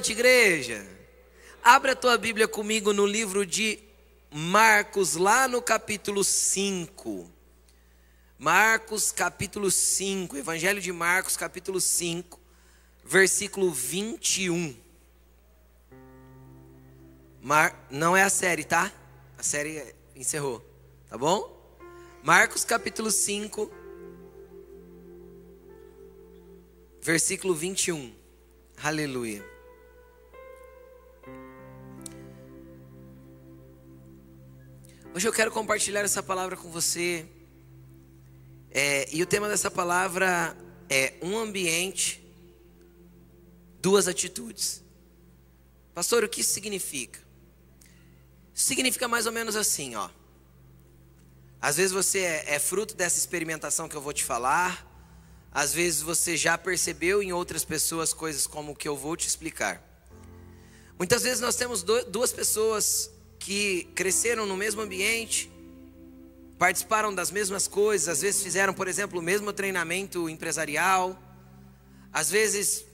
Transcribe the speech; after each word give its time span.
Noite, 0.00 0.12
igreja. 0.12 0.86
Abra 1.62 1.92
a 1.92 1.94
tua 1.94 2.16
Bíblia 2.16 2.48
comigo 2.48 2.90
no 2.90 3.04
livro 3.04 3.44
de 3.44 3.78
Marcos, 4.30 5.14
lá 5.14 5.46
no 5.46 5.60
capítulo 5.60 6.24
5. 6.24 7.30
Marcos, 8.38 9.12
capítulo 9.12 9.70
5, 9.70 10.38
Evangelho 10.38 10.80
de 10.80 10.90
Marcos, 10.90 11.36
capítulo 11.36 11.78
5, 11.78 12.40
versículo 13.04 13.70
21. 13.70 14.74
Mar... 17.42 17.86
Não 17.90 18.16
é 18.16 18.22
a 18.22 18.30
série, 18.30 18.64
tá? 18.64 18.90
A 19.36 19.42
série 19.42 19.94
encerrou, 20.16 20.64
tá 21.10 21.18
bom? 21.18 21.78
Marcos, 22.22 22.64
capítulo 22.64 23.10
5, 23.10 23.70
versículo 27.02 27.54
21. 27.54 28.14
Aleluia. 28.82 29.59
Hoje 35.12 35.26
eu 35.26 35.32
quero 35.32 35.50
compartilhar 35.50 36.02
essa 36.02 36.22
palavra 36.22 36.56
com 36.56 36.70
você. 36.70 37.26
É, 38.70 39.12
e 39.12 39.20
o 39.20 39.26
tema 39.26 39.48
dessa 39.48 39.68
palavra 39.68 40.56
é 40.88 41.14
um 41.20 41.36
ambiente, 41.36 42.22
duas 43.80 44.06
atitudes. 44.06 44.84
Pastor, 45.92 46.22
o 46.22 46.28
que 46.28 46.42
isso 46.42 46.52
significa? 46.52 47.18
Significa 48.54 49.08
mais 49.08 49.26
ou 49.26 49.32
menos 49.32 49.56
assim, 49.56 49.96
ó. 49.96 50.08
Às 51.60 51.76
vezes 51.76 51.90
você 51.90 52.20
é, 52.20 52.54
é 52.54 52.58
fruto 52.60 52.94
dessa 52.94 53.18
experimentação 53.18 53.88
que 53.88 53.96
eu 53.96 54.00
vou 54.00 54.12
te 54.12 54.22
falar. 54.22 54.86
Às 55.50 55.74
vezes 55.74 56.02
você 56.02 56.36
já 56.36 56.56
percebeu 56.56 57.20
em 57.20 57.32
outras 57.32 57.64
pessoas 57.64 58.12
coisas 58.12 58.46
como 58.46 58.72
o 58.72 58.76
que 58.76 58.86
eu 58.86 58.96
vou 58.96 59.16
te 59.16 59.26
explicar. 59.26 59.82
Muitas 60.96 61.24
vezes 61.24 61.40
nós 61.40 61.56
temos 61.56 61.82
duas 61.82 62.32
pessoas 62.32 63.10
que 63.40 63.84
cresceram 63.94 64.44
no 64.44 64.56
mesmo 64.56 64.82
ambiente, 64.82 65.50
participaram 66.58 67.12
das 67.12 67.30
mesmas 67.30 67.66
coisas, 67.66 68.06
às 68.06 68.20
vezes 68.20 68.42
fizeram, 68.42 68.74
por 68.74 68.86
exemplo, 68.86 69.18
o 69.18 69.22
mesmo 69.22 69.50
treinamento 69.50 70.28
empresarial, 70.28 71.18
às 72.12 72.30
vezes 72.30 72.84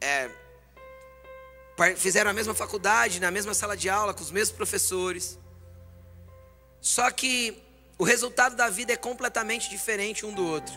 é, 0.00 0.30
fizeram 1.96 2.30
a 2.30 2.34
mesma 2.34 2.54
faculdade, 2.54 3.20
na 3.20 3.30
mesma 3.30 3.52
sala 3.52 3.76
de 3.76 3.90
aula, 3.90 4.14
com 4.14 4.22
os 4.22 4.30
mesmos 4.30 4.56
professores. 4.56 5.38
Só 6.80 7.10
que 7.10 7.62
o 7.98 8.04
resultado 8.04 8.56
da 8.56 8.70
vida 8.70 8.94
é 8.94 8.96
completamente 8.96 9.68
diferente 9.68 10.24
um 10.24 10.32
do 10.32 10.44
outro. 10.44 10.72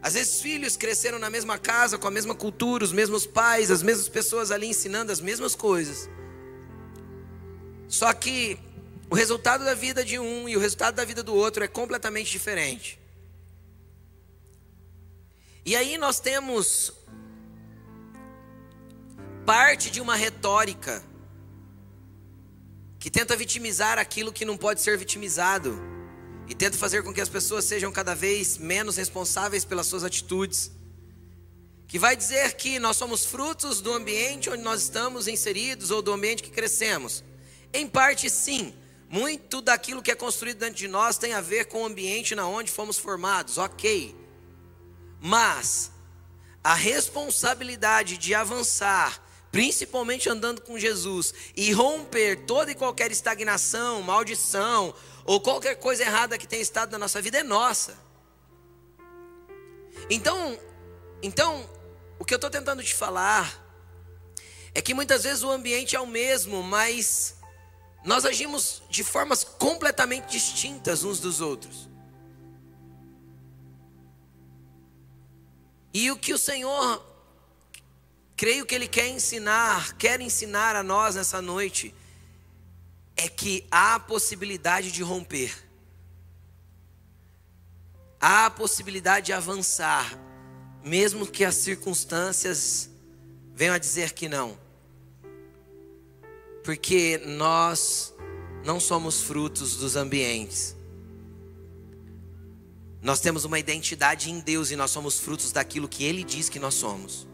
Às 0.00 0.14
vezes 0.14 0.40
filhos 0.40 0.74
cresceram 0.74 1.18
na 1.18 1.28
mesma 1.28 1.58
casa, 1.58 1.98
com 1.98 2.08
a 2.08 2.10
mesma 2.10 2.34
cultura, 2.34 2.82
os 2.82 2.92
mesmos 2.92 3.26
pais, 3.26 3.70
as 3.70 3.82
mesmas 3.82 4.08
pessoas 4.08 4.50
ali 4.50 4.68
ensinando 4.68 5.12
as 5.12 5.20
mesmas 5.20 5.54
coisas. 5.54 6.08
Só 7.90 8.12
que 8.14 8.56
o 9.10 9.16
resultado 9.16 9.64
da 9.64 9.74
vida 9.74 10.04
de 10.04 10.16
um 10.16 10.48
e 10.48 10.56
o 10.56 10.60
resultado 10.60 10.94
da 10.94 11.04
vida 11.04 11.24
do 11.24 11.34
outro 11.34 11.64
é 11.64 11.68
completamente 11.68 12.30
diferente. 12.30 13.00
E 15.66 15.74
aí 15.74 15.98
nós 15.98 16.20
temos 16.20 16.92
parte 19.44 19.90
de 19.90 20.00
uma 20.00 20.14
retórica 20.14 21.02
que 23.00 23.10
tenta 23.10 23.34
vitimizar 23.34 23.98
aquilo 23.98 24.32
que 24.32 24.44
não 24.44 24.56
pode 24.56 24.80
ser 24.80 24.96
vitimizado 24.96 25.76
e 26.46 26.54
tenta 26.54 26.78
fazer 26.78 27.02
com 27.02 27.12
que 27.12 27.20
as 27.20 27.28
pessoas 27.28 27.64
sejam 27.64 27.90
cada 27.90 28.14
vez 28.14 28.56
menos 28.56 28.96
responsáveis 28.96 29.64
pelas 29.64 29.88
suas 29.88 30.04
atitudes. 30.04 30.70
Que 31.88 31.98
vai 31.98 32.14
dizer 32.14 32.52
que 32.52 32.78
nós 32.78 32.96
somos 32.96 33.26
frutos 33.26 33.80
do 33.80 33.92
ambiente 33.92 34.48
onde 34.48 34.62
nós 34.62 34.82
estamos 34.82 35.26
inseridos 35.26 35.90
ou 35.90 36.00
do 36.00 36.12
ambiente 36.12 36.40
que 36.40 36.50
crescemos. 36.50 37.24
Em 37.72 37.86
parte, 37.86 38.28
sim. 38.28 38.74
Muito 39.08 39.60
daquilo 39.60 40.02
que 40.02 40.10
é 40.10 40.14
construído 40.14 40.58
dentro 40.58 40.76
de 40.76 40.86
nós 40.86 41.18
tem 41.18 41.32
a 41.32 41.40
ver 41.40 41.64
com 41.64 41.82
o 41.82 41.86
ambiente 41.86 42.34
na 42.34 42.46
onde 42.46 42.70
fomos 42.70 42.96
formados, 42.96 43.58
ok. 43.58 44.14
Mas 45.20 45.90
a 46.62 46.74
responsabilidade 46.74 48.16
de 48.16 48.34
avançar, 48.34 49.20
principalmente 49.50 50.28
andando 50.28 50.60
com 50.60 50.78
Jesus, 50.78 51.34
e 51.56 51.72
romper 51.72 52.44
toda 52.46 52.70
e 52.70 52.74
qualquer 52.74 53.10
estagnação, 53.10 54.00
maldição, 54.00 54.94
ou 55.24 55.40
qualquer 55.40 55.74
coisa 55.76 56.04
errada 56.04 56.38
que 56.38 56.46
tenha 56.46 56.62
estado 56.62 56.92
na 56.92 56.98
nossa 56.98 57.20
vida 57.20 57.38
é 57.38 57.42
nossa. 57.42 57.98
Então, 60.08 60.58
então, 61.22 61.68
o 62.18 62.24
que 62.24 62.32
eu 62.32 62.36
estou 62.36 62.50
tentando 62.50 62.82
te 62.82 62.94
falar 62.94 63.60
é 64.74 64.80
que 64.80 64.94
muitas 64.94 65.24
vezes 65.24 65.42
o 65.42 65.50
ambiente 65.50 65.96
é 65.96 66.00
o 66.00 66.06
mesmo, 66.06 66.62
mas 66.62 67.39
nós 68.02 68.24
agimos 68.24 68.82
de 68.88 69.04
formas 69.04 69.44
completamente 69.44 70.30
distintas 70.30 71.04
uns 71.04 71.20
dos 71.20 71.40
outros. 71.40 71.88
E 75.92 76.10
o 76.10 76.16
que 76.16 76.32
o 76.32 76.38
Senhor, 76.38 77.04
creio 78.36 78.64
que 78.64 78.74
Ele 78.74 78.88
quer 78.88 79.08
ensinar, 79.08 79.96
quer 79.96 80.20
ensinar 80.20 80.76
a 80.76 80.82
nós 80.82 81.14
nessa 81.16 81.42
noite, 81.42 81.94
é 83.16 83.28
que 83.28 83.66
há 83.70 83.96
a 83.96 84.00
possibilidade 84.00 84.90
de 84.90 85.02
romper, 85.02 85.52
há 88.18 88.46
a 88.46 88.50
possibilidade 88.50 89.26
de 89.26 89.32
avançar, 89.34 90.18
mesmo 90.82 91.26
que 91.26 91.44
as 91.44 91.56
circunstâncias 91.56 92.88
venham 93.52 93.74
a 93.74 93.78
dizer 93.78 94.12
que 94.12 94.26
não 94.26 94.58
porque 96.62 97.20
nós 97.24 98.14
não 98.64 98.78
somos 98.78 99.22
frutos 99.22 99.76
dos 99.76 99.96
ambientes. 99.96 100.76
Nós 103.02 103.20
temos 103.20 103.44
uma 103.44 103.58
identidade 103.58 104.30
em 104.30 104.40
Deus 104.40 104.70
e 104.70 104.76
nós 104.76 104.90
somos 104.90 105.18
frutos 105.18 105.52
daquilo 105.52 105.88
que 105.88 106.04
Ele 106.04 106.22
diz 106.22 106.48
que 106.48 106.58
nós 106.58 106.74
somos. 106.74 107.26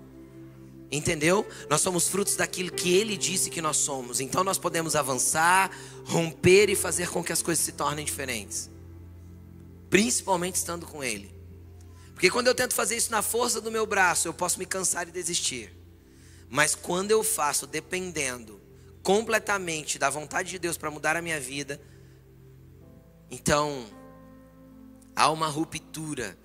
Entendeu? 0.91 1.44
Nós 1.69 1.81
somos 1.81 2.09
frutos 2.09 2.36
daquilo 2.36 2.70
que 2.70 2.94
Ele 2.94 3.16
disse 3.16 3.50
que 3.50 3.60
nós 3.60 3.76
somos. 3.76 4.20
Então 4.20 4.44
nós 4.44 4.59
podemos 4.59 4.94
avançar, 4.94 5.70
romper 6.04 6.70
e 6.70 6.76
fazer 6.76 7.09
com 7.09 7.25
que 7.25 7.32
as 7.32 7.42
coisas 7.42 7.65
se 7.65 7.72
tornem 7.72 8.04
diferentes. 8.04 8.70
Principalmente 9.91 10.54
estando 10.54 10.86
com 10.86 11.03
Ele. 11.03 11.34
Porque 12.15 12.31
quando 12.31 12.47
eu 12.47 12.54
tento 12.54 12.72
fazer 12.72 12.97
isso 12.97 13.10
na 13.10 13.20
força 13.20 13.60
do 13.60 13.70
meu 13.70 13.84
braço, 13.84 14.28
eu 14.28 14.32
posso 14.32 14.60
me 14.60 14.66
cansar 14.66 15.09
e 15.09 15.10
desistir. 15.10 15.76
Mas 16.48 16.76
quando 16.76 17.10
eu 17.10 17.25
faço 17.25 17.66
dependendo 17.66 18.60
completamente 19.06 20.00
da 20.00 20.10
vontade 20.10 20.50
de 20.50 20.58
Deus 20.58 20.76
para 20.76 20.90
mudar 20.90 21.14
a 21.14 21.22
minha 21.22 21.38
vida, 21.38 21.80
então 23.30 23.86
há 25.14 25.30
uma 25.30 25.46
ruptura 25.46 26.36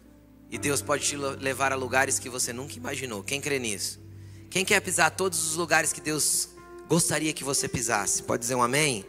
e 0.48 0.60
Deus 0.60 0.80
pode 0.80 1.04
te 1.04 1.18
levar 1.18 1.72
a 1.72 1.76
lugares 1.76 2.20
que 2.20 2.30
você 2.30 2.54
nunca 2.54 2.76
imaginou. 2.76 3.24
Quem 3.24 3.42
crê 3.42 3.58
nisso? 3.58 4.00
Quem 4.48 4.64
quer 4.64 4.80
pisar 4.80 5.10
todos 5.10 5.44
os 5.44 5.56
lugares 5.56 5.92
que 5.92 6.00
Deus 6.00 6.50
gostaria 6.88 7.34
que 7.34 7.44
você 7.44 7.68
pisasse? 7.68 8.22
Pode 8.22 8.42
dizer 8.42 8.54
um 8.54 8.62
amém? 8.62 9.04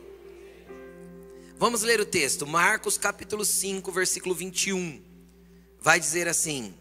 Vamos 1.59 1.83
ler 1.83 2.01
o 2.01 2.07
texto, 2.07 2.47
Marcos 2.47 2.97
capítulo 2.97 3.45
5, 3.45 3.93
versículo 3.93 4.35
21. 4.35 5.03
Vai 5.79 6.01
dizer 6.01 6.27
assim: 6.27 6.75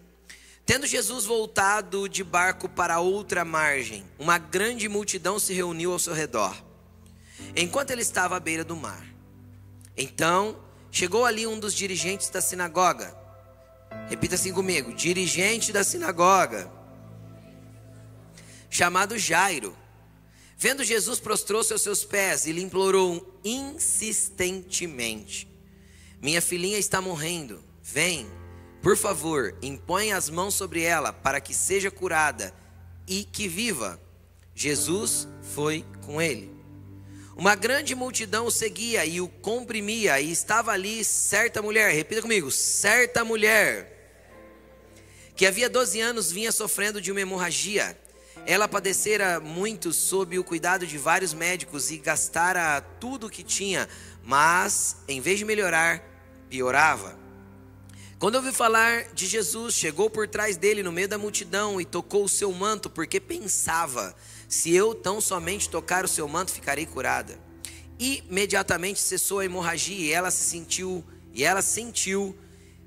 Tendo 0.66 0.86
Jesus 0.86 1.26
voltado 1.26 2.08
de 2.08 2.24
barco 2.24 2.70
para 2.70 3.00
outra 3.00 3.44
margem, 3.44 4.06
uma 4.18 4.38
grande 4.38 4.88
multidão 4.88 5.40
se 5.40 5.54
reuniu 5.54 5.92
ao 5.92 6.00
seu 6.00 6.14
redor, 6.14 6.56
enquanto 7.56 7.92
ele 7.92 8.02
estava 8.02 8.38
à 8.38 8.40
beira 8.40 8.64
do 8.64 8.76
mar. 8.76 9.06
Então 9.98 10.58
chegou 10.92 11.26
ali 11.26 11.48
um 11.48 11.60
dos 11.60 11.74
dirigentes 11.74 12.30
da 12.30 12.42
sinagoga. 12.42 13.18
Repita 14.08 14.36
assim 14.36 14.54
comigo: 14.54 14.94
dirigente 14.94 15.74
da 15.74 15.84
sinagoga, 15.84 16.72
chamado 18.70 19.18
Jairo. 19.18 19.76
Vendo 20.58 20.84
Jesus, 20.84 21.20
prostrou-se 21.20 21.74
aos 21.74 21.82
seus 21.82 22.06
pés 22.06 22.46
e 22.46 22.52
lhe 22.52 22.62
implorou 22.62 23.40
insistentemente: 23.44 25.48
Minha 26.22 26.40
filhinha 26.40 26.78
está 26.78 27.02
morrendo, 27.02 27.64
vem 27.82 28.30
por 28.82 28.98
favor, 28.98 29.56
impõe 29.62 30.12
as 30.12 30.30
mãos 30.30 30.56
sobre 30.56 30.82
ela 30.82 31.14
para 31.14 31.40
que 31.40 31.54
seja 31.54 31.92
curada 31.92 32.54
e 33.08 33.24
que 33.24 33.48
viva. 33.48 34.02
Jesus 34.56 35.28
foi 35.54 35.86
com 36.06 36.22
ele. 36.22 36.52
Uma 37.36 37.56
grande 37.56 37.94
multidão 37.96 38.46
o 38.46 38.52
seguia 38.52 39.06
e 39.06 39.22
o 39.22 39.28
comprimia, 39.28 40.20
e 40.20 40.32
estava 40.32 40.72
ali 40.72 41.04
certa 41.04 41.62
mulher, 41.62 41.94
repita 41.94 42.22
comigo: 42.22 42.52
certa 42.52 43.24
mulher, 43.24 43.92
que 45.36 45.46
havia 45.46 45.70
12 45.70 46.00
anos 46.02 46.32
vinha 46.32 46.52
sofrendo 46.52 47.00
de 47.00 47.12
uma 47.12 47.22
hemorragia. 47.22 47.98
Ela 48.46 48.68
padecera 48.68 49.40
muito 49.40 49.94
sob 49.94 50.38
o 50.40 50.44
cuidado 50.44 50.88
de 50.88 50.98
vários 50.98 51.34
médicos 51.34 51.92
e 51.92 51.98
gastara 51.98 52.82
tudo 53.00 53.28
o 53.28 53.30
que 53.30 53.44
tinha, 53.44 53.88
mas 54.24 54.98
em 55.08 55.22
vez 55.22 55.38
de 55.38 55.46
melhorar, 55.46 56.04
piorava. 56.50 57.21
Quando 58.22 58.36
ouviu 58.36 58.54
falar 58.54 59.06
de 59.16 59.26
Jesus, 59.26 59.74
chegou 59.74 60.08
por 60.08 60.28
trás 60.28 60.56
dele 60.56 60.84
no 60.84 60.92
meio 60.92 61.08
da 61.08 61.18
multidão 61.18 61.82
e 61.82 61.86
tocou 61.86 62.24
o 62.26 62.30
seu 62.30 62.52
manto, 62.54 62.88
porque 62.88 63.20
pensava: 63.20 64.16
se 64.48 64.72
eu 64.72 64.94
tão 64.94 65.20
somente 65.20 65.68
tocar 65.68 66.06
o 66.06 66.08
seu 66.08 66.28
manto, 66.28 66.52
ficarei 66.52 66.86
curada. 66.86 67.40
Imediatamente 67.98 69.00
cessou 69.00 69.40
a 69.40 69.46
hemorragia 69.46 69.98
e 69.98 70.12
ela 70.12 70.30
se 70.30 70.48
sentiu 70.48 71.04
e 71.34 71.44
ela 71.44 71.64
sentiu 71.64 72.38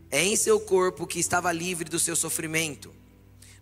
em 0.08 0.36
seu 0.36 0.60
corpo 0.60 1.04
que 1.04 1.19
estava 1.19 1.50
livre 1.50 1.90
do 1.90 1.98
seu 1.98 2.14
sofrimento. 2.14 2.94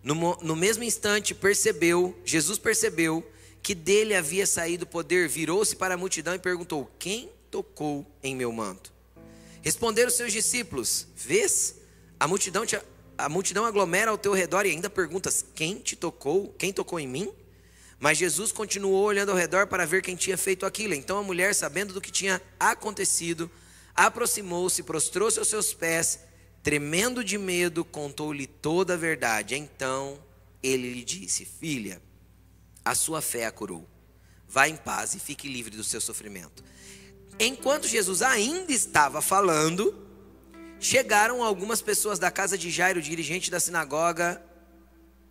No, 0.03 0.37
no 0.43 0.55
mesmo 0.55 0.83
instante 0.83 1.33
percebeu, 1.33 2.15
Jesus 2.23 2.59
percebeu 2.59 3.27
que 3.63 3.73
dele 3.73 4.13
havia 4.13 4.45
saído 4.45 4.85
poder, 4.85 5.27
virou-se 5.27 5.75
para 5.75 5.95
a 5.95 5.97
multidão 5.97 6.35
e 6.35 6.39
perguntou: 6.39 6.87
Quem 6.99 7.31
tocou 7.49 8.05
em 8.21 8.35
meu 8.35 8.51
manto? 8.51 8.92
Responderam 9.63 10.11
seus 10.11 10.31
discípulos: 10.31 11.07
Vês? 11.15 11.75
A 12.19 12.27
multidão, 12.27 12.65
te, 12.65 12.77
a 13.17 13.29
multidão 13.29 13.65
aglomera 13.65 14.11
ao 14.11 14.17
teu 14.17 14.33
redor 14.33 14.65
e 14.65 14.69
ainda 14.71 14.89
perguntas: 14.89 15.43
Quem 15.55 15.79
te 15.79 15.95
tocou? 15.95 16.53
Quem 16.59 16.73
tocou 16.73 16.99
em 16.99 17.07
mim? 17.07 17.33
Mas 17.97 18.17
Jesus 18.17 18.51
continuou 18.51 19.05
olhando 19.05 19.31
ao 19.31 19.37
redor 19.37 19.65
para 19.67 19.85
ver 19.85 20.01
quem 20.01 20.17
tinha 20.17 20.37
feito 20.37 20.65
aquilo. 20.65 20.93
Então 20.93 21.17
a 21.17 21.23
mulher, 21.23 21.55
sabendo 21.55 21.93
do 21.93 22.01
que 22.01 22.11
tinha 22.11 22.41
acontecido, 22.59 23.49
aproximou-se, 23.95 24.83
prostrou-se 24.83 25.39
aos 25.39 25.47
seus 25.47 25.73
pés, 25.73 26.19
tremendo 26.61 27.23
de 27.23 27.37
medo, 27.37 27.85
contou-lhe 27.85 28.45
toda 28.45 28.95
a 28.95 28.97
verdade. 28.97 29.55
Então 29.55 30.21
ele 30.61 30.93
lhe 30.93 31.05
disse: 31.05 31.45
Filha, 31.45 32.01
a 32.83 32.93
sua 32.93 33.21
fé 33.21 33.45
a 33.45 33.51
curou. 33.51 33.87
Vá 34.49 34.67
em 34.67 34.75
paz 34.75 35.15
e 35.15 35.19
fique 35.19 35.47
livre 35.47 35.77
do 35.77 35.83
seu 35.85 36.01
sofrimento. 36.01 36.61
Enquanto 37.45 37.89
Jesus 37.89 38.21
ainda 38.21 38.71
estava 38.71 39.21
falando, 39.21 39.93
chegaram 40.79 41.43
algumas 41.43 41.81
pessoas 41.81 42.17
da 42.17 42.31
casa 42.31 42.57
de 42.57 42.71
Jairo, 42.71 43.01
dirigente 43.01 43.51
da 43.51 43.59
sinagoga. 43.59 44.41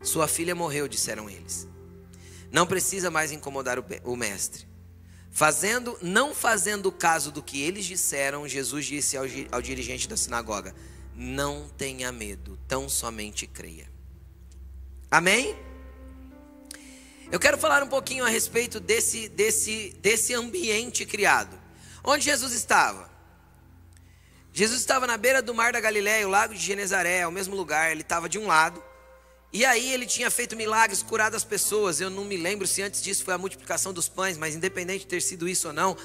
Sua 0.02 0.28
filha 0.28 0.54
morreu, 0.54 0.86
disseram 0.86 1.30
eles. 1.30 1.66
Não 2.50 2.66
precisa 2.66 3.10
mais 3.10 3.32
incomodar 3.32 3.78
o 4.04 4.14
mestre. 4.14 4.68
Fazendo, 5.30 5.98
não 6.02 6.34
fazendo 6.34 6.92
caso 6.92 7.32
do 7.32 7.42
que 7.42 7.62
eles 7.62 7.86
disseram, 7.86 8.46
Jesus 8.46 8.84
disse 8.84 9.16
ao, 9.16 9.24
ao 9.50 9.62
dirigente 9.62 10.06
da 10.06 10.14
sinagoga: 10.14 10.74
Não 11.16 11.66
tenha 11.78 12.12
medo, 12.12 12.58
tão 12.68 12.90
somente 12.90 13.46
creia. 13.46 13.90
Amém? 15.10 15.56
Eu 17.30 17.40
quero 17.40 17.56
falar 17.56 17.82
um 17.82 17.88
pouquinho 17.88 18.22
a 18.22 18.28
respeito 18.28 18.78
desse, 18.78 19.30
desse, 19.30 19.96
desse 20.02 20.34
ambiente 20.34 21.06
criado. 21.06 21.61
Onde 22.04 22.25
Jesus 22.25 22.52
estava? 22.52 23.10
Jesus 24.52 24.81
estava 24.81 25.06
na 25.06 25.16
beira 25.16 25.40
do 25.40 25.54
mar 25.54 25.72
da 25.72 25.81
Galiléia, 25.81 26.26
o 26.26 26.31
lago 26.31 26.54
de 26.54 26.60
Genezaré, 26.60 27.26
o 27.26 27.32
mesmo 27.32 27.54
lugar, 27.54 27.90
ele 27.90 28.02
estava 28.02 28.28
de 28.28 28.38
um 28.38 28.46
lado. 28.46 28.82
E 29.52 29.64
aí 29.64 29.93
ele 29.93 30.06
tinha 30.06 30.31
feito 30.31 30.56
milagres, 30.56 31.02
curado 31.02 31.37
as 31.37 31.44
pessoas. 31.44 32.00
Eu 32.00 32.10
não 32.10 32.25
me 32.25 32.37
lembro 32.37 32.66
se 32.66 32.82
antes 32.82 33.02
disso 33.02 33.25
foi 33.25 33.34
a 33.34 33.38
multiplicação 33.38 33.93
dos 33.93 34.08
pães, 34.08 34.37
mas 34.37 34.54
independente 34.54 35.00
de 35.00 35.06
ter 35.06 35.22
sido 35.22 35.49
isso 35.49 35.69
ou 35.69 35.75
não, 35.75 35.96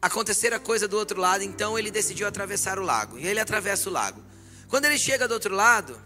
acontecera 0.00 0.58
coisa 0.60 0.86
do 0.86 0.96
outro 0.96 1.20
lado, 1.20 1.42
então 1.42 1.78
ele 1.78 1.90
decidiu 1.90 2.26
atravessar 2.26 2.78
o 2.78 2.82
lago. 2.82 3.18
E 3.18 3.26
ele 3.26 3.40
atravessa 3.40 3.88
o 3.88 3.92
lago. 3.92 4.22
Quando 4.68 4.84
ele 4.84 4.98
chega 4.98 5.26
do 5.26 5.32
outro 5.32 5.54
lado, 5.54 6.00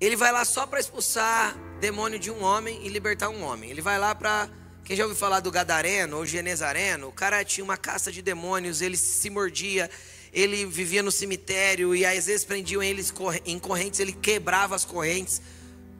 ele 0.00 0.16
vai 0.16 0.32
lá 0.32 0.44
só 0.44 0.66
para 0.66 0.80
expulsar 0.80 1.56
demônio 1.80 2.18
de 2.18 2.30
um 2.30 2.42
homem 2.42 2.84
e 2.84 2.88
libertar 2.88 3.28
um 3.28 3.42
homem. 3.42 3.70
Ele 3.70 3.80
vai 3.80 3.98
lá 3.98 4.14
para 4.14 4.48
quem 4.88 4.96
já 4.96 5.04
ouviu 5.04 5.18
falar 5.18 5.40
do 5.40 5.50
Gadareno 5.50 6.16
ou 6.16 6.24
Genezareno? 6.24 7.08
O 7.08 7.12
cara 7.12 7.44
tinha 7.44 7.62
uma 7.62 7.76
caça 7.76 8.10
de 8.10 8.22
demônios, 8.22 8.80
ele 8.80 8.96
se 8.96 9.28
mordia, 9.28 9.90
ele 10.32 10.64
vivia 10.64 11.02
no 11.02 11.12
cemitério 11.12 11.94
e 11.94 12.06
às 12.06 12.24
vezes 12.24 12.42
prendiam 12.42 12.82
eles 12.82 13.12
em 13.44 13.58
correntes, 13.58 14.00
ele 14.00 14.14
quebrava 14.14 14.74
as 14.74 14.86
correntes. 14.86 15.42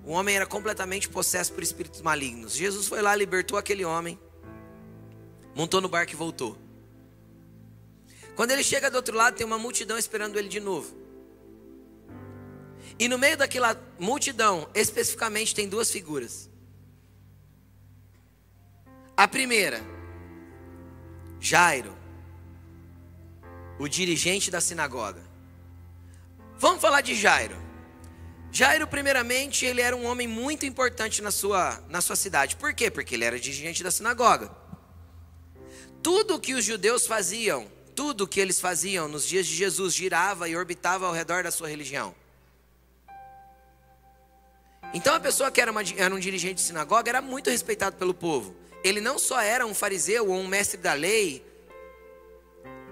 O 0.07 0.13
homem 0.13 0.37
era 0.37 0.47
completamente 0.47 1.07
possesso 1.07 1.53
por 1.53 1.63
espíritos 1.63 2.01
malignos. 2.01 2.55
Jesus 2.55 2.89
foi 2.89 3.03
lá, 3.03 3.15
libertou 3.15 3.59
aquele 3.59 3.85
homem, 3.85 4.19
montou 5.55 5.83
no 5.83 5.89
barco 5.91 6.15
e 6.15 6.17
voltou. 6.17 6.57
Quando 8.35 8.53
ele 8.53 8.65
chega 8.65 8.91
do 8.91 8.97
outro 8.97 9.15
lado, 9.15 9.37
tem 9.37 9.47
uma 9.47 9.59
multidão 9.59 9.99
esperando 9.99 10.39
ele 10.39 10.49
de 10.49 10.61
novo. 10.61 10.97
E 12.99 13.07
no 13.07 13.19
meio 13.19 13.37
daquela 13.37 13.79
multidão, 13.99 14.67
especificamente, 14.75 15.55
tem 15.55 15.69
duas 15.69 15.91
figuras. 15.91 16.48
A 19.19 19.27
primeira, 19.27 19.85
Jairo, 21.41 21.93
o 23.77 23.89
dirigente 23.89 24.49
da 24.49 24.61
sinagoga. 24.61 25.21
Vamos 26.57 26.81
falar 26.81 27.01
de 27.01 27.17
Jairo. 27.17 27.57
Jairo, 28.53 28.87
primeiramente, 28.87 29.67
ele 29.67 29.81
era 29.81 29.97
um 29.97 30.07
homem 30.07 30.29
muito 30.29 30.65
importante 30.65 31.21
na 31.21 31.33
sua, 31.33 31.83
na 31.89 32.01
sua 32.01 32.15
cidade. 32.15 32.55
Por 32.55 32.73
quê? 32.73 32.93
Porque 32.93 33.17
ele 33.17 33.25
era 33.25 33.41
dirigente 33.41 33.83
da 33.83 33.91
sinagoga. 33.91 34.53
Tudo 36.01 36.39
que 36.39 36.55
os 36.55 36.65
judeus 36.65 37.05
faziam, 37.05 37.67
tudo 37.97 38.25
que 38.25 38.39
eles 38.39 38.61
faziam 38.61 39.09
nos 39.09 39.27
dias 39.27 39.49
de 39.49 39.55
Jesus 39.57 39.95
girava 39.95 40.49
e 40.49 40.57
orbitava 40.57 41.09
ao 41.09 41.13
redor 41.13 41.43
da 41.43 41.51
sua 41.51 41.69
religião. 41.69 42.15
Então 44.95 45.13
a 45.13 45.19
pessoa 45.19 45.51
que 45.51 45.61
era, 45.61 45.73
uma, 45.73 45.83
era 45.97 46.15
um 46.15 46.21
dirigente 46.21 46.55
de 46.55 46.61
sinagoga 46.61 47.11
era 47.11 47.21
muito 47.21 47.51
respeitado 47.51 47.97
pelo 47.97 48.15
povo 48.15 48.68
ele 48.83 49.01
não 49.01 49.19
só 49.19 49.41
era 49.41 49.67
um 49.67 49.75
fariseu 49.75 50.29
ou 50.29 50.37
um 50.37 50.47
mestre 50.47 50.79
da 50.79 50.93
lei, 50.93 51.45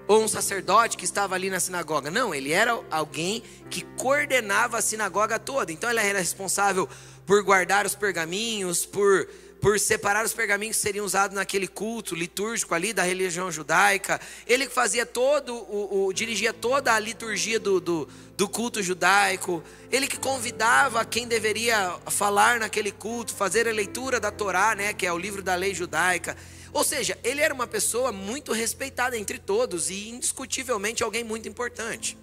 ou 0.07 0.23
um 0.23 0.27
sacerdote 0.27 0.95
que 0.95 1.03
estava 1.03 1.35
ali 1.35 1.49
na 1.49 1.59
sinagoga. 1.59 2.09
Não, 2.09 2.33
ele 2.33 2.51
era 2.51 2.79
alguém 2.89 3.43
que 3.69 3.81
coordenava 3.97 4.77
a 4.77 4.81
sinagoga 4.81 5.37
toda. 5.37 5.71
Então 5.71 5.89
ele 5.89 5.99
era 5.99 6.19
responsável 6.19 6.87
por 7.25 7.43
guardar 7.43 7.85
os 7.85 7.93
pergaminhos, 7.93 8.85
por 8.85 9.27
por 9.61 9.79
separar 9.79 10.25
os 10.25 10.33
pergaminhos 10.33 10.75
que 10.75 10.81
seriam 10.81 11.05
usados 11.05 11.35
naquele 11.35 11.67
culto 11.67 12.15
litúrgico 12.15 12.73
ali 12.73 12.93
da 12.93 13.03
religião 13.03 13.51
judaica. 13.51 14.19
Ele 14.45 14.69
fazia 14.69 15.05
todo, 15.05 15.55
o, 15.55 16.05
o 16.05 16.13
dirigia 16.13 16.53
toda 16.53 16.93
a 16.93 16.99
liturgia 16.99 17.59
do, 17.59 17.79
do, 17.79 18.07
do, 18.35 18.47
culto 18.47 18.83
judaico. 18.83 19.63
Ele 19.91 20.07
que 20.07 20.17
convidava 20.17 21.03
quem 21.05 21.27
deveria 21.27 21.97
falar 22.07 22.59
naquele 22.59 22.91
culto, 22.91 23.33
fazer 23.33 23.67
a 23.67 23.71
leitura 23.71 24.19
da 24.19 24.31
Torá, 24.31 24.75
né, 24.75 24.93
que 24.93 25.05
é 25.05 25.11
o 25.11 25.17
livro 25.17 25.41
da 25.41 25.55
lei 25.55 25.73
judaica. 25.73 26.37
Ou 26.71 26.83
seja, 26.83 27.17
ele 27.23 27.41
era 27.41 27.53
uma 27.53 27.65
pessoa 27.65 28.11
muito 28.11 28.51
respeitada 28.51 29.17
entre 29.17 29.39
todos 29.39 29.89
e 29.89 30.09
indiscutivelmente 30.09 31.03
alguém 31.03 31.23
muito 31.23 31.49
importante. 31.49 32.17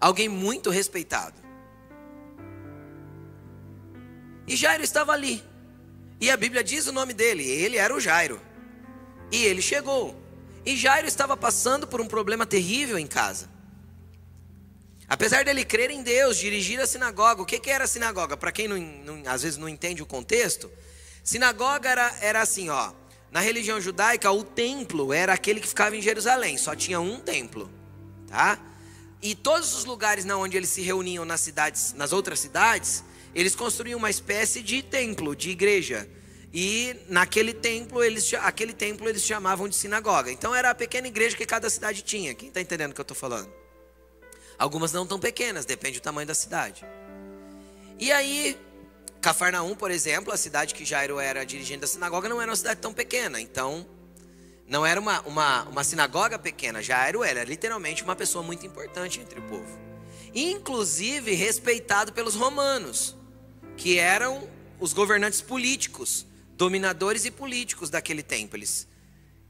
Alguém 0.00 0.28
muito 0.28 0.70
respeitado. 0.70 1.34
E 4.46 4.56
Jairo 4.56 4.82
estava 4.82 5.12
ali. 5.12 5.42
E 6.20 6.30
a 6.30 6.36
Bíblia 6.36 6.64
diz 6.64 6.86
o 6.86 6.92
nome 6.92 7.14
dele, 7.14 7.44
ele 7.44 7.76
era 7.76 7.94
o 7.94 8.00
Jairo. 8.00 8.40
E 9.30 9.44
ele 9.44 9.62
chegou. 9.62 10.16
E 10.64 10.76
Jairo 10.76 11.06
estava 11.06 11.36
passando 11.36 11.86
por 11.86 12.00
um 12.00 12.06
problema 12.06 12.44
terrível 12.44 12.98
em 12.98 13.06
casa. 13.06 13.48
Apesar 15.08 15.44
dele 15.44 15.64
crer 15.64 15.90
em 15.90 16.02
Deus, 16.02 16.36
dirigir 16.36 16.78
a 16.80 16.86
sinagoga, 16.86 17.40
o 17.40 17.46
que, 17.46 17.58
que 17.58 17.70
era 17.70 17.84
a 17.84 17.88
sinagoga? 17.88 18.36
Para 18.36 18.52
quem 18.52 18.68
não, 18.68 18.76
não, 18.78 19.30
às 19.30 19.42
vezes 19.42 19.56
não 19.56 19.68
entende 19.68 20.02
o 20.02 20.06
contexto, 20.06 20.70
sinagoga 21.24 21.88
era, 21.88 22.14
era 22.20 22.42
assim, 22.42 22.68
ó. 22.68 22.92
Na 23.30 23.40
religião 23.40 23.80
judaica, 23.80 24.30
o 24.30 24.44
templo 24.44 25.12
era 25.12 25.32
aquele 25.32 25.60
que 25.60 25.68
ficava 25.68 25.96
em 25.96 26.02
Jerusalém, 26.02 26.58
só 26.58 26.74
tinha 26.74 27.00
um 27.00 27.20
templo, 27.20 27.70
tá? 28.26 28.58
E 29.22 29.34
todos 29.34 29.74
os 29.74 29.84
lugares 29.84 30.26
onde 30.26 30.56
eles 30.56 30.68
se 30.68 30.82
reuniam 30.82 31.24
nas 31.24 31.40
cidades, 31.40 31.94
nas 31.94 32.12
outras 32.12 32.38
cidades, 32.38 33.02
eles 33.34 33.54
construíam 33.54 33.98
uma 33.98 34.10
espécie 34.10 34.62
de 34.62 34.82
templo, 34.82 35.34
de 35.36 35.50
igreja. 35.50 36.08
E 36.52 36.96
naquele 37.08 37.52
templo, 37.52 38.02
eles, 38.02 38.32
aquele 38.34 38.72
templo 38.72 39.08
eles 39.08 39.22
chamavam 39.22 39.68
de 39.68 39.76
sinagoga. 39.76 40.30
Então 40.30 40.54
era 40.54 40.70
a 40.70 40.74
pequena 40.74 41.06
igreja 41.06 41.36
que 41.36 41.44
cada 41.44 41.68
cidade 41.68 42.02
tinha. 42.02 42.34
Quem 42.34 42.48
está 42.48 42.60
entendendo 42.60 42.92
o 42.92 42.94
que 42.94 43.00
eu 43.00 43.02
estou 43.02 43.16
falando? 43.16 43.52
Algumas 44.58 44.92
não 44.92 45.06
tão 45.06 45.20
pequenas, 45.20 45.64
depende 45.64 46.00
do 46.00 46.02
tamanho 46.02 46.26
da 46.26 46.34
cidade. 46.34 46.84
E 47.98 48.10
aí, 48.10 48.58
Cafarnaum, 49.20 49.74
por 49.74 49.90
exemplo, 49.90 50.32
a 50.32 50.36
cidade 50.36 50.74
que 50.74 50.84
Jairo 50.84 51.20
era 51.20 51.44
dirigente 51.44 51.80
da 51.80 51.86
sinagoga, 51.86 52.28
não 52.28 52.40
era 52.40 52.50
uma 52.50 52.56
cidade 52.56 52.80
tão 52.80 52.92
pequena. 52.92 53.40
Então, 53.40 53.86
não 54.66 54.84
era 54.84 54.98
uma, 54.98 55.20
uma, 55.22 55.62
uma 55.64 55.84
sinagoga 55.84 56.38
pequena. 56.38 56.82
Jairo 56.82 57.22
era 57.22 57.44
literalmente 57.44 58.02
uma 58.02 58.16
pessoa 58.16 58.42
muito 58.42 58.66
importante 58.66 59.20
entre 59.20 59.38
o 59.38 59.42
povo. 59.42 59.78
Inclusive 60.34 61.34
respeitado 61.34 62.12
pelos 62.12 62.34
romanos 62.34 63.17
que 63.78 63.96
eram 63.96 64.46
os 64.80 64.92
governantes 64.92 65.40
políticos, 65.40 66.26
dominadores 66.56 67.24
e 67.24 67.30
políticos 67.30 67.88
daquele 67.88 68.22
tempo. 68.22 68.56
Eles, 68.56 68.88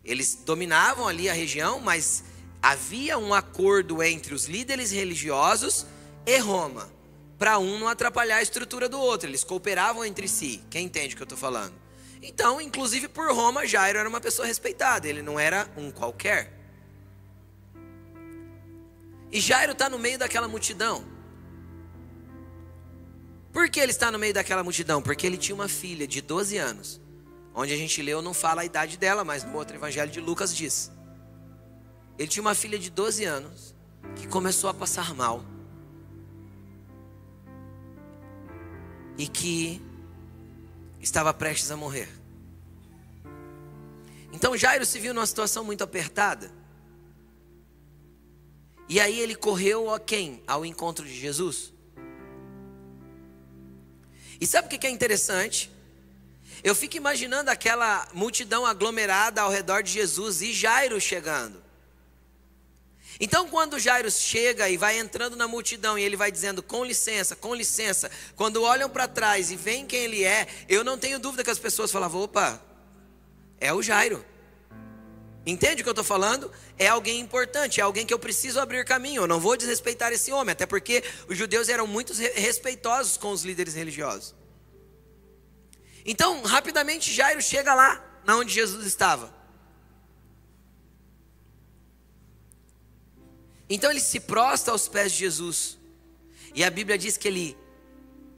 eles 0.04 0.38
dominavam 0.44 1.08
ali 1.08 1.28
a 1.28 1.32
região, 1.32 1.80
mas 1.80 2.23
havia 2.62 3.18
um 3.18 3.32
acordo 3.32 4.02
entre 4.02 4.35
os 4.35 4.44
líderes 4.44 4.92
religiosos 4.92 5.87
e 6.26 6.38
Roma, 6.38 6.92
para 7.38 7.58
um 7.58 7.78
não 7.78 7.88
atrapalhar 7.88 8.37
a 8.37 8.42
estrutura 8.42 8.87
do 8.88 9.00
outro. 9.00 9.28
Eles 9.28 9.42
cooperavam 9.42 10.04
entre 10.04 10.28
si. 10.28 10.62
Quem 10.70 10.85
entende 10.85 11.14
o 11.14 11.16
que 11.16 11.23
eu 11.23 11.25
estou 11.25 11.38
falando? 11.38 11.75
Então, 12.20 12.61
inclusive 12.61 13.08
por 13.08 13.32
Roma, 13.32 13.66
Jairo 13.66 13.99
era 13.99 14.08
uma 14.08 14.20
pessoa 14.20 14.47
respeitada, 14.47 15.08
ele 15.08 15.23
não 15.23 15.40
era 15.40 15.70
um 15.76 15.90
qualquer. 15.90 16.52
E 19.32 19.40
Jairo 19.40 19.73
está 19.73 19.88
no 19.88 19.99
meio 19.99 20.18
daquela 20.18 20.49
multidão. 20.49 21.17
Por 23.58 23.68
que 23.68 23.80
ele 23.80 23.90
está 23.90 24.08
no 24.12 24.20
meio 24.20 24.32
daquela 24.32 24.62
multidão? 24.62 25.02
Porque 25.02 25.26
ele 25.26 25.36
tinha 25.36 25.52
uma 25.52 25.66
filha 25.66 26.06
de 26.06 26.20
12 26.22 26.56
anos. 26.56 27.00
Onde 27.52 27.72
a 27.72 27.76
gente 27.76 28.00
leu 28.00 28.22
não 28.22 28.32
fala 28.32 28.62
a 28.62 28.64
idade 28.64 28.96
dela, 28.96 29.24
mas 29.24 29.42
no 29.42 29.52
outro 29.56 29.74
evangelho 29.74 30.12
de 30.12 30.20
Lucas 30.20 30.54
diz. 30.54 30.92
Ele 32.16 32.28
tinha 32.28 32.40
uma 32.40 32.54
filha 32.54 32.78
de 32.78 32.88
12 32.88 33.24
anos 33.24 33.74
que 34.14 34.28
começou 34.28 34.70
a 34.70 34.74
passar 34.74 35.12
mal. 35.12 35.44
E 39.18 39.26
que 39.26 39.82
estava 41.00 41.34
prestes 41.34 41.72
a 41.72 41.76
morrer. 41.76 42.08
Então 44.32 44.56
Jairo 44.56 44.86
se 44.86 45.00
viu 45.00 45.12
numa 45.12 45.26
situação 45.26 45.64
muito 45.64 45.82
apertada. 45.82 46.52
E 48.88 49.00
aí 49.00 49.18
ele 49.18 49.34
correu 49.34 49.92
a 49.92 49.98
quem? 49.98 50.44
Ao 50.46 50.64
encontro 50.64 51.04
de 51.04 51.18
Jesus. 51.18 51.76
E 54.40 54.47
sabe 54.47 54.66
o 54.66 54.78
que 54.78 54.87
é 54.87 54.90
interessante? 54.90 55.71
Eu 56.62 56.75
fico 56.75 56.97
imaginando 56.97 57.50
aquela 57.50 58.09
multidão 58.12 58.66
aglomerada 58.66 59.42
ao 59.42 59.50
redor 59.50 59.83
de 59.83 59.92
Jesus 59.92 60.42
e 60.42 60.52
Jairo 60.52 61.00
chegando. 61.00 61.62
Então, 63.21 63.49
quando 63.49 63.78
Jairo 63.78 64.11
chega 64.11 64.68
e 64.68 64.76
vai 64.76 64.99
entrando 64.99 65.37
na 65.37 65.49
multidão 65.49 65.99
e 65.99 66.02
ele 66.02 66.16
vai 66.16 66.30
dizendo 66.30 66.62
com 66.62 66.85
licença, 66.85 67.35
com 67.35 67.54
licença, 67.54 68.11
quando 68.37 68.62
olham 68.62 68.88
para 68.88 69.09
trás 69.09 69.50
e 69.50 69.57
veem 69.57 69.87
quem 69.87 70.04
ele 70.04 70.25
é, 70.25 70.47
eu 70.68 70.85
não 70.85 70.97
tenho 70.97 71.18
dúvida 71.18 71.42
que 71.42 71.50
as 71.50 71.59
pessoas 71.59 71.90
falavam: 71.90 72.23
opa, 72.23 72.61
é 73.59 73.73
o 73.73 73.83
Jairo. 73.83 74.25
Entende 75.50 75.81
o 75.81 75.83
que 75.83 75.88
eu 75.88 75.93
estou 75.93 76.05
falando? 76.05 76.52
É 76.78 76.88
alguém 76.88 77.19
importante, 77.19 77.81
é 77.81 77.83
alguém 77.83 78.05
que 78.05 78.12
eu 78.12 78.19
preciso 78.19 78.61
abrir 78.61 78.85
caminho. 78.85 79.23
Eu 79.23 79.26
não 79.26 79.40
vou 79.40 79.57
desrespeitar 79.57 80.12
esse 80.12 80.31
homem, 80.31 80.52
até 80.52 80.67
porque 80.67 81.02
os 81.26 81.38
judeus 81.38 81.71
eram 81.71 81.87
muito 81.87 82.12
respeitosos 82.35 83.17
com 83.17 83.31
os 83.31 83.45
líderes 83.45 83.73
religiosos. 83.73 84.35
Então, 86.05 86.43
rapidamente, 86.43 87.11
Jairo 87.11 87.40
chega 87.40 87.75
lá, 87.75 88.21
na 88.26 88.37
onde 88.37 88.52
Jesus 88.52 88.85
estava. 88.85 89.35
Então 93.71 93.90
ele 93.90 94.00
se 94.00 94.21
prostra 94.21 94.73
aos 94.73 94.87
pés 94.87 95.12
de 95.12 95.19
Jesus. 95.21 95.78
E 96.55 96.62
a 96.62 96.69
Bíblia 96.69 96.99
diz 96.99 97.17
que 97.17 97.26
ele 97.26 97.57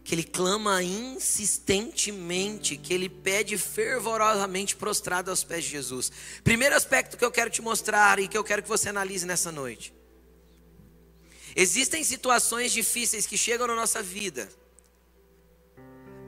que 0.02 0.14
ele 0.14 0.24
clama 0.24 0.82
insistentemente, 0.82 2.76
que 2.76 2.92
ele 2.92 3.08
pede 3.08 3.56
fervorosamente 3.58 4.74
prostrado 4.74 5.30
aos 5.30 5.44
pés 5.44 5.64
de 5.64 5.70
Jesus. 5.70 6.10
Primeiro 6.42 6.74
aspecto 6.74 7.16
que 7.16 7.24
eu 7.24 7.30
quero 7.30 7.50
te 7.50 7.62
mostrar 7.62 8.18
e 8.18 8.26
que 8.26 8.36
eu 8.36 8.44
quero 8.44 8.62
que 8.62 8.68
você 8.68 8.88
analise 8.88 9.26
nessa 9.26 9.52
noite. 9.52 9.94
Existem 11.54 12.02
situações 12.04 12.72
difíceis 12.72 13.26
que 13.26 13.36
chegam 13.36 13.66
na 13.66 13.74
nossa 13.74 14.02
vida 14.02 14.48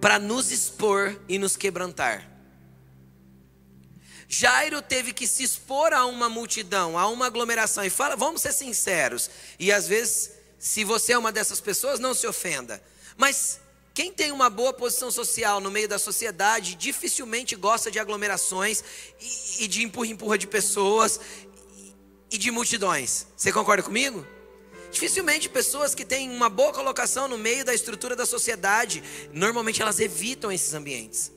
para 0.00 0.18
nos 0.18 0.50
expor 0.50 1.18
e 1.28 1.38
nos 1.38 1.56
quebrantar. 1.56 2.28
Jairo 4.28 4.80
teve 4.80 5.12
que 5.12 5.26
se 5.26 5.42
expor 5.42 5.92
a 5.92 6.06
uma 6.06 6.28
multidão, 6.28 6.98
a 6.98 7.06
uma 7.06 7.26
aglomeração. 7.26 7.84
E 7.84 7.90
fala, 7.90 8.16
vamos 8.16 8.40
ser 8.40 8.52
sinceros. 8.52 9.30
E 9.58 9.70
às 9.70 9.86
vezes, 9.86 10.32
se 10.58 10.84
você 10.84 11.12
é 11.12 11.18
uma 11.18 11.30
dessas 11.30 11.60
pessoas, 11.60 12.00
não 12.00 12.14
se 12.14 12.26
ofenda. 12.26 12.82
Mas 13.16 13.60
quem 13.94 14.10
tem 14.12 14.32
uma 14.32 14.48
boa 14.48 14.72
posição 14.72 15.10
social 15.10 15.60
no 15.60 15.70
meio 15.70 15.88
da 15.88 15.98
sociedade 15.98 16.74
dificilmente 16.74 17.54
gosta 17.54 17.90
de 17.90 17.98
aglomerações 17.98 18.82
e, 19.20 19.64
e 19.64 19.68
de 19.68 19.82
empurra-empurra 19.82 20.38
de 20.38 20.46
pessoas 20.46 21.20
e, 21.76 21.94
e 22.32 22.38
de 22.38 22.50
multidões. 22.50 23.26
Você 23.36 23.52
concorda 23.52 23.82
comigo? 23.82 24.26
Dificilmente 24.90 25.48
pessoas 25.48 25.94
que 25.94 26.04
têm 26.04 26.30
uma 26.30 26.48
boa 26.48 26.72
colocação 26.72 27.28
no 27.28 27.38
meio 27.38 27.64
da 27.64 27.74
estrutura 27.74 28.14
da 28.14 28.26
sociedade, 28.26 29.02
normalmente 29.32 29.80
elas 29.80 30.00
evitam 30.00 30.52
esses 30.52 30.72
ambientes. 30.74 31.32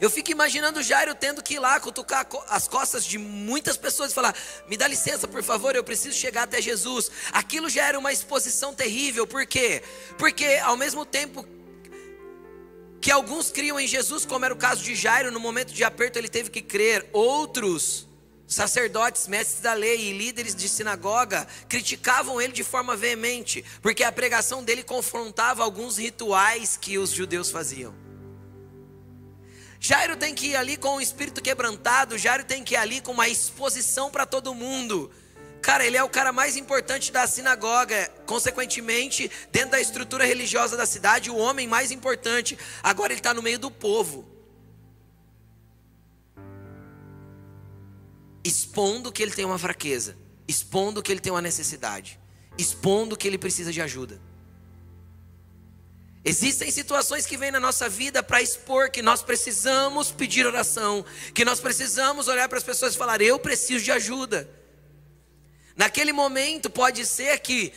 Eu 0.00 0.08
fico 0.08 0.30
imaginando 0.30 0.82
Jairo 0.82 1.14
tendo 1.14 1.42
que 1.42 1.54
ir 1.54 1.58
lá 1.58 1.78
cutucar 1.78 2.26
as 2.48 2.66
costas 2.66 3.04
de 3.04 3.18
muitas 3.18 3.76
pessoas 3.76 4.10
e 4.10 4.14
falar: 4.14 4.34
me 4.66 4.76
dá 4.76 4.88
licença, 4.88 5.28
por 5.28 5.42
favor, 5.42 5.76
eu 5.76 5.84
preciso 5.84 6.16
chegar 6.16 6.44
até 6.44 6.60
Jesus. 6.60 7.10
Aquilo 7.32 7.68
já 7.68 7.86
era 7.86 7.98
uma 7.98 8.12
exposição 8.12 8.74
terrível, 8.74 9.26
por 9.26 9.44
quê? 9.46 9.82
Porque 10.16 10.58
ao 10.62 10.76
mesmo 10.76 11.04
tempo 11.04 11.46
que 13.00 13.10
alguns 13.10 13.50
criam 13.50 13.78
em 13.78 13.86
Jesus, 13.86 14.24
como 14.24 14.44
era 14.44 14.54
o 14.54 14.56
caso 14.56 14.82
de 14.82 14.94
Jairo, 14.94 15.30
no 15.30 15.40
momento 15.40 15.72
de 15.72 15.84
aperto 15.84 16.18
ele 16.18 16.28
teve 16.28 16.50
que 16.50 16.62
crer, 16.62 17.08
outros 17.12 18.08
sacerdotes, 18.46 19.28
mestres 19.28 19.60
da 19.60 19.74
lei 19.74 20.10
e 20.10 20.18
líderes 20.18 20.54
de 20.54 20.68
sinagoga 20.68 21.46
criticavam 21.68 22.40
ele 22.40 22.52
de 22.52 22.64
forma 22.64 22.96
veemente, 22.96 23.64
porque 23.80 24.02
a 24.02 24.10
pregação 24.10 24.64
dele 24.64 24.82
confrontava 24.82 25.62
alguns 25.62 25.98
rituais 25.98 26.76
que 26.76 26.98
os 26.98 27.10
judeus 27.10 27.50
faziam. 27.50 28.09
Jairo 29.82 30.14
tem 30.14 30.34
que 30.34 30.48
ir 30.48 30.56
ali 30.56 30.76
com 30.76 30.96
o 30.96 31.00
espírito 31.00 31.40
quebrantado, 31.40 32.18
Jairo 32.18 32.44
tem 32.44 32.62
que 32.62 32.74
ir 32.74 32.76
ali 32.76 33.00
com 33.00 33.12
uma 33.12 33.28
exposição 33.28 34.10
para 34.10 34.26
todo 34.26 34.54
mundo. 34.54 35.10
Cara, 35.62 35.86
ele 35.86 35.96
é 35.96 36.04
o 36.04 36.08
cara 36.08 36.32
mais 36.32 36.54
importante 36.54 37.10
da 37.10 37.26
sinagoga, 37.26 38.06
consequentemente, 38.26 39.30
dentro 39.50 39.70
da 39.70 39.80
estrutura 39.80 40.26
religiosa 40.26 40.76
da 40.76 40.84
cidade, 40.84 41.30
o 41.30 41.36
homem 41.36 41.66
mais 41.66 41.90
importante. 41.90 42.58
Agora 42.82 43.14
ele 43.14 43.20
está 43.20 43.32
no 43.32 43.42
meio 43.42 43.58
do 43.58 43.70
povo, 43.70 44.28
expondo 48.44 49.10
que 49.10 49.22
ele 49.22 49.32
tem 49.32 49.46
uma 49.46 49.58
fraqueza, 49.58 50.14
expondo 50.46 51.02
que 51.02 51.10
ele 51.10 51.20
tem 51.20 51.32
uma 51.32 51.42
necessidade, 51.42 52.20
expondo 52.58 53.16
que 53.16 53.26
ele 53.26 53.38
precisa 53.38 53.72
de 53.72 53.80
ajuda. 53.80 54.20
Existem 56.22 56.70
situações 56.70 57.24
que 57.24 57.36
vêm 57.36 57.50
na 57.50 57.60
nossa 57.60 57.88
vida 57.88 58.22
para 58.22 58.42
expor 58.42 58.90
que 58.90 59.00
nós 59.00 59.22
precisamos 59.22 60.10
pedir 60.10 60.46
oração, 60.46 61.04
que 61.34 61.46
nós 61.46 61.60
precisamos 61.60 62.28
olhar 62.28 62.46
para 62.48 62.58
as 62.58 62.64
pessoas 62.64 62.94
e 62.94 62.98
falar: 62.98 63.22
Eu 63.22 63.38
preciso 63.38 63.82
de 63.82 63.90
ajuda. 63.90 64.48
Naquele 65.74 66.12
momento, 66.12 66.68
pode 66.68 67.06
ser 67.06 67.38
que 67.38 67.72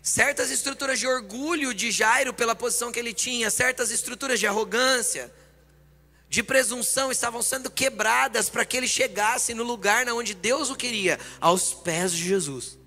certas 0.00 0.48
estruturas 0.48 1.00
de 1.00 1.08
orgulho 1.08 1.74
de 1.74 1.90
Jairo, 1.90 2.32
pela 2.32 2.54
posição 2.54 2.92
que 2.92 3.00
ele 3.00 3.12
tinha, 3.12 3.50
certas 3.50 3.90
estruturas 3.90 4.38
de 4.38 4.46
arrogância, 4.46 5.32
de 6.28 6.40
presunção, 6.40 7.10
estavam 7.10 7.42
sendo 7.42 7.68
quebradas 7.68 8.48
para 8.48 8.64
que 8.64 8.76
ele 8.76 8.86
chegasse 8.86 9.54
no 9.54 9.64
lugar 9.64 10.06
na 10.06 10.14
onde 10.14 10.34
Deus 10.34 10.70
o 10.70 10.76
queria, 10.76 11.18
aos 11.40 11.74
pés 11.74 12.12
de 12.12 12.22
Jesus. 12.22 12.78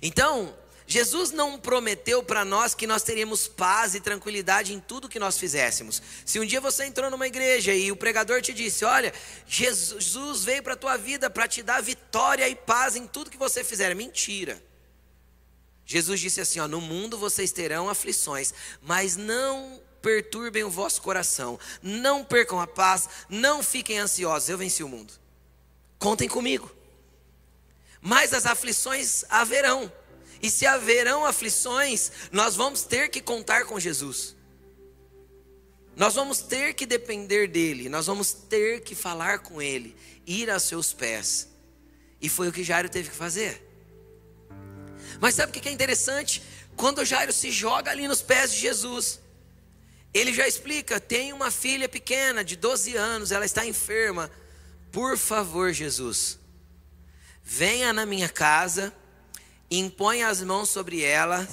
Então, 0.00 0.56
Jesus 0.92 1.30
não 1.30 1.58
prometeu 1.58 2.22
para 2.22 2.44
nós 2.44 2.74
que 2.74 2.86
nós 2.86 3.02
teríamos 3.02 3.48
paz 3.48 3.94
e 3.94 4.00
tranquilidade 4.00 4.74
em 4.74 4.78
tudo 4.78 5.08
que 5.08 5.18
nós 5.18 5.38
fizéssemos. 5.38 6.02
Se 6.22 6.38
um 6.38 6.44
dia 6.44 6.60
você 6.60 6.84
entrou 6.84 7.10
numa 7.10 7.26
igreja 7.26 7.72
e 7.72 7.90
o 7.90 7.96
pregador 7.96 8.42
te 8.42 8.52
disse: 8.52 8.84
Olha, 8.84 9.10
Jesus 9.46 10.44
veio 10.44 10.62
para 10.62 10.74
a 10.74 10.76
tua 10.76 10.98
vida 10.98 11.30
para 11.30 11.48
te 11.48 11.62
dar 11.62 11.82
vitória 11.82 12.46
e 12.46 12.54
paz 12.54 12.94
em 12.94 13.06
tudo 13.06 13.30
que 13.30 13.38
você 13.38 13.64
fizer, 13.64 13.90
é 13.90 13.94
mentira. 13.94 14.62
Jesus 15.86 16.20
disse 16.20 16.42
assim: 16.42 16.60
ó, 16.60 16.68
No 16.68 16.78
mundo 16.78 17.16
vocês 17.16 17.52
terão 17.52 17.88
aflições, 17.88 18.52
mas 18.82 19.16
não 19.16 19.80
perturbem 20.02 20.62
o 20.62 20.68
vosso 20.68 21.00
coração, 21.00 21.58
não 21.80 22.22
percam 22.22 22.60
a 22.60 22.66
paz, 22.66 23.08
não 23.30 23.62
fiquem 23.62 23.98
ansiosos. 23.98 24.50
Eu 24.50 24.58
venci 24.58 24.84
o 24.84 24.88
mundo. 24.88 25.14
Contem 25.98 26.28
comigo. 26.28 26.70
Mas 27.98 28.34
as 28.34 28.44
aflições 28.44 29.24
haverão. 29.30 29.90
E 30.42 30.50
se 30.50 30.66
haverão 30.66 31.24
aflições, 31.24 32.10
nós 32.32 32.56
vamos 32.56 32.82
ter 32.82 33.08
que 33.08 33.22
contar 33.22 33.64
com 33.64 33.78
Jesus. 33.78 34.34
Nós 35.94 36.14
vamos 36.14 36.40
ter 36.40 36.74
que 36.74 36.84
depender 36.84 37.46
dele, 37.46 37.88
nós 37.88 38.06
vamos 38.06 38.32
ter 38.32 38.80
que 38.80 38.94
falar 38.94 39.38
com 39.38 39.62
ele, 39.62 39.94
ir 40.26 40.50
a 40.50 40.58
seus 40.58 40.92
pés. 40.92 41.48
E 42.20 42.28
foi 42.28 42.48
o 42.48 42.52
que 42.52 42.64
Jairo 42.64 42.88
teve 42.88 43.10
que 43.10 43.14
fazer. 43.14 43.62
Mas 45.20 45.36
sabe 45.36 45.56
o 45.56 45.60
que 45.60 45.68
é 45.68 45.72
interessante? 45.72 46.42
Quando 46.76 47.04
Jairo 47.04 47.32
se 47.32 47.50
joga 47.50 47.90
ali 47.90 48.08
nos 48.08 48.22
pés 48.22 48.50
de 48.52 48.58
Jesus, 48.58 49.20
ele 50.12 50.32
já 50.32 50.48
explica: 50.48 50.98
tem 50.98 51.32
uma 51.32 51.50
filha 51.50 51.88
pequena 51.88 52.42
de 52.42 52.56
12 52.56 52.96
anos, 52.96 53.30
ela 53.30 53.44
está 53.44 53.64
enferma. 53.64 54.30
Por 54.90 55.16
favor, 55.16 55.72
Jesus, 55.72 56.38
venha 57.44 57.92
na 57.92 58.04
minha 58.04 58.28
casa 58.28 58.92
impõe 59.78 60.22
as 60.22 60.42
mãos 60.42 60.68
sobre 60.68 61.02
ela 61.02 61.46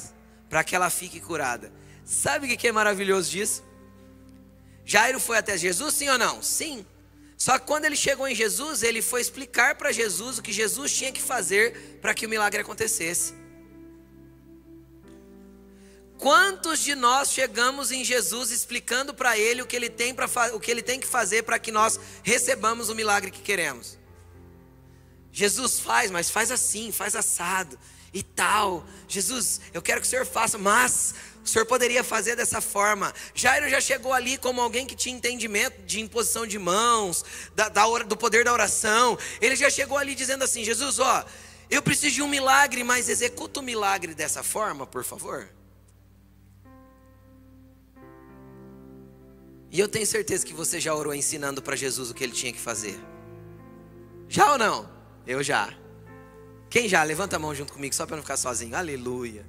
para 0.50 0.64
que 0.64 0.76
ela 0.76 0.90
fique 0.90 1.20
curada. 1.20 1.72
Sabe 2.04 2.52
o 2.52 2.58
que 2.58 2.68
é 2.68 2.72
maravilhoso 2.72 3.30
disso? 3.30 3.64
Jairo 4.84 5.20
foi 5.20 5.38
até 5.38 5.56
Jesus, 5.56 5.94
sim 5.94 6.10
ou 6.10 6.18
não? 6.18 6.42
Sim. 6.42 6.86
Só 7.38 7.58
que 7.60 7.68
quando 7.68 7.86
ele 7.86 7.96
chegou 7.96 8.28
em 8.28 8.36
Jesus, 8.36 8.82
ele 8.84 9.02
foi 9.02 9.22
explicar 9.22 9.76
para 9.76 9.92
Jesus 9.92 10.40
o 10.40 10.42
que 10.42 10.52
Jesus 10.52 10.94
tinha 10.94 11.12
que 11.12 11.22
fazer 11.22 12.00
para 12.02 12.14
que 12.14 12.26
o 12.26 12.30
milagre 12.30 12.62
acontecesse. 12.62 13.34
Quantos 16.18 16.80
de 16.80 16.96
nós 16.96 17.32
chegamos 17.32 17.92
em 17.92 18.04
Jesus 18.04 18.52
explicando 18.52 19.14
para 19.14 19.38
ele 19.38 19.62
o 19.62 19.66
que 19.66 19.76
ele 19.76 19.90
tem 19.90 20.14
para 20.14 20.28
o 20.54 20.60
que 20.60 20.70
ele 20.70 20.82
tem 20.82 21.00
que 21.00 21.08
fazer 21.08 21.44
para 21.44 21.58
que 21.58 21.72
nós 21.72 21.98
recebamos 22.24 22.90
o 22.90 22.96
milagre 22.96 23.32
que 23.32 23.42
queremos? 23.42 23.98
Jesus 25.32 25.80
faz, 25.80 26.12
mas 26.12 26.30
faz 26.30 26.52
assim, 26.52 26.92
faz 26.92 27.16
assado 27.16 27.80
e 28.14 28.24
tal. 28.24 28.86
Jesus, 29.08 29.62
eu 29.74 29.82
quero 29.82 30.02
que 30.02 30.08
o 30.08 30.10
Senhor 30.10 30.26
faça, 30.26 30.58
mas 30.58 31.14
o 31.44 31.48
Senhor 31.48 31.66
poderia 31.66 32.04
fazer 32.04 32.36
dessa 32.36 32.62
forma. 32.62 33.14
Jairo 33.34 33.70
já 33.70 33.82
chegou 33.82 34.14
ali 34.14 34.38
como 34.38 34.62
alguém 34.62 34.86
que 34.86 34.96
tinha 34.96 35.16
entendimento 35.16 35.82
de 35.84 36.00
imposição 36.00 36.46
de 36.46 36.60
mãos, 36.60 37.24
da, 37.56 37.70
da, 37.70 37.86
do 38.04 38.18
poder 38.18 38.44
da 38.44 38.54
oração. 38.54 39.18
Ele 39.42 39.56
já 39.56 39.70
chegou 39.70 39.98
ali 39.98 40.16
dizendo 40.16 40.44
assim: 40.44 40.64
Jesus, 40.64 41.00
ó, 41.00 41.26
eu 41.70 41.82
preciso 41.82 42.16
de 42.16 42.22
um 42.22 42.28
milagre, 42.28 42.84
mas 42.84 43.10
executa 43.10 43.60
o 43.60 43.64
milagre 43.64 44.14
dessa 44.14 44.44
forma, 44.44 44.86
por 44.86 45.04
favor. 45.04 45.50
E 49.72 49.80
eu 49.80 49.88
tenho 49.88 50.06
certeza 50.06 50.46
que 50.46 50.54
você 50.54 50.80
já 50.80 50.94
orou 50.96 51.14
ensinando 51.14 51.62
para 51.62 51.76
Jesus 51.76 52.10
o 52.10 52.14
que 52.14 52.24
ele 52.24 52.34
tinha 52.34 52.52
que 52.52 52.60
fazer. 52.60 53.00
Já 54.28 54.52
ou 54.52 54.58
não? 54.58 54.90
Eu 55.28 55.44
já. 55.44 55.79
Quem 56.70 56.88
já? 56.88 57.02
Levanta 57.04 57.36
a 57.36 57.40
mão 57.40 57.54
junto 57.56 57.74
comigo, 57.74 57.96
só 57.96 58.06
para 58.06 58.16
não 58.16 58.24
ficar 58.24 58.38
sozinho. 58.38 58.76
Aleluia. 58.76 59.46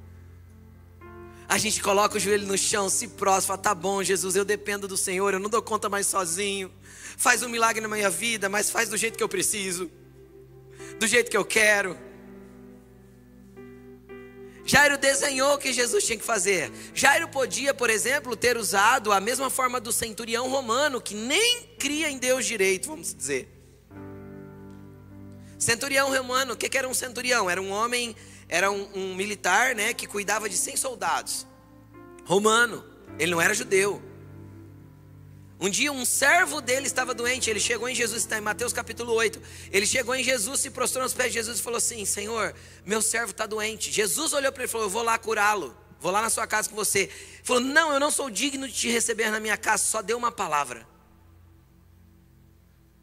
A 1.48 1.58
gente 1.58 1.82
coloca 1.82 2.16
o 2.16 2.20
joelho 2.20 2.46
no 2.46 2.56
chão, 2.56 2.88
se 2.88 3.08
prostra, 3.08 3.48
fala, 3.48 3.58
tá 3.58 3.74
bom, 3.74 4.02
Jesus, 4.04 4.36
eu 4.36 4.44
dependo 4.44 4.86
do 4.86 4.96
Senhor, 4.96 5.34
eu 5.34 5.40
não 5.40 5.50
dou 5.50 5.60
conta 5.60 5.88
mais 5.88 6.06
sozinho. 6.06 6.70
Faz 7.16 7.42
um 7.42 7.48
milagre 7.48 7.80
na 7.80 7.88
minha 7.88 8.08
vida, 8.08 8.48
mas 8.48 8.70
faz 8.70 8.88
do 8.88 8.96
jeito 8.96 9.18
que 9.18 9.22
eu 9.22 9.28
preciso, 9.28 9.90
do 10.98 11.06
jeito 11.08 11.28
que 11.30 11.36
eu 11.36 11.44
quero. 11.44 11.98
Jairo 14.64 14.96
desenhou 14.96 15.54
o 15.54 15.58
que 15.58 15.72
Jesus 15.72 16.04
tinha 16.04 16.16
que 16.16 16.24
fazer. 16.24 16.70
Jairo 16.94 17.26
podia, 17.26 17.74
por 17.74 17.90
exemplo, 17.90 18.36
ter 18.36 18.56
usado 18.56 19.10
a 19.10 19.20
mesma 19.20 19.50
forma 19.50 19.80
do 19.80 19.90
centurião 19.90 20.48
romano, 20.48 21.00
que 21.00 21.14
nem 21.14 21.64
cria 21.76 22.08
em 22.08 22.16
Deus 22.16 22.46
direito, 22.46 22.88
vamos 22.88 23.12
dizer. 23.12 23.59
Centurião 25.60 26.08
romano, 26.08 26.54
o 26.54 26.56
que, 26.56 26.74
era 26.76 26.88
um 26.88 26.94
centurião? 26.94 27.50
Era 27.50 27.60
um 27.60 27.70
homem, 27.70 28.16
era 28.48 28.70
um, 28.70 28.88
um 28.94 29.14
militar, 29.14 29.74
né, 29.74 29.92
que 29.92 30.06
cuidava 30.06 30.48
de 30.48 30.56
100 30.56 30.76
soldados. 30.78 31.46
Romano, 32.24 32.82
ele 33.18 33.30
não 33.30 33.42
era 33.42 33.52
judeu. 33.52 34.02
Um 35.60 35.68
dia 35.68 35.92
um 35.92 36.06
servo 36.06 36.62
dele 36.62 36.86
estava 36.86 37.12
doente, 37.12 37.50
ele 37.50 37.60
chegou 37.60 37.86
em 37.86 37.94
Jesus, 37.94 38.22
está 38.22 38.38
em 38.38 38.40
Mateus 38.40 38.72
capítulo 38.72 39.12
8. 39.12 39.38
Ele 39.70 39.84
chegou 39.84 40.14
em 40.14 40.24
Jesus, 40.24 40.60
se 40.60 40.70
prostrou 40.70 41.04
nos 41.04 41.12
pés 41.12 41.28
de 41.28 41.34
Jesus 41.34 41.58
e 41.58 41.62
falou 41.62 41.76
assim: 41.76 42.06
Senhor, 42.06 42.54
meu 42.86 43.02
servo 43.02 43.32
está 43.32 43.44
doente. 43.44 43.92
Jesus 43.92 44.32
olhou 44.32 44.50
para 44.50 44.62
ele 44.62 44.70
e 44.70 44.72
falou: 44.72 44.86
Eu 44.86 44.90
vou 44.90 45.02
lá 45.02 45.18
curá-lo, 45.18 45.76
vou 46.00 46.10
lá 46.10 46.22
na 46.22 46.30
sua 46.30 46.46
casa 46.46 46.70
com 46.70 46.74
você. 46.74 47.00
Ele 47.00 47.12
falou: 47.44 47.60
Não, 47.60 47.92
eu 47.92 48.00
não 48.00 48.10
sou 48.10 48.30
digno 48.30 48.66
de 48.66 48.72
te 48.72 48.90
receber 48.90 49.30
na 49.30 49.38
minha 49.38 49.58
casa, 49.58 49.84
só 49.84 50.00
dê 50.00 50.14
uma 50.14 50.32
palavra. 50.32 50.88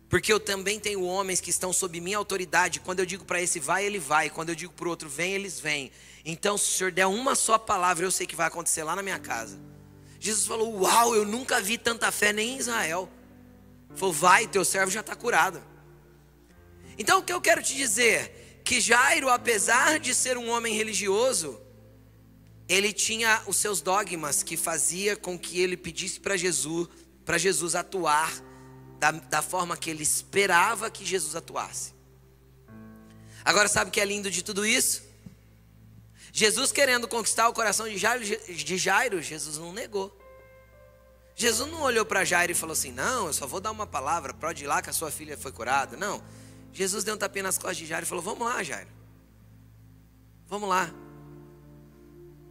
Porque 0.10 0.32
eu 0.32 0.40
também 0.40 0.80
tenho 0.80 1.04
homens 1.04 1.42
que 1.42 1.50
estão 1.50 1.74
sob 1.74 2.00
minha 2.00 2.18
autoridade. 2.18 2.80
Quando 2.80 3.00
eu 3.00 3.06
digo 3.06 3.26
para 3.26 3.42
esse 3.42 3.60
vai, 3.60 3.86
ele 3.86 4.00
vai. 4.00 4.30
Quando 4.30 4.50
eu 4.50 4.56
digo 4.56 4.74
para 4.74 4.88
o 4.88 4.90
outro 4.90 5.10
vem, 5.10 5.34
eles 5.34 5.60
vêm. 5.60 5.92
Então, 6.24 6.58
se 6.58 6.66
o 6.66 6.78
senhor 6.78 6.92
der 6.92 7.08
uma 7.08 7.36
só 7.36 7.58
palavra, 7.58 8.06
eu 8.06 8.12
sei 8.12 8.26
que 8.26 8.36
vai 8.36 8.48
acontecer 8.48 8.84
lá 8.84 8.96
na 8.96 9.04
minha 9.04 9.20
casa. 9.20 9.60
Jesus 10.20 10.48
falou: 10.48 10.82
Uau, 10.82 11.14
eu 11.14 11.26
nunca 11.26 11.62
vi 11.62 11.78
tanta 11.78 12.12
fé 12.12 12.32
nem 12.32 12.56
em 12.56 12.58
Israel. 12.58 13.10
Ele 13.90 14.00
falou: 14.00 14.14
Vai, 14.14 14.48
teu 14.48 14.64
servo 14.64 14.92
já 14.92 15.02
está 15.02 15.16
curado. 15.16 15.62
Então 16.98 17.20
o 17.20 17.24
que 17.24 17.34
eu 17.34 17.42
quero 17.42 17.62
te 17.62 17.76
dizer? 17.76 18.62
Que 18.64 18.82
Jairo, 18.82 19.30
apesar 19.30 20.00
de 20.00 20.16
ser 20.16 20.38
um 20.38 20.50
homem 20.50 20.74
religioso, 20.74 21.62
ele 22.68 22.92
tinha 22.92 23.42
os 23.46 23.58
seus 23.58 23.82
dogmas 23.82 24.42
que 24.42 24.58
fazia 24.58 25.16
com 25.16 25.38
que 25.38 25.60
ele 25.60 25.78
pedisse 25.78 26.20
para 26.20 26.36
Jesus, 26.36 26.88
para 27.24 27.38
Jesus 27.38 27.76
atuar 27.76 28.32
da, 29.00 29.12
da 29.12 29.42
forma 29.42 29.78
que 29.78 29.90
ele 29.90 30.04
esperava 30.04 30.90
que 30.90 31.06
Jesus 31.06 31.36
atuasse. 31.36 31.94
Agora 33.44 33.68
sabe 33.68 33.90
o 33.90 33.92
que 33.92 34.02
é 34.02 34.06
lindo 34.06 34.30
de 34.30 34.44
tudo 34.44 34.66
isso? 34.66 35.04
Jesus 36.32 36.72
querendo 36.72 37.08
conquistar 37.08 37.48
o 37.48 37.54
coração 37.54 37.88
de 37.88 37.98
Jairo, 37.98 38.24
de 38.24 38.78
Jairo 38.78 39.22
Jesus 39.22 39.58
não 39.58 39.72
negou. 39.72 40.16
Jesus 41.36 41.70
não 41.72 41.82
olhou 41.82 42.06
para 42.06 42.26
Jairo 42.26 42.52
e 42.52 42.56
falou 42.56 42.74
assim: 42.74 42.92
Não, 42.92 43.28
eu 43.28 43.34
só 43.34 43.48
vou 43.48 43.60
dar 43.60 43.72
uma 43.72 43.88
palavra, 43.88 44.34
pode 44.34 44.64
ir 44.64 44.68
lá 44.68 44.82
que 44.82 44.90
a 44.90 44.94
sua 44.94 45.12
filha 45.12 45.38
foi 45.38 45.52
curada. 45.52 45.96
Não. 45.96 46.22
Jesus 46.74 47.04
deu 47.04 47.16
um 47.16 47.18
tapinha 47.18 47.44
nas 47.44 47.58
costas 47.58 47.78
de 47.78 47.86
Jairo 47.86 48.06
e 48.06 48.10
falou: 48.10 48.24
Vamos 48.24 48.48
lá, 48.48 48.62
Jairo. 48.64 48.90
Vamos 50.48 50.68
lá. 50.68 50.92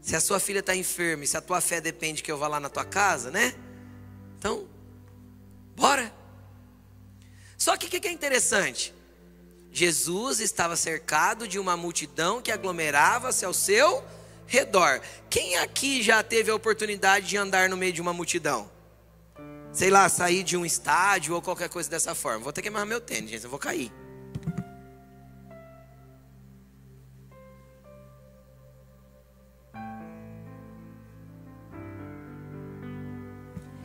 Se 0.01 0.15
a 0.15 0.21
sua 0.21 0.39
filha 0.39 0.61
está 0.61 0.75
enferma 0.75 1.25
e 1.25 1.27
se 1.27 1.37
a 1.37 1.41
tua 1.41 1.61
fé 1.61 1.81
depende 1.81 2.23
que 2.23 2.31
eu 2.31 2.39
vá 2.39 2.47
lá 2.47 2.61
na 2.61 2.69
tua 2.69 2.85
casa, 2.85 3.31
né? 3.31 3.55
Então, 4.39 4.69
bora. 5.75 6.13
Só 7.67 7.77
que 7.77 7.87
o 7.87 7.91
que 7.91 8.07
é 8.07 8.13
interessante? 8.13 8.95
Jesus 9.73 10.39
estava 10.39 10.77
cercado 10.77 11.49
de 11.49 11.59
uma 11.59 11.77
multidão 11.77 12.41
que 12.41 12.53
aglomerava-se 12.53 13.45
ao 13.45 13.53
seu 13.53 14.05
redor. 14.47 15.01
Quem 15.29 15.57
aqui 15.57 16.01
já 16.01 16.23
teve 16.23 16.49
a 16.49 16.55
oportunidade 16.55 17.27
de 17.27 17.37
andar 17.37 17.69
no 17.69 17.77
meio 17.77 17.93
de 17.93 18.01
uma 18.01 18.13
multidão? 18.13 18.71
Sei 19.73 19.91
lá, 19.91 20.09
sair 20.09 20.45
de 20.45 20.57
um 20.57 20.65
estádio 20.65 21.35
ou 21.35 21.43
qualquer 21.43 21.69
coisa 21.69 21.91
dessa 21.91 22.15
forma. 22.15 22.45
Vou 22.45 22.53
ter 22.53 22.63
que 22.63 22.69
amarrar 22.69 22.87
meu 22.87 23.01
tênis, 23.01 23.31
gente, 23.31 23.43
eu 23.43 23.51
vou 23.51 23.59
cair. 23.59 23.93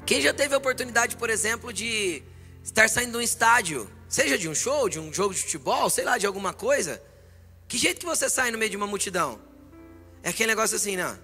Quem 0.05 0.21
já 0.21 0.35
teve 0.35 0.53
a 0.53 0.59
oportunidade, 0.59 1.17
por 1.17 1.31
exemplo, 1.31 1.73
de 1.73 2.21
estar 2.63 2.89
saindo 2.89 3.12
de 3.12 3.17
um 3.17 3.21
estádio 3.21 3.89
Seja 4.12 4.38
de 4.38 4.50
um 4.50 4.54
show, 4.54 4.89
de 4.89 5.00
um 5.00 5.13
jogo 5.13 5.34
de 5.34 5.39
futebol, 5.39 5.89
sei 5.89 6.04
lá, 6.04 6.17
de 6.17 6.28
alguma 6.28 6.52
coisa. 6.52 7.02
Que 7.65 7.78
jeito 7.78 8.02
que 8.02 8.06
você 8.06 8.30
sai 8.30 8.52
no 8.52 8.58
meio 8.58 8.69
de 8.69 8.76
uma 8.76 8.86
multidão? 8.86 9.39
É 10.21 10.32
aquele 10.32 10.47
negócio 10.47 10.76
assim, 10.76 10.97
não? 10.97 11.17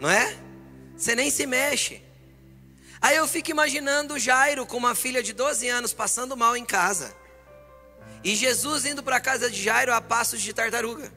Não 0.00 0.08
é? 0.08 0.34
Você 0.96 1.14
nem 1.14 1.30
se 1.30 1.46
mexe. 1.46 2.02
Aí 3.02 3.16
eu 3.16 3.28
fico 3.28 3.50
imaginando 3.50 4.18
Jairo 4.18 4.64
com 4.64 4.78
uma 4.78 4.94
filha 4.94 5.22
de 5.22 5.34
12 5.34 5.68
anos 5.68 5.92
passando 5.92 6.34
mal 6.38 6.56
em 6.56 6.64
casa. 6.64 7.14
E 8.24 8.34
Jesus 8.34 8.86
indo 8.86 9.02
para 9.02 9.16
a 9.16 9.20
casa 9.20 9.50
de 9.50 9.62
Jairo 9.62 9.92
a 9.92 10.00
passos 10.00 10.40
de 10.40 10.54
tartaruga. 10.54 11.12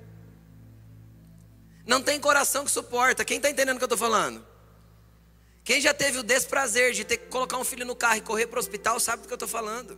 Não 1.88 2.02
tem 2.02 2.20
coração 2.20 2.66
que 2.66 2.72
suporta. 2.72 3.24
Quem 3.24 3.38
está 3.38 3.50
entendendo 3.50 3.78
o 3.78 3.80
que 3.80 3.86
eu 3.86 3.94
estou 3.94 3.98
falando? 3.98 4.46
Quem 5.64 5.80
já 5.80 5.94
teve 5.94 6.20
o 6.20 6.24
desprazer 6.24 6.92
de 6.92 7.06
ter 7.06 7.18
que 7.18 7.28
colocar 7.28 7.58
um 7.58 7.64
filho 7.64 7.86
no 7.86 7.96
carro 7.96 8.18
e 8.18 8.22
correr 8.22 8.48
para 8.48 8.58
o 8.58 8.60
hospital 8.60 9.00
sabe 9.00 9.22
do 9.22 9.28
que 9.28 9.34
eu 9.34 9.36
estou 9.36 9.48
falando. 9.48 9.98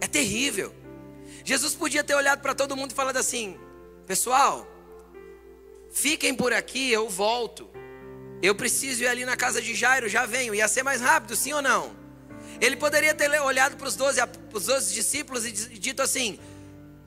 É 0.00 0.06
terrível. 0.06 0.74
Jesus 1.44 1.74
podia 1.74 2.04
ter 2.04 2.14
olhado 2.14 2.40
para 2.40 2.54
todo 2.54 2.76
mundo 2.76 2.90
e 2.90 2.94
falado 2.94 3.16
assim: 3.16 3.58
Pessoal, 4.06 4.66
fiquem 5.90 6.34
por 6.34 6.52
aqui, 6.52 6.92
eu 6.92 7.08
volto. 7.08 7.70
Eu 8.42 8.54
preciso 8.54 9.04
ir 9.04 9.06
ali 9.06 9.24
na 9.24 9.36
casa 9.36 9.62
de 9.62 9.74
Jairo, 9.74 10.08
já 10.08 10.26
venho. 10.26 10.54
Ia 10.54 10.68
ser 10.68 10.82
mais 10.82 11.00
rápido, 11.00 11.34
sim 11.34 11.52
ou 11.52 11.62
não? 11.62 11.96
Ele 12.60 12.76
poderia 12.76 13.14
ter 13.14 13.30
olhado 13.40 13.76
para 13.76 13.88
os 13.88 13.96
12, 13.96 14.20
os 14.52 14.66
12 14.66 14.92
discípulos 14.92 15.46
e 15.46 15.52
dito 15.52 16.02
assim: 16.02 16.38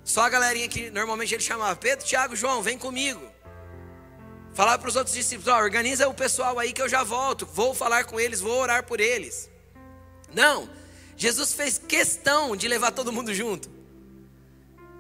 Só 0.04 0.22
a 0.22 0.30
galerinha 0.30 0.68
que 0.68 0.90
normalmente 0.90 1.36
ele 1.36 1.44
chamava 1.44 1.76
Pedro, 1.76 2.06
Tiago, 2.06 2.36
João, 2.36 2.64
vem 2.64 2.78
comigo. 2.78 3.35
Falar 4.56 4.80
para 4.80 4.88
os 4.88 4.96
outros 4.96 5.14
discípulos: 5.14 5.50
Ó, 5.50 5.58
organiza 5.58 6.08
o 6.08 6.14
pessoal 6.14 6.58
aí 6.58 6.72
que 6.72 6.82
eu 6.82 6.88
já 6.88 7.04
volto. 7.04 7.46
Vou 7.46 7.76
falar 7.76 8.06
com 8.06 8.18
eles, 8.18 8.40
vou 8.40 8.58
orar 8.58 8.86
por 8.86 9.02
eles. 9.02 9.50
Não. 10.34 10.70
Jesus 11.18 11.54
fez 11.54 11.78
questão 11.78 12.56
de 12.56 12.68
levar 12.68 12.92
todo 12.92 13.12
mundo 13.12 13.34
junto. 13.34 13.70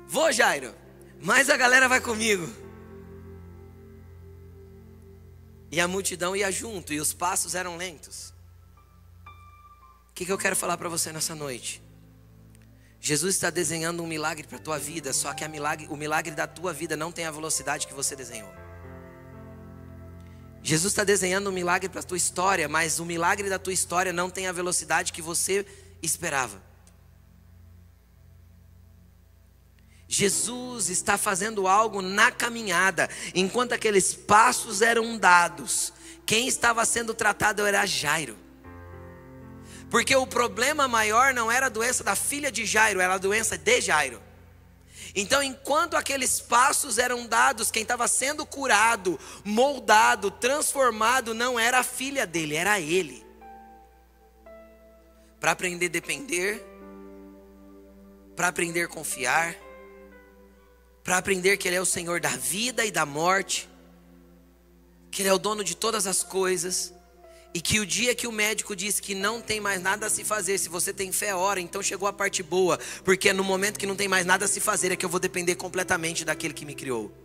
Vou, 0.07 0.31
Jairo, 0.31 0.73
mas 1.21 1.49
a 1.49 1.57
galera 1.57 1.87
vai 1.87 2.01
comigo. 2.01 2.47
E 5.71 5.79
a 5.79 5.87
multidão 5.87 6.35
ia 6.35 6.51
junto, 6.51 6.93
e 6.93 6.99
os 6.99 7.13
passos 7.13 7.55
eram 7.55 7.75
lentos. 7.75 8.33
O 10.09 10.13
que, 10.13 10.25
que 10.25 10.31
eu 10.31 10.37
quero 10.37 10.55
falar 10.55 10.77
para 10.77 10.87
você 10.87 11.11
nessa 11.11 11.35
noite? 11.35 11.81
Jesus 13.01 13.35
está 13.35 13.49
desenhando 13.49 14.01
um 14.01 14.07
milagre 14.07 14.47
para 14.47 14.57
a 14.57 14.61
tua 14.61 14.79
vida, 14.79 15.11
só 15.11 15.33
que 15.33 15.45
milagre, 15.47 15.87
o 15.89 15.97
milagre 15.97 16.33
da 16.33 16.47
tua 16.47 16.71
vida 16.71 16.95
não 16.95 17.11
tem 17.11 17.25
a 17.25 17.31
velocidade 17.31 17.87
que 17.87 17.93
você 17.93 18.15
desenhou. 18.15 18.64
Jesus 20.65 20.93
está 20.93 21.03
desenhando 21.03 21.51
um 21.51 21.53
milagre 21.53 21.87
para 21.87 21.99
a 21.99 22.03
tua 22.03 22.17
história, 22.17 22.67
mas 22.67 22.99
o 22.99 23.05
milagre 23.05 23.47
da 23.51 23.59
tua 23.59 23.71
história 23.71 24.11
não 24.11 24.31
tem 24.31 24.47
a 24.47 24.51
velocidade 24.51 25.13
que 25.13 25.21
você 25.21 25.63
esperava. 26.01 26.59
Jesus 30.07 30.89
está 30.89 31.19
fazendo 31.19 31.67
algo 31.67 32.01
na 32.01 32.31
caminhada, 32.31 33.07
enquanto 33.35 33.73
aqueles 33.73 34.15
passos 34.15 34.81
eram 34.81 35.19
dados, 35.19 35.93
quem 36.25 36.47
estava 36.47 36.83
sendo 36.83 37.13
tratado 37.13 37.63
era 37.63 37.85
Jairo. 37.85 38.35
Porque 39.91 40.15
o 40.15 40.25
problema 40.25 40.87
maior 40.87 41.31
não 41.31 41.51
era 41.51 41.67
a 41.67 41.69
doença 41.69 42.03
da 42.03 42.15
filha 42.15 42.51
de 42.51 42.65
Jairo, 42.65 42.99
era 42.99 43.13
a 43.13 43.19
doença 43.19 43.55
de 43.55 43.81
Jairo. 43.81 44.19
Então, 45.15 45.41
enquanto 45.41 45.95
aqueles 45.95 46.41
passos 46.41 46.97
eram 46.97 47.25
dados, 47.25 47.71
quem 47.71 47.83
estava 47.83 48.07
sendo 48.07 48.45
curado, 48.45 49.17
moldado, 49.43 50.29
transformado, 50.29 51.33
não 51.33 51.57
era 51.57 51.79
a 51.79 51.83
filha 51.83 52.27
dele, 52.27 52.55
era 52.55 52.79
ele. 52.79 53.25
Para 55.39 55.51
aprender 55.51 55.85
a 55.85 55.89
depender 55.89 56.75
para 58.35 58.49
aprender 58.49 58.83
a 58.83 58.87
confiar, 58.87 59.55
para 61.03 61.17
aprender 61.17 61.57
que 61.57 61.67
Ele 61.67 61.77
é 61.77 61.81
o 61.81 61.85
Senhor 61.85 62.19
da 62.19 62.29
vida 62.29 62.85
e 62.85 62.91
da 62.91 63.05
morte, 63.05 63.69
que 65.09 65.21
Ele 65.21 65.29
é 65.29 65.33
o 65.33 65.39
dono 65.39 65.63
de 65.63 65.75
todas 65.75 66.05
as 66.05 66.21
coisas, 66.21 66.93
e 67.55 67.61
que 67.61 67.79
o 67.79 67.85
dia 67.85 68.13
que 68.13 68.27
o 68.27 68.33
médico 68.33 68.75
diz 68.75 68.99
que 68.99 69.15
não 69.15 69.39
tem 69.39 69.61
mais 69.61 69.81
nada 69.81 70.07
a 70.07 70.09
se 70.09 70.25
fazer, 70.25 70.57
se 70.57 70.67
você 70.67 70.91
tem 70.91 71.09
fé, 71.13 71.33
ora, 71.33 71.57
então 71.57 71.81
chegou 71.81 72.05
a 72.05 72.11
parte 72.11 72.43
boa, 72.43 72.77
porque 73.05 73.29
é 73.29 73.33
no 73.33 73.45
momento 73.45 73.79
que 73.79 73.85
não 73.85 73.95
tem 73.95 74.09
mais 74.09 74.25
nada 74.25 74.43
a 74.43 74.47
se 74.49 74.59
fazer 74.59 74.91
é 74.91 74.95
que 74.97 75.05
eu 75.05 75.09
vou 75.09 75.21
depender 75.21 75.55
completamente 75.55 76.25
daquele 76.25 76.53
que 76.53 76.65
me 76.65 76.75
criou. 76.75 77.15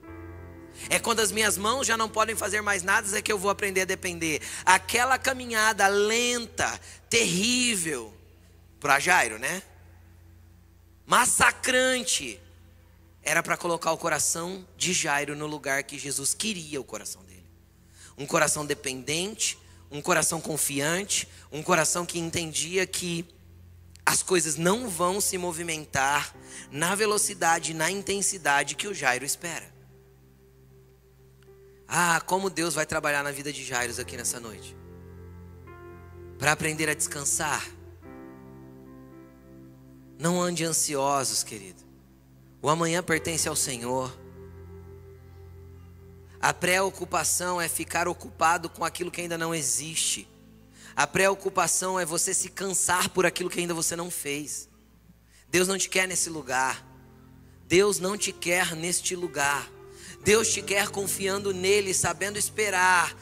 É 0.89 1.01
quando 1.01 1.19
as 1.19 1.33
minhas 1.33 1.59
mãos 1.59 1.85
já 1.85 1.97
não 1.97 2.09
podem 2.09 2.37
fazer 2.37 2.61
mais 2.61 2.85
nada, 2.85 3.19
é 3.19 3.21
que 3.21 3.33
eu 3.33 3.37
vou 3.37 3.51
aprender 3.51 3.81
a 3.81 3.85
depender. 3.85 4.41
Aquela 4.65 5.19
caminhada 5.19 5.89
lenta, 5.89 6.81
terrível, 7.09 8.15
para 8.79 9.01
Jairo, 9.01 9.37
né? 9.37 9.65
Massacrante, 11.05 12.41
era 13.21 13.43
para 13.43 13.57
colocar 13.57 13.91
o 13.91 13.99
coração 13.99 14.65
de 14.77 14.93
Jairo 14.93 15.35
no 15.35 15.49
lugar 15.49 15.83
que 15.83 15.99
Jesus 15.99 16.35
queria 16.35 16.81
o 16.81 16.85
coração 16.85 17.21
dele. 17.25 17.51
Um 18.17 18.27
coração 18.27 18.65
dependente, 18.65 19.59
um 19.91 20.01
coração 20.01 20.41
confiante, 20.41 21.29
um 21.51 21.63
coração 21.63 22.07
que 22.07 22.19
entendia 22.19 22.87
que 22.87 23.27
as 24.07 24.23
coisas 24.23 24.57
não 24.57 24.89
vão 24.89 25.21
se 25.21 25.37
movimentar 25.37 26.35
na 26.71 26.95
velocidade, 26.95 27.75
na 27.75 27.91
intensidade 27.91 28.75
que 28.75 28.89
o 28.89 28.95
Jairo 28.95 29.25
espera. 29.25 29.71
Ah, 31.87 32.21
como 32.21 32.49
Deus 32.49 32.75
vai 32.75 32.87
trabalhar 32.87 33.23
na 33.25 33.33
vida 33.33 33.53
de 33.53 33.65
Jairo 33.65 34.01
aqui 34.01 34.17
nessa 34.17 34.39
noite. 34.39 34.77
Para 36.39 36.53
aprender 36.53 36.89
a 36.89 36.95
descansar. 36.95 37.69
Não 40.19 40.41
ande 40.41 40.65
ansiosos, 40.65 41.43
querido. 41.43 41.83
O 42.63 42.69
amanhã 42.69 43.03
pertence 43.03 43.49
ao 43.49 43.57
Senhor. 43.57 44.17
A 46.41 46.55
preocupação 46.55 47.61
é 47.61 47.69
ficar 47.69 48.09
ocupado 48.09 48.71
com 48.71 48.83
aquilo 48.83 49.11
que 49.11 49.21
ainda 49.21 49.37
não 49.37 49.55
existe. 49.55 50.27
A 50.97 51.07
preocupação 51.07 52.01
é 52.01 52.05
você 52.05 52.33
se 52.33 52.49
cansar 52.49 53.11
por 53.11 53.27
aquilo 53.27 53.51
que 53.51 53.61
ainda 53.61 53.75
você 53.75 53.95
não 53.95 54.11
fez. 54.11 54.69
Deus 55.49 55.69
não 55.69 55.77
te 55.77 55.89
quer 55.89 56.09
nesse 56.09 56.31
lugar. 56.31 56.87
Deus 57.67 57.99
não 57.99 58.17
te 58.17 58.33
quer 58.33 58.75
neste 58.75 59.15
lugar. 59.15 59.71
Deus 60.25 60.49
te 60.49 60.63
quer 60.63 60.89
confiando 60.89 61.53
nele, 61.53 61.93
sabendo 61.93 62.39
esperar, 62.39 63.15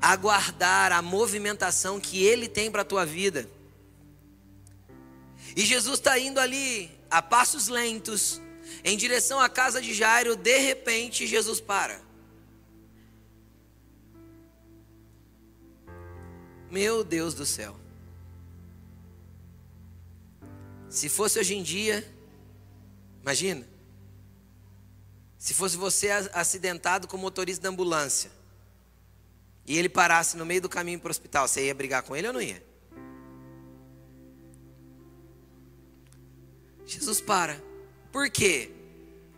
aguardar 0.00 0.92
a 0.92 1.02
movimentação 1.02 2.00
que 2.00 2.22
ele 2.24 2.48
tem 2.48 2.70
para 2.70 2.82
a 2.82 2.84
tua 2.84 3.04
vida. 3.04 3.48
E 5.56 5.62
Jesus 5.62 5.98
está 5.98 6.18
indo 6.18 6.38
ali 6.38 6.90
a 7.10 7.20
passos 7.20 7.66
lentos, 7.66 8.40
em 8.84 8.96
direção 8.96 9.40
à 9.40 9.48
casa 9.48 9.82
de 9.82 9.92
Jairo. 9.92 10.36
De 10.36 10.58
repente, 10.58 11.26
Jesus 11.26 11.60
para. 11.60 12.09
Meu 16.70 17.02
Deus 17.02 17.34
do 17.34 17.44
céu. 17.44 17.76
Se 20.88 21.08
fosse 21.08 21.38
hoje 21.38 21.54
em 21.54 21.62
dia, 21.62 22.08
imagina. 23.22 23.66
Se 25.36 25.52
fosse 25.52 25.76
você 25.76 26.10
acidentado 26.10 27.08
com 27.08 27.16
o 27.16 27.20
motorista 27.20 27.62
da 27.62 27.68
ambulância 27.70 28.30
e 29.66 29.76
ele 29.76 29.88
parasse 29.88 30.36
no 30.36 30.46
meio 30.46 30.60
do 30.60 30.68
caminho 30.68 31.00
para 31.00 31.08
o 31.08 31.10
hospital, 31.10 31.48
você 31.48 31.66
ia 31.66 31.74
brigar 31.74 32.02
com 32.02 32.14
ele 32.14 32.26
ou 32.26 32.32
não 32.32 32.42
ia? 32.42 32.62
Jesus 36.84 37.20
para. 37.20 37.60
Por 38.12 38.28
quê? 38.28 38.70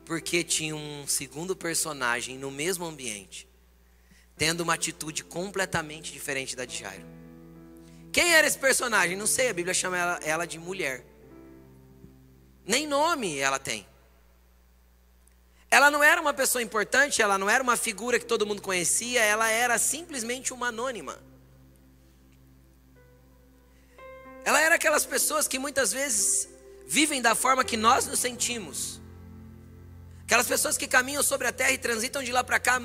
Porque 0.04 0.42
tinha 0.42 0.74
um 0.74 1.06
segundo 1.06 1.54
personagem 1.54 2.36
no 2.36 2.50
mesmo 2.50 2.84
ambiente, 2.84 3.46
tendo 4.36 4.62
uma 4.62 4.74
atitude 4.74 5.22
completamente 5.22 6.12
diferente 6.12 6.56
da 6.56 6.64
de 6.64 6.78
Jairo. 6.78 7.21
Quem 8.12 8.34
era 8.34 8.46
esse 8.46 8.58
personagem? 8.58 9.16
Não 9.16 9.26
sei, 9.26 9.48
a 9.48 9.54
Bíblia 9.54 9.72
chama 9.72 9.96
ela, 9.96 10.20
ela 10.22 10.46
de 10.46 10.58
mulher. 10.58 11.02
Nem 12.66 12.86
nome 12.86 13.38
ela 13.38 13.58
tem. 13.58 13.86
Ela 15.70 15.90
não 15.90 16.04
era 16.04 16.20
uma 16.20 16.34
pessoa 16.34 16.62
importante, 16.62 17.22
ela 17.22 17.38
não 17.38 17.48
era 17.48 17.62
uma 17.62 17.78
figura 17.78 18.18
que 18.18 18.26
todo 18.26 18.46
mundo 18.46 18.60
conhecia, 18.60 19.22
ela 19.22 19.48
era 19.48 19.78
simplesmente 19.78 20.52
uma 20.52 20.68
anônima. 20.68 21.18
Ela 24.44 24.60
era 24.60 24.74
aquelas 24.74 25.06
pessoas 25.06 25.48
que 25.48 25.58
muitas 25.58 25.90
vezes 25.90 26.46
vivem 26.86 27.22
da 27.22 27.34
forma 27.34 27.64
que 27.64 27.78
nós 27.78 28.06
nos 28.06 28.18
sentimos. 28.18 29.00
Aquelas 30.24 30.46
pessoas 30.46 30.76
que 30.76 30.86
caminham 30.86 31.22
sobre 31.22 31.46
a 31.46 31.52
terra 31.52 31.72
e 31.72 31.78
transitam 31.78 32.22
de 32.22 32.32
lá 32.32 32.44
para 32.44 32.60
cá, 32.60 32.78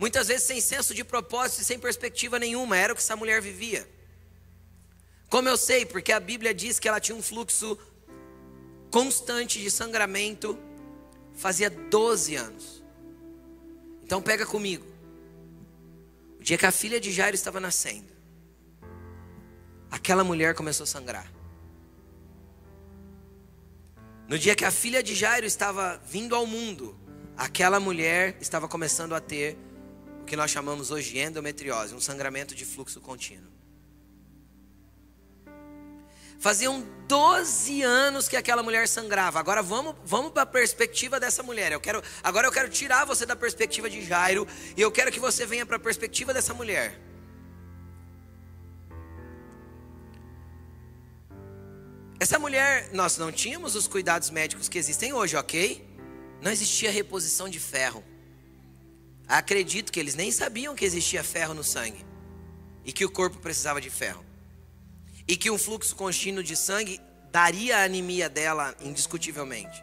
muitas 0.00 0.26
vezes 0.26 0.42
sem 0.42 0.60
senso 0.60 0.92
de 0.92 1.04
propósito 1.04 1.62
e 1.62 1.64
sem 1.64 1.78
perspectiva 1.78 2.40
nenhuma. 2.40 2.76
Era 2.76 2.92
o 2.92 2.96
que 2.96 3.02
essa 3.02 3.14
mulher 3.14 3.40
vivia. 3.40 3.88
Como 5.32 5.48
eu 5.48 5.56
sei? 5.56 5.86
Porque 5.86 6.12
a 6.12 6.20
Bíblia 6.20 6.52
diz 6.52 6.78
que 6.78 6.86
ela 6.86 7.00
tinha 7.00 7.16
um 7.16 7.22
fluxo 7.22 7.78
constante 8.90 9.58
de 9.58 9.70
sangramento 9.70 10.58
fazia 11.32 11.70
12 11.70 12.34
anos. 12.36 12.84
Então 14.04 14.20
pega 14.20 14.44
comigo. 14.44 14.84
O 16.38 16.42
dia 16.42 16.58
que 16.58 16.66
a 16.66 16.70
filha 16.70 17.00
de 17.00 17.10
Jairo 17.10 17.34
estava 17.34 17.58
nascendo, 17.58 18.12
aquela 19.90 20.22
mulher 20.22 20.54
começou 20.54 20.84
a 20.84 20.86
sangrar. 20.86 21.32
No 24.28 24.38
dia 24.38 24.54
que 24.54 24.66
a 24.66 24.70
filha 24.70 25.02
de 25.02 25.14
Jairo 25.14 25.46
estava 25.46 25.98
vindo 26.06 26.36
ao 26.36 26.46
mundo, 26.46 26.94
aquela 27.38 27.80
mulher 27.80 28.36
estava 28.38 28.68
começando 28.68 29.14
a 29.14 29.20
ter 29.20 29.56
o 30.20 30.24
que 30.26 30.36
nós 30.36 30.50
chamamos 30.50 30.90
hoje 30.90 31.12
de 31.12 31.20
endometriose, 31.20 31.94
um 31.94 32.00
sangramento 32.00 32.54
de 32.54 32.66
fluxo 32.66 33.00
contínuo. 33.00 33.51
Faziam 36.42 36.84
12 37.06 37.82
anos 37.82 38.28
que 38.28 38.36
aquela 38.36 38.64
mulher 38.64 38.88
sangrava. 38.88 39.38
Agora 39.38 39.62
vamos, 39.62 39.94
vamos 40.04 40.32
para 40.32 40.42
a 40.42 40.46
perspectiva 40.46 41.20
dessa 41.20 41.40
mulher. 41.40 41.70
Eu 41.70 41.78
quero, 41.80 42.02
agora 42.20 42.48
eu 42.48 42.50
quero 42.50 42.68
tirar 42.68 43.04
você 43.04 43.24
da 43.24 43.36
perspectiva 43.36 43.88
de 43.88 44.04
Jairo 44.04 44.44
e 44.76 44.80
eu 44.80 44.90
quero 44.90 45.12
que 45.12 45.20
você 45.20 45.46
venha 45.46 45.64
para 45.64 45.76
a 45.76 45.78
perspectiva 45.78 46.34
dessa 46.34 46.52
mulher. 46.52 46.98
Essa 52.18 52.40
mulher, 52.40 52.90
nós 52.92 53.16
não 53.18 53.30
tínhamos 53.30 53.76
os 53.76 53.86
cuidados 53.86 54.28
médicos 54.28 54.68
que 54.68 54.78
existem 54.78 55.12
hoje, 55.12 55.36
ok? 55.36 55.88
Não 56.40 56.50
existia 56.50 56.90
reposição 56.90 57.48
de 57.48 57.60
ferro. 57.60 58.02
Acredito 59.28 59.92
que 59.92 60.00
eles 60.00 60.16
nem 60.16 60.32
sabiam 60.32 60.74
que 60.74 60.84
existia 60.84 61.22
ferro 61.22 61.54
no 61.54 61.62
sangue 61.62 62.04
e 62.84 62.92
que 62.92 63.04
o 63.04 63.10
corpo 63.10 63.38
precisava 63.38 63.80
de 63.80 63.90
ferro 63.90 64.31
e 65.26 65.36
que 65.36 65.50
um 65.50 65.58
fluxo 65.58 65.94
contínuo 65.94 66.42
de 66.42 66.56
sangue 66.56 67.00
daria 67.30 67.78
a 67.78 67.84
anemia 67.84 68.28
dela 68.28 68.74
indiscutivelmente. 68.80 69.82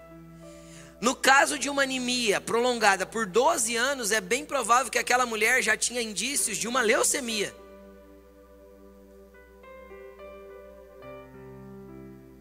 No 1.01 1.15
caso 1.15 1.57
de 1.57 1.69
uma 1.69 1.83
anemia 1.83 2.41
prolongada 2.41 3.05
por 3.05 3.25
12 3.25 3.75
anos, 3.75 4.11
é 4.11 4.19
bem 4.19 4.45
provável 4.45 4.91
que 4.91 4.99
aquela 4.99 5.25
mulher 5.25 5.61
já 5.63 5.77
tinha 5.77 6.01
indícios 6.01 6.57
de 6.57 6.67
uma 6.67 6.81
leucemia. 6.81 7.55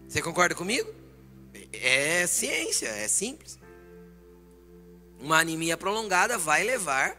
Você 0.08 0.20
concorda 0.20 0.54
comigo? 0.54 0.92
É 1.72 2.26
ciência, 2.26 2.88
é 2.88 3.06
simples. 3.06 3.58
Uma 5.20 5.38
anemia 5.38 5.76
prolongada 5.76 6.36
vai 6.36 6.64
levar 6.64 7.16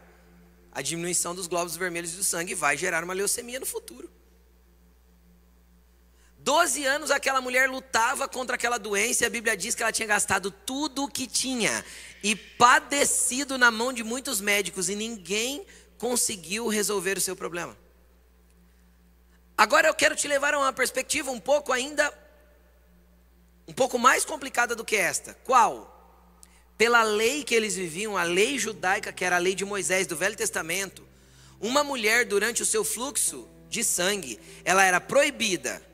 à 0.72 0.82
diminuição 0.82 1.34
dos 1.34 1.46
glóbulos 1.46 1.76
vermelhos 1.76 2.12
do 2.12 2.24
sangue 2.24 2.52
e 2.52 2.54
vai 2.54 2.76
gerar 2.76 3.02
uma 3.02 3.14
leucemia 3.14 3.58
no 3.58 3.66
futuro. 3.66 4.10
Doze 6.50 6.84
anos 6.84 7.12
aquela 7.12 7.40
mulher 7.40 7.70
lutava 7.70 8.26
contra 8.26 8.56
aquela 8.56 8.76
doença 8.76 9.22
e 9.22 9.26
a 9.28 9.30
Bíblia 9.30 9.56
diz 9.56 9.72
que 9.76 9.84
ela 9.84 9.92
tinha 9.92 10.08
gastado 10.08 10.50
tudo 10.50 11.04
o 11.04 11.08
que 11.08 11.24
tinha 11.24 11.84
e 12.24 12.34
padecido 12.34 13.56
na 13.56 13.70
mão 13.70 13.92
de 13.92 14.02
muitos 14.02 14.40
médicos 14.40 14.88
e 14.88 14.96
ninguém 14.96 15.64
conseguiu 15.96 16.66
resolver 16.66 17.16
o 17.16 17.20
seu 17.20 17.36
problema. 17.36 17.78
Agora 19.56 19.86
eu 19.86 19.94
quero 19.94 20.16
te 20.16 20.26
levar 20.26 20.52
a 20.52 20.58
uma 20.58 20.72
perspectiva 20.72 21.30
um 21.30 21.38
pouco 21.38 21.72
ainda 21.72 22.12
um 23.68 23.72
pouco 23.72 23.96
mais 23.96 24.24
complicada 24.24 24.74
do 24.74 24.84
que 24.84 24.96
esta. 24.96 25.34
Qual? 25.44 26.34
Pela 26.76 27.04
lei 27.04 27.44
que 27.44 27.54
eles 27.54 27.76
viviam, 27.76 28.16
a 28.16 28.24
lei 28.24 28.58
judaica, 28.58 29.12
que 29.12 29.24
era 29.24 29.36
a 29.36 29.38
lei 29.38 29.54
de 29.54 29.64
Moisés 29.64 30.04
do 30.04 30.16
Velho 30.16 30.34
Testamento, 30.34 31.06
uma 31.60 31.84
mulher 31.84 32.24
durante 32.24 32.60
o 32.60 32.66
seu 32.66 32.84
fluxo 32.84 33.48
de 33.68 33.84
sangue, 33.84 34.40
ela 34.64 34.84
era 34.84 35.00
proibida 35.00 35.88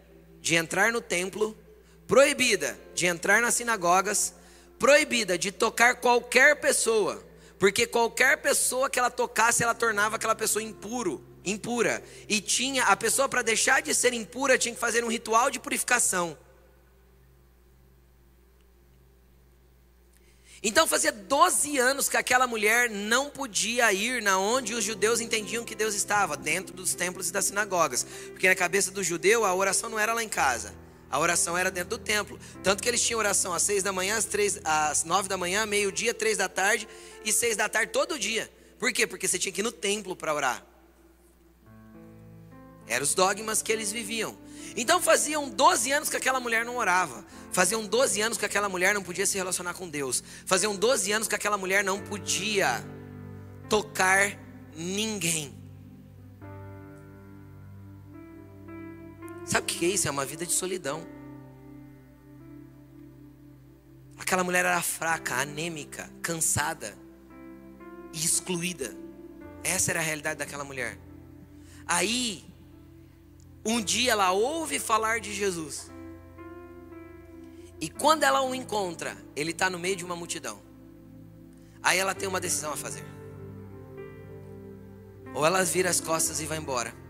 de 0.46 0.54
entrar 0.54 0.92
no 0.92 1.00
templo, 1.00 1.58
proibida 2.06 2.78
de 2.94 3.04
entrar 3.04 3.42
nas 3.42 3.54
sinagogas, 3.54 4.32
proibida 4.78 5.36
de 5.36 5.50
tocar 5.50 5.96
qualquer 5.96 6.60
pessoa, 6.60 7.20
porque 7.58 7.84
qualquer 7.84 8.40
pessoa 8.40 8.88
que 8.88 8.96
ela 8.96 9.10
tocasse, 9.10 9.64
ela 9.64 9.74
tornava 9.74 10.14
aquela 10.14 10.36
pessoa 10.36 10.62
impuro, 10.62 11.20
impura. 11.44 12.00
E 12.28 12.40
tinha 12.40 12.84
a 12.84 12.94
pessoa 12.94 13.28
para 13.28 13.42
deixar 13.42 13.82
de 13.82 13.92
ser 13.92 14.12
impura 14.12 14.56
tinha 14.56 14.72
que 14.72 14.80
fazer 14.80 15.02
um 15.02 15.08
ritual 15.08 15.50
de 15.50 15.58
purificação. 15.58 16.38
Então 20.68 20.84
fazia 20.84 21.12
12 21.12 21.78
anos 21.78 22.08
que 22.08 22.16
aquela 22.16 22.44
mulher 22.44 22.90
não 22.90 23.30
podia 23.30 23.92
ir 23.92 24.20
na 24.20 24.36
onde 24.36 24.74
os 24.74 24.82
judeus 24.82 25.20
entendiam 25.20 25.64
que 25.64 25.76
Deus 25.76 25.94
estava, 25.94 26.36
dentro 26.36 26.74
dos 26.74 26.92
templos 26.92 27.28
e 27.28 27.32
das 27.32 27.44
sinagogas. 27.44 28.04
Porque 28.32 28.48
na 28.48 28.54
cabeça 28.56 28.90
do 28.90 29.00
judeu 29.00 29.44
a 29.44 29.54
oração 29.54 29.88
não 29.88 29.96
era 29.96 30.12
lá 30.12 30.24
em 30.24 30.28
casa. 30.28 30.74
A 31.08 31.20
oração 31.20 31.56
era 31.56 31.70
dentro 31.70 31.90
do 31.90 31.98
templo. 31.98 32.36
Tanto 32.64 32.82
que 32.82 32.88
eles 32.88 33.00
tinham 33.00 33.20
oração 33.20 33.54
às 33.54 33.62
seis 33.62 33.84
da 33.84 33.92
manhã, 33.92 34.16
às, 34.16 34.24
três, 34.24 34.58
às 34.64 35.04
nove 35.04 35.28
da 35.28 35.36
manhã, 35.36 35.64
meio-dia, 35.66 36.12
três 36.12 36.36
da 36.36 36.48
tarde 36.48 36.88
e 37.24 37.32
seis 37.32 37.56
da 37.56 37.68
tarde 37.68 37.92
todo 37.92 38.18
dia. 38.18 38.50
Por 38.76 38.92
quê? 38.92 39.06
Porque 39.06 39.28
você 39.28 39.38
tinha 39.38 39.52
que 39.52 39.60
ir 39.60 39.62
no 39.62 39.70
templo 39.70 40.16
para 40.16 40.34
orar. 40.34 40.66
Eram 42.88 43.04
os 43.04 43.14
dogmas 43.14 43.62
que 43.62 43.70
eles 43.70 43.92
viviam. 43.92 44.36
Então 44.76 45.00
faziam 45.00 45.48
12 45.48 45.90
anos 45.90 46.08
que 46.10 46.16
aquela 46.16 46.38
mulher 46.38 46.64
não 46.64 46.76
orava. 46.76 47.24
Faziam 47.50 47.86
12 47.86 48.20
anos 48.20 48.38
que 48.38 48.44
aquela 48.44 48.68
mulher 48.68 48.92
não 48.92 49.02
podia 49.02 49.24
se 49.24 49.38
relacionar 49.38 49.72
com 49.72 49.88
Deus. 49.88 50.22
Faziam 50.44 50.76
12 50.76 51.12
anos 51.12 51.28
que 51.28 51.34
aquela 51.34 51.56
mulher 51.56 51.82
não 51.82 51.98
podia 51.98 52.84
tocar 53.68 54.38
ninguém. 54.76 55.56
Sabe 59.46 59.62
o 59.62 59.66
que 59.66 59.86
é 59.86 59.88
isso? 59.88 60.08
É 60.08 60.10
uma 60.10 60.26
vida 60.26 60.44
de 60.44 60.52
solidão. 60.52 61.06
Aquela 64.18 64.44
mulher 64.44 64.64
era 64.64 64.82
fraca, 64.82 65.36
anêmica, 65.36 66.10
cansada 66.20 66.94
e 68.12 68.18
excluída. 68.24 68.94
Essa 69.62 69.92
era 69.92 70.00
a 70.00 70.02
realidade 70.02 70.38
daquela 70.38 70.64
mulher. 70.64 70.98
Aí, 71.86 72.44
um 73.66 73.82
dia 73.82 74.12
ela 74.12 74.32
ouve 74.32 74.78
falar 74.78 75.20
de 75.20 75.34
Jesus. 75.34 75.90
E 77.80 77.90
quando 77.90 78.22
ela 78.22 78.40
o 78.40 78.54
encontra, 78.54 79.16
ele 79.34 79.50
está 79.50 79.68
no 79.68 79.78
meio 79.78 79.96
de 79.96 80.04
uma 80.04 80.16
multidão. 80.16 80.60
Aí 81.82 81.98
ela 81.98 82.14
tem 82.14 82.28
uma 82.28 82.40
decisão 82.40 82.72
a 82.72 82.76
fazer. 82.76 83.04
Ou 85.34 85.44
ela 85.44 85.62
vira 85.64 85.90
as 85.90 86.00
costas 86.00 86.40
e 86.40 86.46
vai 86.46 86.56
embora 86.56 87.06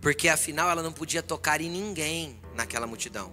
porque 0.00 0.28
afinal 0.28 0.70
ela 0.70 0.82
não 0.82 0.92
podia 0.92 1.22
tocar 1.22 1.60
em 1.60 1.68
ninguém 1.68 2.40
naquela 2.54 2.86
multidão. 2.86 3.32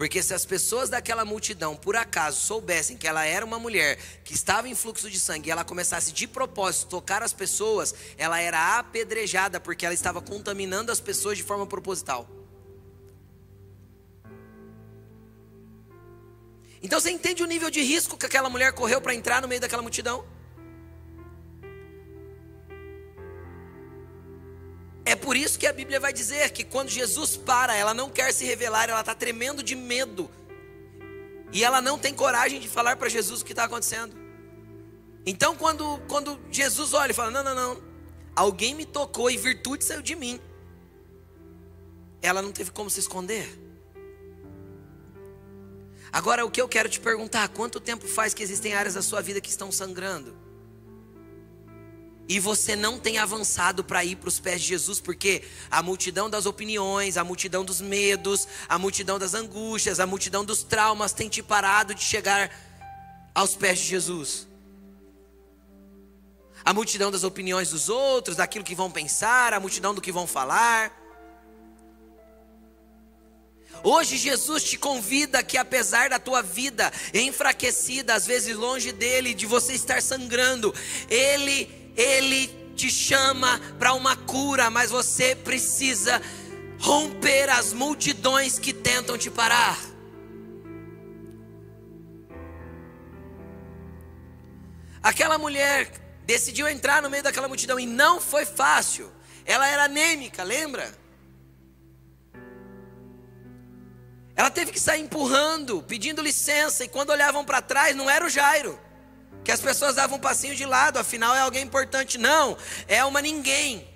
Porque 0.00 0.22
se 0.22 0.32
as 0.32 0.46
pessoas 0.46 0.88
daquela 0.88 1.26
multidão, 1.26 1.76
por 1.76 1.94
acaso, 1.94 2.40
soubessem 2.40 2.96
que 2.96 3.06
ela 3.06 3.26
era 3.26 3.44
uma 3.44 3.58
mulher 3.58 3.98
que 4.24 4.32
estava 4.32 4.66
em 4.66 4.74
fluxo 4.74 5.10
de 5.10 5.20
sangue 5.20 5.50
e 5.50 5.52
ela 5.52 5.62
começasse 5.62 6.10
de 6.10 6.26
propósito 6.26 6.88
tocar 6.88 7.22
as 7.22 7.34
pessoas, 7.34 7.94
ela 8.16 8.40
era 8.40 8.78
apedrejada 8.78 9.60
porque 9.60 9.84
ela 9.84 9.92
estava 9.92 10.22
contaminando 10.22 10.90
as 10.90 11.00
pessoas 11.00 11.36
de 11.36 11.44
forma 11.44 11.66
proposital. 11.66 12.26
Então 16.82 16.98
você 16.98 17.10
entende 17.10 17.42
o 17.42 17.46
nível 17.46 17.68
de 17.68 17.82
risco 17.82 18.16
que 18.16 18.24
aquela 18.24 18.48
mulher 18.48 18.72
correu 18.72 19.02
para 19.02 19.14
entrar 19.14 19.42
no 19.42 19.48
meio 19.48 19.60
daquela 19.60 19.82
multidão? 19.82 20.24
É 25.04 25.16
por 25.16 25.36
isso 25.36 25.58
que 25.58 25.66
a 25.66 25.72
Bíblia 25.72 25.98
vai 25.98 26.12
dizer 26.12 26.50
que 26.50 26.62
quando 26.64 26.88
Jesus 26.88 27.36
para, 27.36 27.74
ela 27.74 27.94
não 27.94 28.10
quer 28.10 28.32
se 28.32 28.44
revelar, 28.44 28.88
ela 28.88 29.00
está 29.00 29.14
tremendo 29.14 29.62
de 29.62 29.74
medo. 29.74 30.30
E 31.52 31.64
ela 31.64 31.80
não 31.80 31.98
tem 31.98 32.14
coragem 32.14 32.60
de 32.60 32.68
falar 32.68 32.96
para 32.96 33.08
Jesus 33.08 33.40
o 33.40 33.44
que 33.44 33.52
está 33.52 33.64
acontecendo. 33.64 34.14
Então, 35.26 35.56
quando, 35.56 36.00
quando 36.08 36.38
Jesus 36.50 36.94
olha 36.94 37.10
e 37.10 37.14
fala: 37.14 37.30
Não, 37.30 37.42
não, 37.42 37.54
não, 37.54 37.82
alguém 38.36 38.74
me 38.74 38.86
tocou 38.86 39.30
e 39.30 39.36
virtude 39.36 39.84
saiu 39.84 40.02
de 40.02 40.14
mim. 40.14 40.40
Ela 42.22 42.42
não 42.42 42.52
teve 42.52 42.70
como 42.70 42.90
se 42.90 43.00
esconder. 43.00 43.48
Agora, 46.12 46.44
o 46.44 46.50
que 46.50 46.60
eu 46.60 46.68
quero 46.68 46.88
te 46.88 47.00
perguntar: 47.00 47.48
quanto 47.48 47.80
tempo 47.80 48.06
faz 48.06 48.34
que 48.34 48.42
existem 48.42 48.74
áreas 48.74 48.94
da 48.94 49.02
sua 49.02 49.20
vida 49.20 49.40
que 49.40 49.50
estão 49.50 49.72
sangrando? 49.72 50.49
E 52.30 52.38
você 52.38 52.76
não 52.76 52.96
tem 52.96 53.18
avançado 53.18 53.82
para 53.82 54.04
ir 54.04 54.14
para 54.14 54.28
os 54.28 54.38
pés 54.38 54.60
de 54.60 54.68
Jesus, 54.68 55.00
porque 55.00 55.42
a 55.68 55.82
multidão 55.82 56.30
das 56.30 56.46
opiniões, 56.46 57.16
a 57.16 57.24
multidão 57.24 57.64
dos 57.64 57.80
medos, 57.80 58.46
a 58.68 58.78
multidão 58.78 59.18
das 59.18 59.34
angústias, 59.34 59.98
a 59.98 60.06
multidão 60.06 60.44
dos 60.44 60.62
traumas 60.62 61.12
tem 61.12 61.28
te 61.28 61.42
parado 61.42 61.92
de 61.92 62.04
chegar 62.04 62.48
aos 63.34 63.56
pés 63.56 63.80
de 63.80 63.86
Jesus. 63.86 64.46
A 66.64 66.72
multidão 66.72 67.10
das 67.10 67.24
opiniões 67.24 67.70
dos 67.70 67.88
outros, 67.88 68.36
daquilo 68.36 68.64
que 68.64 68.76
vão 68.76 68.92
pensar, 68.92 69.52
a 69.52 69.58
multidão 69.58 69.92
do 69.92 70.00
que 70.00 70.12
vão 70.12 70.24
falar. 70.24 70.96
Hoje 73.82 74.16
Jesus 74.16 74.62
te 74.62 74.78
convida 74.78 75.42
que 75.42 75.58
apesar 75.58 76.10
da 76.10 76.20
tua 76.20 76.42
vida 76.42 76.92
enfraquecida, 77.12 78.14
às 78.14 78.24
vezes 78.24 78.56
longe 78.56 78.92
dele, 78.92 79.34
de 79.34 79.46
você 79.46 79.72
estar 79.72 80.00
sangrando, 80.00 80.72
ele 81.08 81.79
ele 81.96 82.48
te 82.74 82.90
chama 82.90 83.60
para 83.78 83.92
uma 83.94 84.16
cura, 84.16 84.70
mas 84.70 84.90
você 84.90 85.34
precisa 85.34 86.20
romper 86.78 87.50
as 87.50 87.72
multidões 87.72 88.58
que 88.58 88.72
tentam 88.72 89.18
te 89.18 89.30
parar. 89.30 89.78
Aquela 95.02 95.38
mulher 95.38 95.90
decidiu 96.24 96.68
entrar 96.68 97.02
no 97.02 97.10
meio 97.10 97.22
daquela 97.22 97.48
multidão 97.48 97.78
e 97.78 97.86
não 97.86 98.20
foi 98.20 98.44
fácil. 98.44 99.10
Ela 99.44 99.66
era 99.66 99.84
anêmica, 99.84 100.42
lembra? 100.42 100.98
Ela 104.36 104.50
teve 104.50 104.72
que 104.72 104.80
sair 104.80 105.02
empurrando, 105.02 105.82
pedindo 105.82 106.22
licença, 106.22 106.84
e 106.84 106.88
quando 106.88 107.10
olhavam 107.10 107.44
para 107.44 107.60
trás, 107.60 107.94
não 107.94 108.08
era 108.08 108.24
o 108.24 108.28
Jairo 108.30 108.78
que 109.44 109.52
as 109.52 109.60
pessoas 109.60 109.94
davam 109.94 110.18
um 110.18 110.20
passinho 110.20 110.54
de 110.54 110.64
lado, 110.64 110.98
afinal 110.98 111.34
é 111.34 111.40
alguém 111.40 111.62
importante. 111.62 112.18
Não, 112.18 112.56
é 112.86 113.04
uma 113.04 113.20
ninguém. 113.20 113.88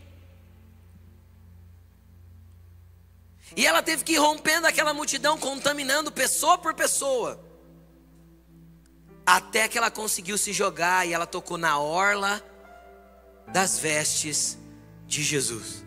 E 3.57 3.67
ela 3.67 3.83
teve 3.83 4.03
que 4.03 4.15
ir 4.15 4.19
rompendo 4.19 4.67
aquela 4.67 4.93
multidão, 4.93 5.39
contaminando 5.39 6.11
pessoa 6.11 6.59
por 6.59 6.75
pessoa. 6.75 7.41
Até 9.25 9.69
que 9.69 9.79
ela 9.79 9.91
conseguiu 9.91 10.37
se 10.37 10.53
jogar 10.53 11.07
e 11.07 11.13
ela 11.13 11.27
tocou 11.27 11.57
na 11.57 11.79
orla 11.79 12.43
das 13.49 13.79
vestes 13.79 14.59
de 15.07 15.23
Jesus. 15.23 15.85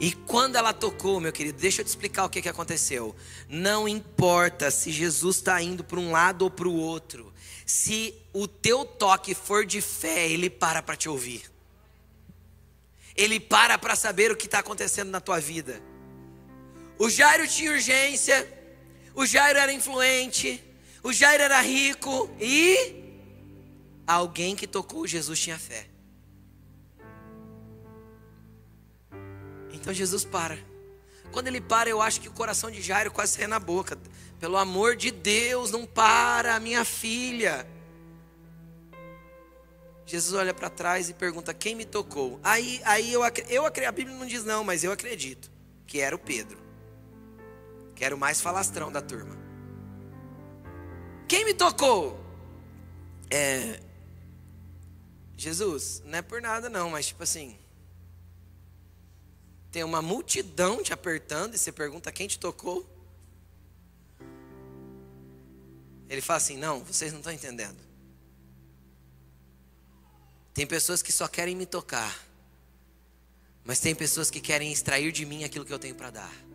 E 0.00 0.12
quando 0.12 0.54
ela 0.56 0.72
tocou, 0.72 1.18
meu 1.18 1.32
querido, 1.32 1.58
deixa 1.58 1.80
eu 1.80 1.84
te 1.84 1.88
explicar 1.88 2.24
o 2.24 2.28
que, 2.28 2.40
que 2.40 2.48
aconteceu. 2.48 3.16
Não 3.48 3.88
importa 3.88 4.70
se 4.70 4.92
Jesus 4.92 5.36
está 5.36 5.60
indo 5.60 5.82
para 5.82 5.98
um 5.98 6.12
lado 6.12 6.42
ou 6.42 6.50
para 6.50 6.68
o 6.68 6.76
outro, 6.76 7.32
se 7.68 8.14
o 8.32 8.48
teu 8.48 8.82
toque 8.82 9.34
for 9.34 9.66
de 9.66 9.82
fé, 9.82 10.26
ele 10.26 10.48
para 10.48 10.82
para 10.82 10.96
te 10.96 11.06
ouvir. 11.06 11.42
Ele 13.14 13.38
para 13.38 13.76
para 13.76 13.94
saber 13.94 14.32
o 14.32 14.36
que 14.36 14.46
está 14.46 14.60
acontecendo 14.60 15.10
na 15.10 15.20
tua 15.20 15.38
vida. 15.38 15.78
O 16.98 17.10
Jairo 17.10 17.46
tinha 17.46 17.70
urgência, 17.70 18.48
o 19.14 19.26
Jairo 19.26 19.58
era 19.58 19.70
influente, 19.70 20.64
o 21.02 21.12
Jairo 21.12 21.42
era 21.42 21.60
rico 21.60 22.34
e 22.40 23.04
alguém 24.06 24.56
que 24.56 24.66
tocou 24.66 25.06
Jesus 25.06 25.38
tinha 25.38 25.58
fé. 25.58 25.86
Então 29.74 29.92
Jesus 29.92 30.24
para. 30.24 30.58
Quando 31.30 31.48
ele 31.48 31.60
para, 31.60 31.90
eu 31.90 32.00
acho 32.00 32.18
que 32.18 32.28
o 32.30 32.32
coração 32.32 32.70
de 32.70 32.80
Jairo 32.80 33.10
quase 33.10 33.34
sai 33.34 33.46
na 33.46 33.58
boca. 33.58 33.98
Pelo 34.38 34.56
amor 34.56 34.96
de 34.96 35.10
Deus, 35.10 35.70
não 35.70 35.84
para, 35.84 36.60
minha 36.60 36.84
filha. 36.84 37.66
Jesus 40.06 40.32
olha 40.34 40.54
para 40.54 40.70
trás 40.70 41.10
e 41.10 41.14
pergunta: 41.14 41.52
Quem 41.52 41.74
me 41.74 41.84
tocou? 41.84 42.38
Aí, 42.42 42.80
aí 42.84 43.12
eu, 43.12 43.22
eu 43.48 43.66
a 43.66 43.92
Bíblia 43.92 44.16
não 44.16 44.26
diz 44.26 44.44
não, 44.44 44.64
mas 44.64 44.84
eu 44.84 44.92
acredito 44.92 45.50
que 45.86 46.00
era 46.00 46.14
o 46.14 46.18
Pedro, 46.18 46.58
que 47.94 48.04
era 48.04 48.14
o 48.14 48.18
mais 48.18 48.40
falastrão 48.40 48.92
da 48.92 49.02
turma. 49.02 49.36
Quem 51.26 51.44
me 51.44 51.52
tocou? 51.52 52.18
É, 53.30 53.80
Jesus, 55.36 56.02
não 56.06 56.18
é 56.18 56.22
por 56.22 56.40
nada 56.40 56.70
não, 56.70 56.90
mas 56.90 57.08
tipo 57.08 57.22
assim, 57.22 57.58
tem 59.70 59.84
uma 59.84 60.00
multidão 60.00 60.82
te 60.82 60.92
apertando 60.92 61.54
e 61.54 61.58
você 61.58 61.70
pergunta 61.70 62.10
quem 62.10 62.26
te 62.26 62.38
tocou? 62.38 62.97
Ele 66.08 66.20
fala 66.20 66.38
assim: 66.38 66.56
Não, 66.56 66.82
vocês 66.82 67.12
não 67.12 67.20
estão 67.20 67.32
entendendo. 67.32 67.78
Tem 70.54 70.66
pessoas 70.66 71.02
que 71.02 71.12
só 71.12 71.28
querem 71.28 71.54
me 71.54 71.66
tocar, 71.66 72.26
mas 73.64 73.78
tem 73.78 73.94
pessoas 73.94 74.30
que 74.30 74.40
querem 74.40 74.72
extrair 74.72 75.12
de 75.12 75.24
mim 75.24 75.44
aquilo 75.44 75.64
que 75.64 75.72
eu 75.72 75.78
tenho 75.78 75.94
para 75.94 76.10
dar. 76.10 76.48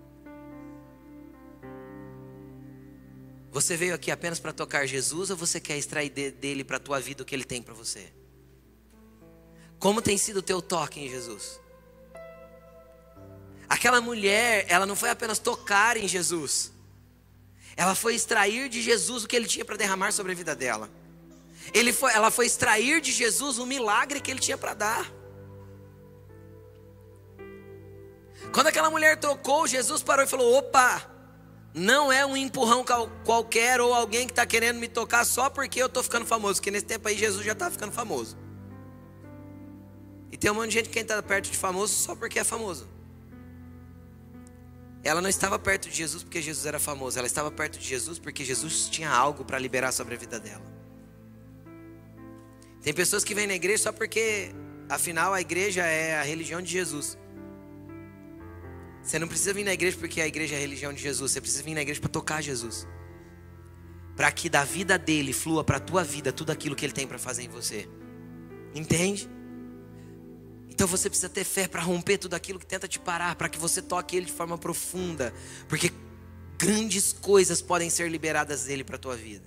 Você 3.53 3.77
veio 3.77 3.93
aqui 3.93 4.09
apenas 4.09 4.39
para 4.39 4.51
tocar 4.51 4.85
Jesus 4.87 5.29
ou 5.29 5.37
você 5.37 5.59
quer 5.59 5.77
extrair 5.77 6.09
dele 6.09 6.63
para 6.63 6.77
a 6.77 6.79
tua 6.79 6.99
vida 6.99 7.21
o 7.21 7.25
que 7.25 7.35
ele 7.35 7.45
tem 7.45 7.61
para 7.61 7.73
você? 7.73 8.11
Como 9.77 10.01
tem 10.01 10.17
sido 10.17 10.37
o 10.37 10.41
teu 10.41 10.59
toque 10.59 10.99
em 10.99 11.07
Jesus? 11.07 11.61
Aquela 13.69 14.01
mulher, 14.01 14.65
ela 14.67 14.85
não 14.85 14.95
foi 14.95 15.11
apenas 15.11 15.39
tocar 15.39 15.97
em 15.97 16.07
Jesus, 16.07 16.72
Ela 17.75 17.95
foi 17.95 18.15
extrair 18.15 18.69
de 18.69 18.81
Jesus 18.81 19.23
o 19.23 19.27
que 19.27 19.35
ele 19.35 19.47
tinha 19.47 19.65
para 19.65 19.75
derramar 19.75 20.11
sobre 20.11 20.31
a 20.31 20.35
vida 20.35 20.55
dela. 20.55 20.89
Foi, 21.93 22.13
ela 22.13 22.29
foi 22.29 22.45
extrair 22.45 23.01
de 23.01 23.11
Jesus 23.11 23.57
o 23.57 23.65
milagre 23.65 24.19
que 24.19 24.29
ele 24.29 24.39
tinha 24.39 24.57
para 24.57 24.73
dar. 24.73 25.11
Quando 28.51 28.67
aquela 28.67 28.89
mulher 28.89 29.17
tocou, 29.19 29.65
Jesus 29.65 30.03
parou 30.03 30.25
e 30.25 30.27
falou: 30.27 30.55
opa, 30.57 31.09
não 31.73 32.11
é 32.11 32.23
um 32.23 32.37
empurrão 32.37 32.85
qualquer 33.25 33.81
ou 33.81 33.93
alguém 33.93 34.27
que 34.27 34.31
está 34.31 34.45
querendo 34.45 34.77
me 34.77 34.87
tocar 34.87 35.25
só 35.25 35.49
porque 35.49 35.81
eu 35.81 35.87
estou 35.87 36.03
ficando 36.03 36.25
famoso. 36.25 36.59
Porque 36.59 36.69
nesse 36.69 36.85
tempo 36.85 37.07
aí 37.07 37.17
Jesus 37.17 37.43
já 37.43 37.53
está 37.53 37.71
ficando 37.71 37.91
famoso. 37.91 38.37
E 40.31 40.37
tem 40.37 40.51
um 40.51 40.55
monte 40.55 40.67
de 40.67 40.73
gente 40.75 40.89
que 40.89 40.99
está 40.99 41.21
perto 41.23 41.49
de 41.49 41.57
famoso 41.57 41.95
só 41.95 42.15
porque 42.15 42.39
é 42.39 42.43
famoso. 42.43 42.87
Ela 45.03 45.21
não 45.21 45.29
estava 45.29 45.59
perto 45.59 45.89
de 45.89 45.95
Jesus 45.95 46.23
porque 46.23 46.41
Jesus 46.41 46.65
era 46.65 46.79
famoso. 46.79 47.17
Ela 47.17 47.27
estava 47.27 47.51
perto 47.51 47.77
de 47.77 47.85
Jesus 47.85 48.17
porque 48.17 48.45
Jesus 48.45 48.87
tinha 48.89 49.09
algo 49.09 49.43
para 49.43 49.59
liberar 49.59 49.91
sobre 49.91 50.15
a 50.15 50.17
vida 50.17 50.39
dela. 50.39 50.63
Tem 52.81 52.93
pessoas 52.93 53.23
que 53.23 53.35
vêm 53.35 53.45
na 53.47 53.53
igreja 53.53 53.83
só 53.83 53.91
porque, 53.91 54.51
afinal, 54.89 55.33
a 55.33 55.41
igreja 55.41 55.83
é 55.83 56.19
a 56.19 56.23
religião 56.23 56.61
de 56.61 56.71
Jesus. 56.71 57.17
Você 59.01 59.19
não 59.19 59.27
precisa 59.27 59.53
vir 59.53 59.65
na 59.65 59.73
igreja 59.73 59.97
porque 59.97 60.21
a 60.21 60.27
igreja 60.27 60.55
é 60.55 60.57
a 60.57 60.61
religião 60.61 60.93
de 60.93 61.01
Jesus. 61.01 61.31
Você 61.31 61.41
precisa 61.41 61.63
vir 61.63 61.73
na 61.73 61.81
igreja 61.81 61.99
para 61.99 62.09
tocar 62.09 62.41
Jesus. 62.41 62.87
Para 64.15 64.31
que 64.31 64.49
da 64.49 64.63
vida 64.63 64.97
dele 64.97 65.33
flua 65.33 65.63
para 65.63 65.77
a 65.77 65.79
tua 65.81 66.03
vida 66.03 66.31
tudo 66.31 66.51
aquilo 66.51 66.75
que 66.75 66.85
ele 66.85 66.93
tem 66.93 67.05
para 67.05 67.19
fazer 67.19 67.43
em 67.43 67.49
você. 67.49 67.89
Entende? 68.73 69.29
Então 70.73 70.87
você 70.87 71.09
precisa 71.09 71.29
ter 71.29 71.43
fé 71.43 71.67
para 71.67 71.81
romper 71.81 72.17
tudo 72.17 72.33
aquilo 72.33 72.57
que 72.59 72.65
tenta 72.65 72.87
te 72.87 72.99
parar, 72.99 73.35
para 73.35 73.47
que 73.47 73.59
você 73.59 73.81
toque 73.81 74.15
ele 74.17 74.25
de 74.25 74.31
forma 74.31 74.57
profunda, 74.57 75.33
porque 75.69 75.91
grandes 76.57 77.13
coisas 77.13 77.61
podem 77.61 77.89
ser 77.89 78.09
liberadas 78.09 78.63
dele 78.65 78.83
para 78.83 78.95
a 78.95 78.99
tua 78.99 79.15
vida. 79.15 79.45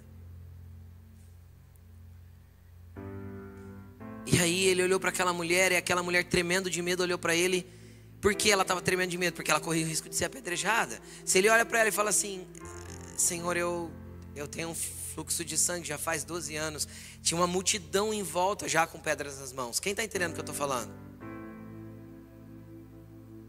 E 4.24 4.38
aí 4.38 4.64
ele 4.64 4.82
olhou 4.82 4.98
para 4.98 5.10
aquela 5.10 5.32
mulher 5.32 5.72
e 5.72 5.76
aquela 5.76 6.02
mulher 6.02 6.24
tremendo 6.24 6.70
de 6.70 6.80
medo 6.82 7.02
olhou 7.02 7.18
para 7.18 7.34
ele 7.34 7.66
por 8.20 8.34
que 8.34 8.50
ela 8.50 8.62
estava 8.62 8.80
tremendo 8.80 9.10
de 9.10 9.18
medo? 9.18 9.34
Porque 9.34 9.50
ela 9.50 9.60
corria 9.60 9.84
o 9.84 9.88
risco 9.88 10.08
de 10.08 10.16
ser 10.16 10.24
apedrejada. 10.24 11.00
Se 11.24 11.38
ele 11.38 11.48
olha 11.48 11.64
para 11.64 11.80
ela 11.80 11.88
e 11.88 11.92
fala 11.92 12.10
assim: 12.10 12.46
Senhor, 13.16 13.56
eu, 13.56 13.90
eu 14.34 14.48
tenho 14.48 14.70
um 14.70 14.74
fluxo 14.74 15.44
de 15.44 15.56
sangue 15.56 15.86
já 15.86 15.98
faz 15.98 16.24
12 16.24 16.56
anos. 16.56 16.88
Tinha 17.22 17.38
uma 17.38 17.46
multidão 17.46 18.12
em 18.12 18.22
volta 18.22 18.68
já 18.68 18.86
com 18.86 18.98
pedras 18.98 19.38
nas 19.38 19.52
mãos. 19.52 19.78
Quem 19.78 19.92
está 19.92 20.02
entendendo 20.02 20.30
o 20.30 20.34
que 20.34 20.40
eu 20.40 20.42
estou 20.42 20.54
falando? 20.54 21.05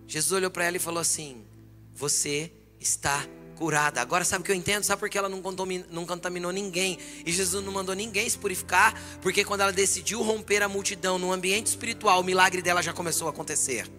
Jesus 0.08 0.32
olhou 0.32 0.50
para 0.50 0.66
ela 0.66 0.78
e 0.78 0.80
falou 0.80 1.02
assim: 1.02 1.46
Você 1.94 2.52
está 2.80 3.26
curada. 3.58 4.00
Agora 4.00 4.24
sabe 4.24 4.42
o 4.42 4.46
que 4.46 4.52
eu 4.52 4.56
entendo? 4.56 4.84
Sabe 4.84 5.00
por 5.00 5.10
que 5.10 5.18
ela 5.18 5.28
não 5.28 5.42
contaminou, 5.42 5.88
não 5.92 6.06
contaminou 6.06 6.52
ninguém? 6.52 6.98
E 7.26 7.32
Jesus 7.32 7.64
não 7.64 7.74
mandou 7.74 7.94
ninguém 7.94 8.30
se 8.30 8.38
purificar? 8.38 8.94
Porque 9.22 9.44
quando 9.44 9.62
ela 9.62 9.74
decidiu 9.74 10.22
romper 10.22 10.64
a 10.64 10.70
multidão 10.70 11.20
no 11.20 11.32
ambiente 11.32 11.68
espiritual, 11.68 12.22
o 12.22 12.24
milagre 12.24 12.62
dela 12.62 12.82
já 12.82 12.94
começou 12.94 13.28
a 13.28 13.32
acontecer. 13.32 13.90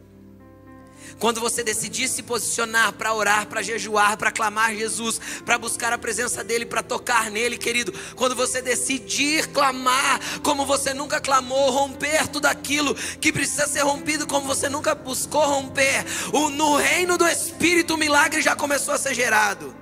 Quando 1.18 1.40
você 1.40 1.64
decidir 1.64 2.08
se 2.08 2.22
posicionar 2.22 2.92
para 2.92 3.12
orar, 3.12 3.46
para 3.46 3.60
jejuar, 3.60 4.16
para 4.16 4.30
clamar 4.30 4.74
Jesus, 4.74 5.20
para 5.44 5.58
buscar 5.58 5.92
a 5.92 5.98
presença 5.98 6.44
dEle, 6.44 6.64
para 6.64 6.82
tocar 6.82 7.30
nele, 7.30 7.58
querido. 7.58 7.92
Quando 8.14 8.36
você 8.36 8.62
decidir 8.62 9.48
clamar 9.48 10.20
como 10.42 10.64
você 10.64 10.94
nunca 10.94 11.20
clamou, 11.20 11.70
romper 11.70 12.28
tudo 12.28 12.46
aquilo 12.46 12.94
que 12.94 13.32
precisa 13.32 13.66
ser 13.66 13.80
rompido 13.80 14.26
como 14.26 14.46
você 14.46 14.68
nunca 14.68 14.94
buscou 14.94 15.44
romper, 15.44 16.04
o, 16.32 16.50
no 16.50 16.76
reino 16.76 17.18
do 17.18 17.26
Espírito 17.26 17.94
o 17.94 17.98
milagre 17.98 18.40
já 18.40 18.54
começou 18.54 18.94
a 18.94 18.98
ser 18.98 19.14
gerado. 19.14 19.74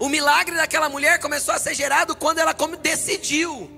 O 0.00 0.08
milagre 0.08 0.56
daquela 0.56 0.88
mulher 0.88 1.20
começou 1.20 1.54
a 1.54 1.60
ser 1.60 1.74
gerado 1.74 2.16
quando 2.16 2.38
ela 2.38 2.52
decidiu. 2.82 3.70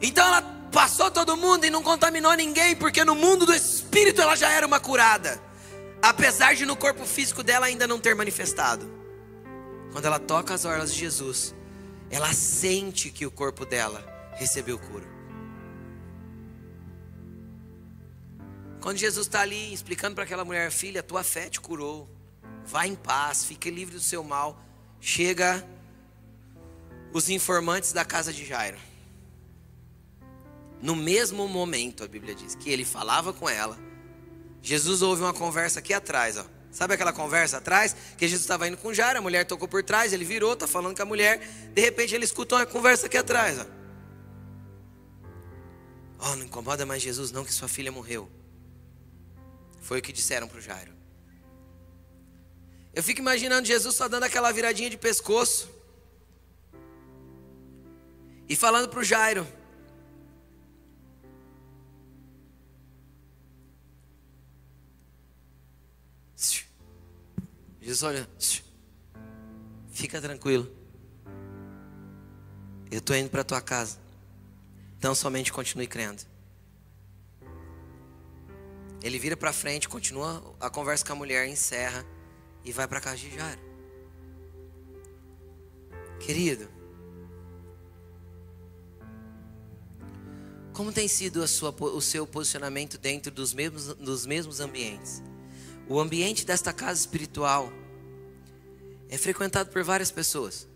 Então 0.00 0.26
ela 0.26 0.61
passou 0.72 1.10
todo 1.10 1.36
mundo 1.36 1.66
e 1.66 1.70
não 1.70 1.82
contaminou 1.82 2.32
ninguém, 2.32 2.74
porque 2.74 3.04
no 3.04 3.14
mundo 3.14 3.44
do 3.44 3.54
espírito 3.54 4.22
ela 4.22 4.34
já 4.34 4.50
era 4.50 4.66
uma 4.66 4.80
curada, 4.80 5.40
apesar 6.00 6.54
de 6.54 6.64
no 6.64 6.74
corpo 6.74 7.04
físico 7.04 7.42
dela 7.42 7.66
ainda 7.66 7.86
não 7.86 8.00
ter 8.00 8.14
manifestado. 8.14 8.90
Quando 9.92 10.06
ela 10.06 10.18
toca 10.18 10.54
as 10.54 10.64
orlas 10.64 10.92
de 10.94 10.98
Jesus, 10.98 11.54
ela 12.10 12.32
sente 12.32 13.10
que 13.10 13.26
o 13.26 13.30
corpo 13.30 13.66
dela 13.66 14.02
recebeu 14.32 14.78
cura. 14.78 15.12
Quando 18.80 18.96
Jesus 18.96 19.26
está 19.26 19.42
ali 19.42 19.72
explicando 19.72 20.14
para 20.14 20.24
aquela 20.24 20.44
mulher, 20.44 20.72
filha, 20.72 21.02
tua 21.02 21.22
fé 21.22 21.48
te 21.48 21.60
curou, 21.60 22.08
vá 22.64 22.86
em 22.86 22.96
paz, 22.96 23.44
fique 23.44 23.70
livre 23.70 23.94
do 23.94 24.00
seu 24.00 24.24
mal. 24.24 24.60
Chega 25.00 25.64
os 27.12 27.28
informantes 27.28 27.92
da 27.92 28.04
casa 28.04 28.32
de 28.32 28.44
Jairo. 28.44 28.78
No 30.82 30.96
mesmo 30.96 31.46
momento, 31.46 32.02
a 32.02 32.08
Bíblia 32.08 32.34
diz, 32.34 32.56
que 32.56 32.68
ele 32.68 32.84
falava 32.84 33.32
com 33.32 33.48
ela, 33.48 33.78
Jesus 34.60 35.00
ouve 35.00 35.22
uma 35.22 35.32
conversa 35.32 35.78
aqui 35.78 35.94
atrás, 35.94 36.36
ó. 36.36 36.44
Sabe 36.72 36.94
aquela 36.94 37.12
conversa 37.12 37.58
atrás? 37.58 37.94
Que 38.16 38.26
Jesus 38.26 38.42
estava 38.42 38.66
indo 38.66 38.78
com 38.78 38.92
Jairo, 38.92 39.18
a 39.18 39.22
mulher 39.22 39.44
tocou 39.44 39.68
por 39.68 39.82
trás, 39.82 40.12
ele 40.12 40.24
virou, 40.24 40.54
está 40.54 40.66
falando 40.66 40.96
com 40.96 41.02
a 41.02 41.06
mulher. 41.06 41.38
De 41.72 41.80
repente 41.82 42.14
ele 42.14 42.24
escutou 42.24 42.58
uma 42.58 42.66
conversa 42.66 43.06
aqui 43.06 43.16
atrás, 43.16 43.58
ó. 43.60 43.66
Oh, 46.24 46.36
não 46.36 46.44
incomoda 46.44 46.86
mais 46.86 47.02
Jesus, 47.02 47.30
não, 47.30 47.44
que 47.44 47.52
sua 47.52 47.68
filha 47.68 47.92
morreu. 47.92 48.30
Foi 49.80 49.98
o 49.98 50.02
que 50.02 50.12
disseram 50.12 50.48
para 50.48 50.58
o 50.58 50.60
Jairo. 50.62 50.92
Eu 52.94 53.02
fico 53.02 53.20
imaginando 53.20 53.66
Jesus 53.66 53.94
só 53.94 54.08
dando 54.08 54.24
aquela 54.24 54.50
viradinha 54.52 54.88
de 54.88 54.96
pescoço 54.96 55.68
e 58.48 58.56
falando 58.56 58.88
para 58.88 59.00
o 59.00 59.04
Jairo: 59.04 59.46
Jesus, 67.82 68.02
olha, 68.04 68.28
fica 69.90 70.20
tranquilo. 70.20 70.70
Eu 72.90 72.98
estou 72.98 73.16
indo 73.16 73.28
para 73.28 73.42
tua 73.42 73.60
casa. 73.60 73.98
Então 74.96 75.16
somente 75.16 75.52
continue 75.52 75.88
crendo. 75.88 76.22
Ele 79.02 79.18
vira 79.18 79.36
para 79.36 79.52
frente, 79.52 79.88
continua 79.88 80.54
a 80.60 80.70
conversa 80.70 81.04
com 81.04 81.12
a 81.12 81.16
mulher, 81.16 81.48
encerra 81.48 82.06
e 82.64 82.70
vai 82.70 82.86
para 82.86 83.00
casa 83.00 83.16
de 83.16 83.34
Jairo. 83.34 83.60
Querido, 86.20 86.70
como 90.72 90.92
tem 90.92 91.08
sido 91.08 91.44
sua, 91.48 91.74
o 91.76 92.00
seu 92.00 92.24
posicionamento 92.28 92.96
dentro 92.96 93.32
dos 93.32 93.52
mesmos, 93.52 93.86
dos 93.96 94.24
mesmos 94.24 94.60
ambientes? 94.60 95.20
O 95.88 96.00
ambiente 96.00 96.46
desta 96.46 96.72
casa 96.72 97.00
espiritual 97.00 97.72
é 99.08 99.18
frequentado 99.18 99.70
por 99.70 99.82
várias 99.82 100.10
pessoas. 100.10 100.66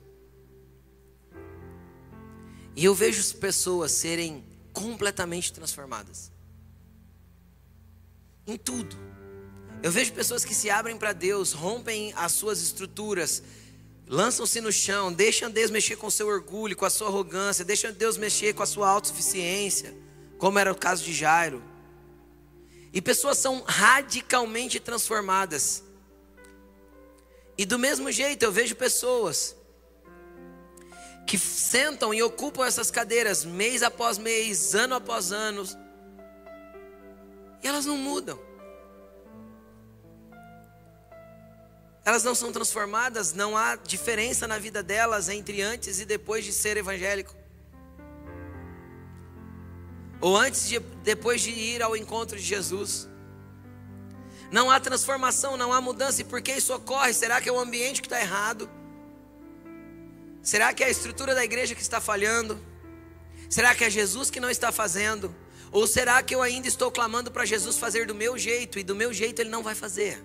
E 2.75 2.85
eu 2.85 2.95
vejo 2.95 3.21
as 3.21 3.33
pessoas 3.33 3.93
serem 3.93 4.45
completamente 4.73 5.53
transformadas. 5.53 6.31
Em 8.47 8.59
tudo. 8.59 8.95
Eu 9.83 9.91
vejo 9.91 10.13
pessoas 10.13 10.45
que 10.45 10.55
se 10.55 10.69
abrem 10.69 10.99
para 10.99 11.15
Deus, 11.15 11.53
rompem 11.53 12.13
as 12.15 12.33
suas 12.33 12.61
estruturas, 12.61 13.43
lançam-se 14.07 14.61
no 14.61 14.71
chão, 14.71 15.13
deixam 15.13 15.51
Deus 15.51 15.71
mexer 15.71 15.97
com 15.97 16.09
o 16.09 16.11
seu 16.11 16.29
orgulho, 16.29 16.77
com 16.77 16.85
a 16.85 16.91
sua 16.91 17.09
arrogância, 17.09 17.65
deixam 17.65 17.93
Deus 17.93 18.19
mexer 18.19 18.53
com 18.53 18.63
a 18.63 18.67
sua 18.67 18.89
autossuficiência, 18.89 19.97
como 20.39 20.59
era 20.59 20.71
o 20.71 20.77
caso 20.77 21.03
de 21.05 21.15
Jairo. 21.15 21.63
E 22.97 23.03
pessoas 23.03 23.37
são 23.37 23.63
radicalmente 23.67 24.81
transformadas. 24.81 25.83
E 27.59 27.67
do 27.67 27.79
mesmo 27.79 28.11
jeito 28.11 28.43
eu 28.43 28.51
vejo 28.51 28.75
pessoas 28.75 29.55
que 31.27 31.37
sentam 31.37 32.15
e 32.15 32.23
ocupam 32.23 32.65
essas 32.65 32.91
cadeiras 32.91 33.45
mês 33.45 33.83
após 33.83 34.17
mês, 34.17 34.75
ano 34.75 34.95
após 34.95 35.31
ano, 35.31 35.63
e 37.63 37.69
elas 37.69 37.85
não 37.85 37.99
mudam. 37.99 38.41
Elas 42.03 42.25
não 42.25 42.35
são 42.35 42.51
transformadas, 42.51 43.35
não 43.35 43.59
há 43.59 43.77
diferença 43.77 44.49
na 44.49 44.59
vida 44.59 44.83
delas 44.83 45.29
entre 45.29 45.61
antes 45.61 46.01
e 46.01 46.07
depois 46.07 46.47
de 46.47 46.53
ser 46.53 46.79
evangélico 46.79 47.37
ou 50.21 50.37
antes 50.37 50.69
de 50.69 50.79
depois 50.79 51.41
de 51.41 51.51
ir 51.51 51.83
ao 51.83 51.97
encontro 51.97 52.37
de 52.37 52.43
Jesus. 52.43 53.09
Não 54.51 54.71
há 54.71 54.79
transformação, 54.79 55.57
não 55.57 55.73
há 55.73 55.81
mudança. 55.81 56.21
E 56.21 56.25
por 56.25 56.41
que 56.41 56.53
isso 56.53 56.75
ocorre? 56.75 57.13
Será 57.13 57.41
que 57.41 57.49
é 57.49 57.53
o 57.53 57.59
ambiente 57.59 58.01
que 58.01 58.07
está 58.07 58.21
errado? 58.21 58.71
Será 60.43 60.73
que 60.73 60.85
é 60.85 60.87
a 60.87 60.91
estrutura 60.91 61.35
da 61.35 61.45
igreja 61.45 61.75
que 61.75 61.83
está 61.83 62.01
falhando? 62.01 62.61
Será 63.51 63.75
que 63.75 63.85
é 63.85 63.91
Jesus 63.91 64.31
que 64.31 64.41
não 64.41 64.51
está 64.51 64.71
fazendo? 64.71 65.35
Ou 65.73 65.87
será 65.87 66.23
que 66.23 66.35
eu 66.35 66.43
ainda 66.43 66.69
estou 66.69 66.91
clamando 66.91 67.31
para 67.31 67.45
Jesus 67.45 67.77
fazer 67.77 68.07
do 68.07 68.15
meu 68.15 68.39
jeito 68.39 68.79
e 68.79 68.85
do 68.85 68.95
meu 68.95 69.13
jeito 69.13 69.41
ele 69.41 69.51
não 69.51 69.63
vai 69.63 69.75
fazer? 69.75 70.23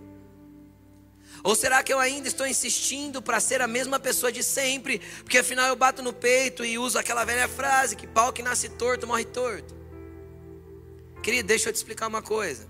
Ou 1.43 1.55
será 1.55 1.81
que 1.81 1.91
eu 1.91 1.99
ainda 1.99 2.27
estou 2.27 2.45
insistindo 2.45 3.21
para 3.21 3.39
ser 3.39 3.61
a 3.61 3.67
mesma 3.67 3.99
pessoa 3.99 4.31
de 4.31 4.43
sempre? 4.43 4.99
Porque 5.23 5.39
afinal 5.39 5.67
eu 5.67 5.75
bato 5.75 6.03
no 6.03 6.13
peito 6.13 6.63
e 6.63 6.77
uso 6.77 6.99
aquela 6.99 7.25
velha 7.25 7.47
frase 7.47 7.95
que 7.95 8.05
pau 8.05 8.31
que 8.31 8.43
nasce 8.43 8.69
torto 8.69 9.07
morre 9.07 9.25
torto. 9.25 9.80
Querido, 11.22 11.47
deixa 11.47 11.69
eu 11.69 11.74
te 11.74 11.78
explicar 11.78 12.07
uma 12.07 12.22
coisa. 12.22 12.67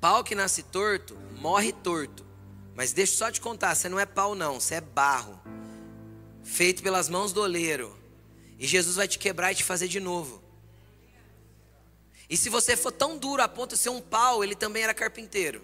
Pau 0.00 0.24
que 0.24 0.34
nasce 0.34 0.62
torto 0.62 1.20
morre 1.40 1.72
torto. 1.72 2.24
Mas 2.74 2.92
deixa 2.92 3.14
eu 3.14 3.18
só 3.18 3.30
te 3.30 3.40
contar, 3.40 3.74
você 3.74 3.88
não 3.88 3.98
é 3.98 4.06
pau 4.06 4.34
não, 4.34 4.60
você 4.60 4.76
é 4.76 4.80
barro. 4.80 5.40
Feito 6.44 6.82
pelas 6.82 7.08
mãos 7.08 7.32
do 7.32 7.40
oleiro. 7.40 7.96
E 8.58 8.66
Jesus 8.66 8.96
vai 8.96 9.08
te 9.08 9.18
quebrar 9.18 9.52
e 9.52 9.56
te 9.56 9.64
fazer 9.64 9.88
de 9.88 9.98
novo. 9.98 10.42
E 12.28 12.36
se 12.36 12.48
você 12.48 12.76
for 12.76 12.92
tão 12.92 13.18
duro 13.18 13.42
a 13.42 13.48
ponto 13.48 13.74
de 13.74 13.80
ser 13.80 13.88
um 13.88 14.00
pau, 14.00 14.44
ele 14.44 14.54
também 14.54 14.82
era 14.82 14.94
carpinteiro. 14.94 15.62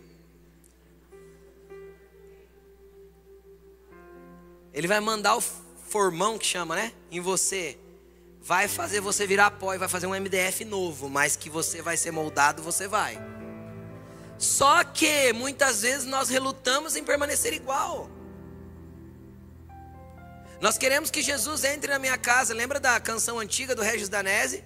Ele 4.72 4.88
vai 4.88 5.00
mandar 5.00 5.36
o 5.36 5.40
formão 5.40 6.38
que 6.38 6.44
chama, 6.44 6.74
né? 6.74 6.92
Em 7.10 7.20
você. 7.20 7.78
Vai 8.46 8.68
fazer 8.68 9.00
você 9.00 9.26
virar 9.26 9.50
pó 9.50 9.74
e 9.74 9.78
vai 9.78 9.88
fazer 9.88 10.06
um 10.06 10.14
MDF 10.14 10.64
novo, 10.64 11.10
mas 11.10 11.34
que 11.34 11.50
você 11.50 11.82
vai 11.82 11.96
ser 11.96 12.12
moldado, 12.12 12.62
você 12.62 12.86
vai. 12.86 13.18
Só 14.38 14.84
que 14.84 15.32
muitas 15.32 15.82
vezes 15.82 16.04
nós 16.04 16.28
relutamos 16.28 16.94
em 16.94 17.02
permanecer 17.02 17.52
igual. 17.52 18.08
Nós 20.60 20.78
queremos 20.78 21.10
que 21.10 21.22
Jesus 21.22 21.64
entre 21.64 21.90
na 21.90 21.98
minha 21.98 22.16
casa. 22.16 22.54
Lembra 22.54 22.78
da 22.78 23.00
canção 23.00 23.40
antiga 23.40 23.74
do 23.74 23.82
Regis 23.82 24.08
Danese? 24.08 24.62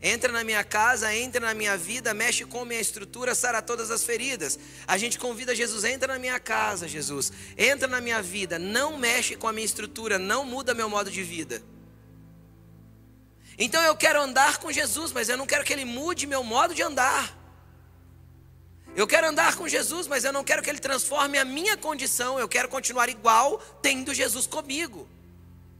Entra 0.00 0.32
na 0.32 0.42
minha 0.42 0.64
casa, 0.64 1.14
entra 1.14 1.38
na 1.38 1.52
minha 1.52 1.76
vida, 1.76 2.14
mexe 2.14 2.46
com 2.46 2.64
minha 2.64 2.80
estrutura, 2.80 3.34
sara 3.34 3.60
todas 3.60 3.90
as 3.90 4.04
feridas. 4.04 4.58
A 4.86 4.96
gente 4.96 5.18
convida 5.18 5.54
Jesus, 5.54 5.84
entra 5.84 6.14
na 6.14 6.18
minha 6.18 6.40
casa, 6.40 6.88
Jesus. 6.88 7.30
Entra 7.58 7.86
na 7.86 8.00
minha 8.00 8.22
vida, 8.22 8.58
não 8.58 8.96
mexe 8.96 9.36
com 9.36 9.46
a 9.46 9.52
minha 9.52 9.66
estrutura, 9.66 10.18
não 10.18 10.46
muda 10.46 10.72
meu 10.72 10.88
modo 10.88 11.10
de 11.10 11.22
vida. 11.22 11.62
Então 13.58 13.82
eu 13.82 13.96
quero 13.96 14.22
andar 14.22 14.58
com 14.58 14.70
Jesus, 14.70 15.10
mas 15.10 15.28
eu 15.28 15.36
não 15.36 15.46
quero 15.46 15.64
que 15.64 15.72
ele 15.72 15.84
mude 15.84 16.26
meu 16.26 16.44
modo 16.44 16.74
de 16.74 16.82
andar. 16.82 17.36
Eu 18.94 19.06
quero 19.06 19.26
andar 19.26 19.56
com 19.56 19.66
Jesus, 19.66 20.06
mas 20.06 20.24
eu 20.24 20.32
não 20.32 20.44
quero 20.44 20.62
que 20.62 20.70
ele 20.70 20.78
transforme 20.78 21.38
a 21.38 21.44
minha 21.44 21.76
condição. 21.76 22.38
Eu 22.38 22.48
quero 22.48 22.68
continuar 22.68 23.08
igual, 23.08 23.58
tendo 23.82 24.14
Jesus 24.14 24.46
comigo. 24.46 25.08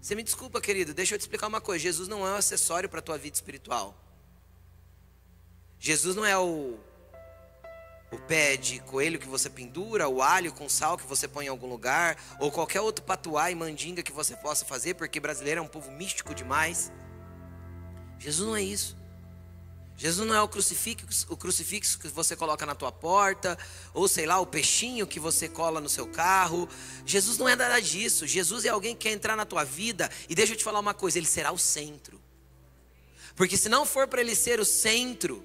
Você 0.00 0.14
me 0.14 0.22
desculpa, 0.22 0.60
querido, 0.60 0.92
deixa 0.92 1.14
eu 1.14 1.18
te 1.18 1.22
explicar 1.22 1.46
uma 1.46 1.60
coisa. 1.60 1.82
Jesus 1.82 2.08
não 2.08 2.26
é 2.26 2.30
um 2.30 2.36
acessório 2.36 2.88
para 2.88 2.98
a 2.98 3.02
tua 3.02 3.18
vida 3.18 3.34
espiritual. 3.34 3.96
Jesus 5.78 6.16
não 6.16 6.26
é 6.26 6.36
o, 6.36 6.78
o 8.10 8.18
pé 8.26 8.56
de 8.56 8.80
coelho 8.80 9.18
que 9.18 9.28
você 9.28 9.48
pendura, 9.48 10.08
o 10.08 10.20
alho 10.20 10.52
com 10.52 10.68
sal 10.68 10.98
que 10.98 11.06
você 11.06 11.28
põe 11.28 11.46
em 11.46 11.48
algum 11.48 11.68
lugar, 11.68 12.16
ou 12.40 12.50
qualquer 12.50 12.80
outro 12.80 13.04
patuá 13.04 13.50
e 13.50 13.54
mandinga 13.54 14.02
que 14.02 14.12
você 14.12 14.36
possa 14.36 14.64
fazer, 14.64 14.94
porque 14.94 15.20
brasileiro 15.20 15.60
é 15.60 15.62
um 15.62 15.68
povo 15.68 15.90
místico 15.92 16.34
demais. 16.34 16.90
Jesus 18.18 18.46
não 18.46 18.56
é 18.56 18.62
isso. 18.62 18.96
Jesus 19.98 20.28
não 20.28 20.34
é 20.34 20.40
o 20.40 20.46
crucifixo, 20.46 21.26
o 21.28 21.36
crucifixo 21.36 21.98
que 21.98 22.06
você 22.06 22.36
coloca 22.36 22.64
na 22.64 22.72
tua 22.72 22.92
porta, 22.92 23.58
ou 23.92 24.06
sei 24.06 24.26
lá, 24.26 24.38
o 24.38 24.46
peixinho 24.46 25.08
que 25.08 25.18
você 25.18 25.48
cola 25.48 25.80
no 25.80 25.88
seu 25.88 26.06
carro. 26.06 26.68
Jesus 27.04 27.36
não 27.36 27.48
é 27.48 27.56
nada 27.56 27.80
disso. 27.80 28.24
Jesus 28.24 28.64
é 28.64 28.68
alguém 28.68 28.94
que 28.94 29.08
quer 29.08 29.14
entrar 29.14 29.34
na 29.34 29.44
tua 29.44 29.64
vida 29.64 30.08
e 30.28 30.36
deixa 30.36 30.52
eu 30.52 30.56
te 30.56 30.62
falar 30.62 30.78
uma 30.78 30.94
coisa, 30.94 31.18
ele 31.18 31.26
será 31.26 31.50
o 31.50 31.58
centro. 31.58 32.20
Porque 33.34 33.56
se 33.56 33.68
não 33.68 33.84
for 33.84 34.06
para 34.06 34.20
ele 34.20 34.36
ser 34.36 34.60
o 34.60 34.64
centro, 34.64 35.44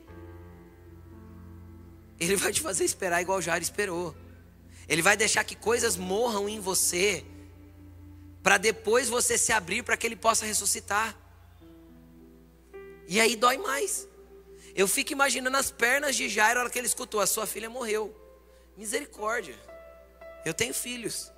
ele 2.19 2.36
vai 2.36 2.53
te 2.53 2.61
fazer 2.61 2.84
esperar 2.84 3.24
igual 3.24 3.41
Jairo 3.41 3.63
esperou. 3.63 4.15
Ele 4.88 5.01
vai 5.01 5.17
deixar 5.17 5.43
que 5.43 5.55
coisas 5.55 5.97
morram 5.97 6.47
em 6.47 6.59
você, 6.59 7.26
para 8.43 8.57
depois 8.57 9.09
você 9.09 9.36
se 9.36 9.51
abrir 9.51 9.82
para 9.82 9.97
que 9.97 10.05
ele 10.05 10.15
possa 10.15 10.45
ressuscitar. 10.45 11.22
E 13.14 13.22
aí 13.22 13.36
dói 13.36 13.57
mais. 13.57 14.09
Eu 14.74 14.88
fico 14.88 15.14
imaginando 15.14 15.55
as 15.55 15.70
pernas 15.70 16.16
de 16.16 16.28
Jairo 16.28 16.55
na 16.55 16.61
hora 16.61 16.70
que 16.72 16.80
ele 16.80 16.88
escutou: 16.88 17.20
a 17.22 17.28
sua 17.28 17.45
filha 17.45 17.70
morreu. 17.70 18.11
Misericórdia. 18.76 19.55
Eu 20.43 20.51
tenho 20.51 20.74
filhos. 20.74 21.32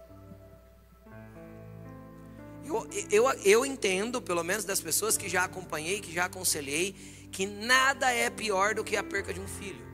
Eu, 2.64 2.88
eu, 3.12 3.30
eu 3.44 3.66
entendo, 3.66 4.22
pelo 4.22 4.42
menos 4.42 4.64
das 4.64 4.80
pessoas 4.80 5.18
que 5.18 5.28
já 5.28 5.44
acompanhei, 5.44 6.00
que 6.00 6.14
já 6.14 6.26
aconselhei, 6.26 6.94
que 7.30 7.46
nada 7.46 8.10
é 8.10 8.30
pior 8.30 8.74
do 8.74 8.82
que 8.82 8.96
a 8.96 9.04
perca 9.04 9.34
de 9.34 9.42
um 9.42 9.48
filho. 9.60 9.86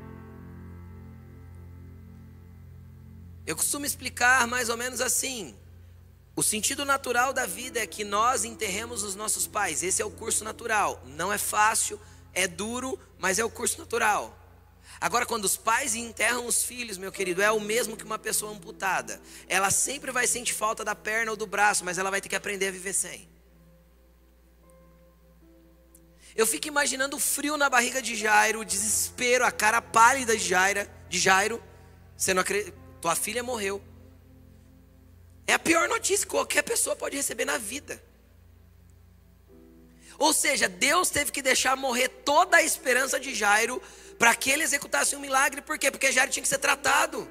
Eu 3.43 3.55
costumo 3.55 3.87
explicar 3.87 4.45
mais 4.47 4.69
ou 4.69 4.77
menos 4.77 5.01
assim: 5.01 5.57
o 6.35 6.41
sentido 6.41 6.85
natural 6.85 7.33
da 7.33 7.45
vida 7.45 7.79
é 7.79 7.85
que 7.85 8.03
nós 8.03 8.45
enterremos 8.45 9.03
os 9.03 9.15
nossos 9.15 9.47
pais. 9.47 9.83
Esse 9.83 10.01
é 10.01 10.05
o 10.05 10.11
curso 10.11 10.43
natural. 10.43 11.01
Não 11.05 11.31
é 11.31 11.37
fácil, 11.37 11.99
é 12.33 12.47
duro, 12.47 12.97
mas 13.19 13.37
é 13.37 13.43
o 13.43 13.49
curso 13.49 13.77
natural. 13.79 14.37
Agora, 14.99 15.25
quando 15.25 15.45
os 15.45 15.57
pais 15.57 15.95
enterram 15.95 16.45
os 16.45 16.63
filhos, 16.63 16.97
meu 16.97 17.11
querido, 17.11 17.41
é 17.41 17.51
o 17.51 17.59
mesmo 17.59 17.97
que 17.97 18.03
uma 18.03 18.19
pessoa 18.19 18.51
amputada. 18.51 19.21
Ela 19.47 19.71
sempre 19.71 20.11
vai 20.11 20.25
sentir 20.25 20.53
falta 20.53 20.85
da 20.85 20.95
perna 20.95 21.31
ou 21.31 21.37
do 21.37 21.47
braço, 21.47 21.83
mas 21.83 21.97
ela 21.97 22.11
vai 22.11 22.21
ter 22.21 22.29
que 22.29 22.35
aprender 22.35 22.67
a 22.67 22.71
viver 22.71 22.93
sem. 22.93 23.29
Eu 26.33 26.47
fico 26.47 26.67
imaginando 26.67 27.17
o 27.17 27.19
frio 27.19 27.57
na 27.57 27.69
barriga 27.69 28.01
de 28.01 28.15
Jairo, 28.15 28.61
o 28.61 28.65
desespero, 28.65 29.43
a 29.43 29.51
cara 29.51 29.81
pálida 29.81 30.37
de 30.37 30.47
Jairo, 30.47 30.87
de 31.09 31.19
Jairo. 31.19 31.61
Você 32.15 32.33
não 32.33 32.41
acredita? 32.41 32.77
Tua 33.01 33.15
filha 33.15 33.43
morreu. 33.43 33.83
É 35.47 35.53
a 35.53 35.59
pior 35.59 35.87
notícia 35.89 36.25
que 36.25 36.31
qualquer 36.31 36.61
pessoa 36.61 36.95
pode 36.95 37.15
receber 37.17 37.45
na 37.45 37.57
vida. 37.57 38.01
Ou 40.17 40.33
seja, 40.33 40.69
Deus 40.69 41.09
teve 41.09 41.31
que 41.31 41.41
deixar 41.41 41.75
morrer 41.75 42.07
toda 42.07 42.57
a 42.57 42.63
esperança 42.63 43.19
de 43.19 43.33
Jairo 43.33 43.81
para 44.19 44.35
que 44.35 44.51
ele 44.51 44.63
executasse 44.63 45.15
um 45.15 45.19
milagre. 45.19 45.61
Por 45.61 45.79
quê? 45.79 45.89
Porque 45.89 46.11
Jairo 46.11 46.31
tinha 46.31 46.43
que 46.43 46.49
ser 46.49 46.59
tratado. 46.59 47.27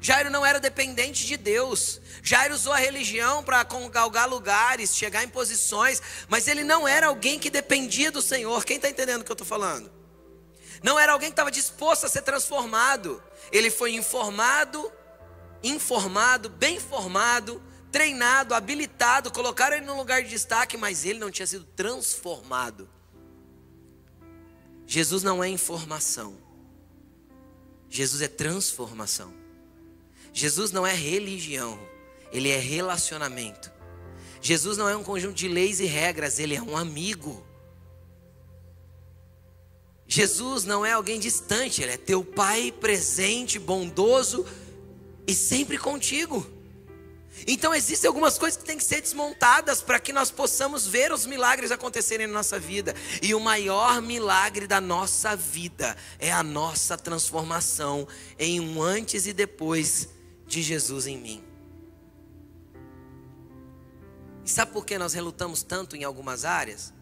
Jairo 0.00 0.30
não 0.30 0.44
era 0.44 0.60
dependente 0.60 1.26
de 1.26 1.36
Deus. 1.36 2.00
Jairo 2.22 2.54
usou 2.54 2.72
a 2.72 2.76
religião 2.76 3.42
para 3.42 3.64
galgar 3.90 4.28
lugares, 4.28 4.94
chegar 4.94 5.24
em 5.24 5.28
posições, 5.28 6.00
mas 6.28 6.46
ele 6.46 6.62
não 6.62 6.86
era 6.86 7.08
alguém 7.08 7.38
que 7.38 7.50
dependia 7.50 8.10
do 8.10 8.22
Senhor. 8.22 8.64
Quem 8.64 8.76
está 8.76 8.88
entendendo 8.88 9.22
o 9.22 9.24
que 9.24 9.30
eu 9.30 9.34
estou 9.34 9.46
falando? 9.46 9.90
Não 10.82 10.98
era 10.98 11.12
alguém 11.12 11.30
que 11.30 11.32
estava 11.32 11.50
disposto 11.50 12.04
a 12.04 12.08
ser 12.08 12.22
transformado. 12.22 13.22
Ele 13.50 13.70
foi 13.70 13.94
informado, 13.94 14.92
informado, 15.62 16.48
bem 16.48 16.78
formado, 16.78 17.62
treinado, 17.90 18.54
habilitado, 18.54 19.30
colocaram 19.30 19.76
ele 19.76 19.86
num 19.86 19.96
lugar 19.96 20.22
de 20.22 20.28
destaque, 20.28 20.76
mas 20.76 21.04
ele 21.04 21.18
não 21.18 21.30
tinha 21.30 21.46
sido 21.46 21.64
transformado. 21.64 22.88
Jesus 24.86 25.22
não 25.22 25.42
é 25.42 25.48
informação. 25.48 26.36
Jesus 27.88 28.22
é 28.22 28.28
transformação. 28.28 29.32
Jesus 30.32 30.70
não 30.70 30.86
é 30.86 30.94
religião, 30.94 31.78
ele 32.30 32.50
é 32.50 32.58
relacionamento. 32.58 33.72
Jesus 34.40 34.76
não 34.76 34.88
é 34.88 34.96
um 34.96 35.02
conjunto 35.02 35.34
de 35.34 35.48
leis 35.48 35.80
e 35.80 35.86
regras, 35.86 36.38
ele 36.38 36.54
é 36.54 36.62
um 36.62 36.76
amigo. 36.76 37.44
Jesus 40.06 40.64
não 40.64 40.86
é 40.86 40.92
alguém 40.92 41.20
distante, 41.20 41.82
Ele 41.82 41.92
é 41.92 41.96
teu 41.98 42.24
Pai 42.24 42.72
presente, 42.72 43.58
bondoso 43.58 44.46
e 45.28 45.34
sempre 45.34 45.76
contigo. 45.76 46.44
Então 47.46 47.74
existem 47.74 48.08
algumas 48.08 48.38
coisas 48.38 48.58
que 48.58 48.64
têm 48.64 48.78
que 48.78 48.84
ser 48.84 49.02
desmontadas 49.02 49.82
para 49.82 50.00
que 50.00 50.12
nós 50.12 50.30
possamos 50.30 50.86
ver 50.86 51.12
os 51.12 51.26
milagres 51.26 51.70
acontecerem 51.70 52.26
na 52.26 52.32
nossa 52.32 52.58
vida. 52.58 52.94
E 53.22 53.34
o 53.34 53.38
maior 53.38 54.00
milagre 54.00 54.66
da 54.66 54.80
nossa 54.80 55.36
vida 55.36 55.96
é 56.18 56.32
a 56.32 56.42
nossa 56.42 56.96
transformação 56.96 58.08
em 58.38 58.58
um 58.58 58.82
antes 58.82 59.26
e 59.26 59.34
depois 59.34 60.08
de 60.46 60.62
Jesus 60.62 61.06
em 61.06 61.18
mim. 61.18 61.44
E 64.44 64.50
sabe 64.50 64.72
por 64.72 64.86
que 64.86 64.98
nós 64.98 65.12
relutamos 65.12 65.62
tanto 65.62 65.94
em 65.94 66.04
algumas 66.04 66.46
áreas? 66.46 66.92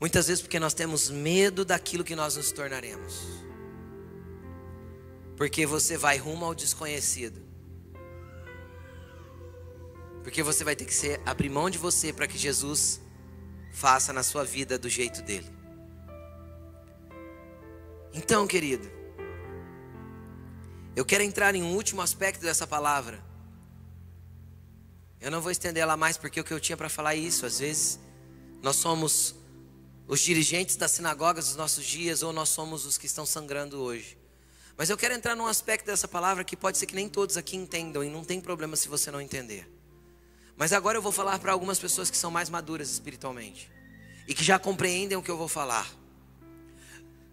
Muitas 0.00 0.26
vezes 0.26 0.42
porque 0.42 0.58
nós 0.58 0.74
temos 0.74 1.08
medo 1.08 1.64
daquilo 1.64 2.04
que 2.04 2.16
nós 2.16 2.36
nos 2.36 2.50
tornaremos. 2.50 3.47
Porque 5.38 5.64
você 5.64 5.96
vai 5.96 6.16
rumo 6.18 6.44
ao 6.44 6.52
desconhecido. 6.52 7.40
Porque 10.24 10.42
você 10.42 10.64
vai 10.64 10.74
ter 10.74 10.84
que 10.84 10.92
ser, 10.92 11.20
abrir 11.24 11.48
mão 11.48 11.70
de 11.70 11.78
você 11.78 12.12
para 12.12 12.26
que 12.26 12.36
Jesus 12.36 13.00
faça 13.72 14.12
na 14.12 14.24
sua 14.24 14.44
vida 14.44 14.76
do 14.76 14.88
jeito 14.88 15.22
dele. 15.22 15.48
Então, 18.12 18.48
querido, 18.48 18.90
eu 20.96 21.04
quero 21.04 21.22
entrar 21.22 21.54
em 21.54 21.62
um 21.62 21.72
último 21.76 22.02
aspecto 22.02 22.42
dessa 22.42 22.66
palavra. 22.66 23.22
Eu 25.20 25.30
não 25.30 25.40
vou 25.40 25.52
estender 25.52 25.84
ela 25.84 25.96
mais 25.96 26.16
porque 26.16 26.40
o 26.40 26.44
que 26.44 26.52
eu 26.52 26.58
tinha 26.58 26.76
para 26.76 26.88
falar 26.88 27.14
é 27.14 27.18
isso. 27.18 27.46
Às 27.46 27.60
vezes 27.60 28.00
nós 28.60 28.74
somos 28.74 29.36
os 30.08 30.18
dirigentes 30.18 30.74
das 30.74 30.90
sinagogas 30.90 31.46
dos 31.46 31.56
nossos 31.56 31.86
dias 31.86 32.24
ou 32.24 32.32
nós 32.32 32.48
somos 32.48 32.84
os 32.84 32.98
que 32.98 33.06
estão 33.06 33.24
sangrando 33.24 33.80
hoje. 33.80 34.17
Mas 34.78 34.88
eu 34.88 34.96
quero 34.96 35.12
entrar 35.12 35.34
num 35.34 35.48
aspecto 35.48 35.86
dessa 35.86 36.06
palavra 36.06 36.44
que 36.44 36.56
pode 36.56 36.78
ser 36.78 36.86
que 36.86 36.94
nem 36.94 37.08
todos 37.08 37.36
aqui 37.36 37.56
entendam 37.56 38.04
e 38.04 38.08
não 38.08 38.22
tem 38.22 38.40
problema 38.40 38.76
se 38.76 38.88
você 38.88 39.10
não 39.10 39.20
entender. 39.20 39.68
Mas 40.56 40.72
agora 40.72 40.96
eu 40.96 41.02
vou 41.02 41.10
falar 41.10 41.40
para 41.40 41.50
algumas 41.50 41.80
pessoas 41.80 42.08
que 42.08 42.16
são 42.16 42.30
mais 42.30 42.48
maduras 42.48 42.88
espiritualmente 42.88 43.68
e 44.28 44.32
que 44.32 44.44
já 44.44 44.56
compreendem 44.56 45.18
o 45.18 45.22
que 45.22 45.30
eu 45.30 45.36
vou 45.36 45.48
falar. 45.48 45.92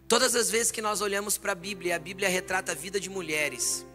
Todas 0.07 0.35
as 0.35 0.49
vezes 0.49 0.71
que 0.71 0.81
nós 0.81 1.01
olhamos 1.01 1.37
para 1.37 1.51
a 1.51 1.55
Bíblia, 1.55 1.95
a 1.95 1.99
Bíblia 1.99 2.27
retrata 2.27 2.71
a 2.71 2.75
vida 2.75 2.99
de 2.99 3.11
mulheres. 3.11 3.85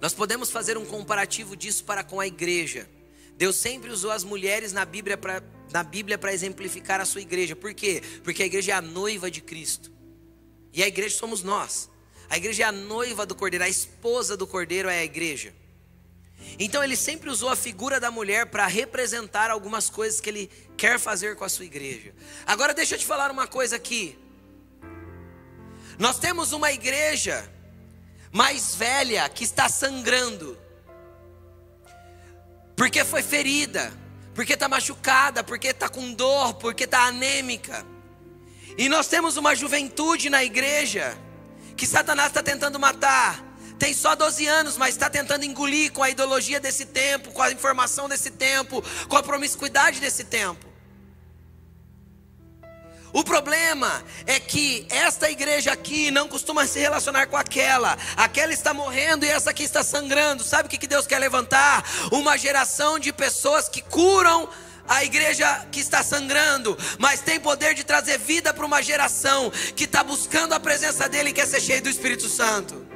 Nós 0.00 0.14
podemos 0.14 0.48
fazer 0.48 0.78
um 0.78 0.86
comparativo 0.86 1.56
disso 1.56 1.82
para 1.82 2.04
com 2.04 2.20
a 2.20 2.26
igreja. 2.26 2.88
Deus 3.36 3.56
sempre 3.56 3.90
usou 3.90 4.12
as 4.12 4.22
mulheres 4.22 4.72
na 4.72 4.84
Bíblia 4.84 5.16
para 5.18 5.42
na 5.72 5.82
Bíblia 5.82 6.16
para 6.16 6.32
exemplificar 6.32 7.00
a 7.00 7.04
sua 7.04 7.20
igreja. 7.20 7.54
Por 7.54 7.74
quê? 7.74 8.02
Porque 8.22 8.42
a 8.42 8.46
igreja 8.46 8.72
é 8.72 8.74
a 8.74 8.80
noiva 8.80 9.30
de 9.30 9.40
Cristo. 9.40 9.92
E 10.72 10.82
a 10.82 10.88
igreja 10.88 11.16
somos 11.16 11.42
nós. 11.42 11.90
A 12.30 12.36
igreja 12.36 12.64
é 12.64 12.66
a 12.66 12.72
noiva 12.72 13.24
do 13.24 13.34
cordeiro, 13.34 13.64
a 13.64 13.68
esposa 13.68 14.36
do 14.36 14.46
cordeiro 14.46 14.88
é 14.88 14.98
a 14.98 15.04
igreja. 15.04 15.54
Então 16.58 16.82
ele 16.82 16.96
sempre 16.96 17.30
usou 17.30 17.48
a 17.48 17.56
figura 17.56 17.98
da 17.98 18.10
mulher 18.10 18.46
para 18.46 18.66
representar 18.66 19.50
algumas 19.50 19.88
coisas 19.88 20.20
que 20.20 20.28
ele 20.28 20.50
quer 20.76 20.98
fazer 20.98 21.36
com 21.36 21.44
a 21.44 21.48
sua 21.48 21.64
igreja. 21.64 22.14
Agora 22.46 22.74
deixa 22.74 22.94
eu 22.94 22.98
te 22.98 23.06
falar 23.06 23.30
uma 23.30 23.46
coisa 23.46 23.76
aqui. 23.76 24.18
Nós 25.98 26.18
temos 26.18 26.52
uma 26.52 26.70
igreja 26.72 27.50
mais 28.30 28.74
velha 28.74 29.28
que 29.28 29.42
está 29.42 29.68
sangrando, 29.68 30.56
porque 32.76 33.04
foi 33.04 33.22
ferida, 33.22 33.92
porque 34.34 34.52
está 34.52 34.68
machucada, 34.68 35.42
porque 35.42 35.68
está 35.68 35.88
com 35.88 36.12
dor, 36.12 36.54
porque 36.54 36.84
está 36.84 37.06
anêmica. 37.06 37.84
E 38.76 38.88
nós 38.88 39.08
temos 39.08 39.36
uma 39.36 39.56
juventude 39.56 40.30
na 40.30 40.44
igreja 40.44 41.18
que 41.78 41.86
Satanás 41.86 42.28
está 42.28 42.42
tentando 42.42 42.78
matar. 42.78 43.42
Tem 43.78 43.94
só 43.94 44.16
12 44.16 44.44
anos, 44.48 44.76
mas 44.76 44.90
está 44.90 45.08
tentando 45.08 45.44
engolir 45.44 45.92
com 45.92 46.02
a 46.02 46.10
ideologia 46.10 46.58
desse 46.58 46.84
tempo, 46.84 47.30
com 47.30 47.40
a 47.40 47.52
informação 47.52 48.08
desse 48.08 48.32
tempo, 48.32 48.82
com 49.08 49.16
a 49.16 49.22
promiscuidade 49.22 50.00
desse 50.00 50.24
tempo. 50.24 50.66
O 53.12 53.22
problema 53.22 54.04
é 54.26 54.40
que 54.40 54.86
esta 54.90 55.30
igreja 55.30 55.72
aqui 55.72 56.10
não 56.10 56.28
costuma 56.28 56.66
se 56.66 56.80
relacionar 56.80 57.28
com 57.28 57.36
aquela. 57.36 57.96
Aquela 58.16 58.52
está 58.52 58.74
morrendo 58.74 59.24
e 59.24 59.28
essa 59.28 59.50
aqui 59.50 59.62
está 59.62 59.84
sangrando. 59.84 60.42
Sabe 60.42 60.66
o 60.66 60.70
que 60.70 60.86
Deus 60.86 61.06
quer 61.06 61.20
levantar? 61.20 61.84
Uma 62.10 62.36
geração 62.36 62.98
de 62.98 63.12
pessoas 63.12 63.68
que 63.68 63.80
curam 63.80 64.48
a 64.88 65.04
igreja 65.04 65.66
que 65.70 65.80
está 65.80 66.02
sangrando, 66.02 66.76
mas 66.98 67.20
tem 67.20 67.38
poder 67.38 67.74
de 67.74 67.84
trazer 67.84 68.18
vida 68.18 68.54
para 68.54 68.64
uma 68.64 68.82
geração 68.82 69.50
que 69.76 69.84
está 69.84 70.02
buscando 70.02 70.54
a 70.54 70.60
presença 70.60 71.08
dele 71.08 71.30
e 71.30 71.32
quer 71.32 71.46
ser 71.46 71.60
cheio 71.60 71.82
do 71.82 71.90
Espírito 71.90 72.28
Santo. 72.28 72.86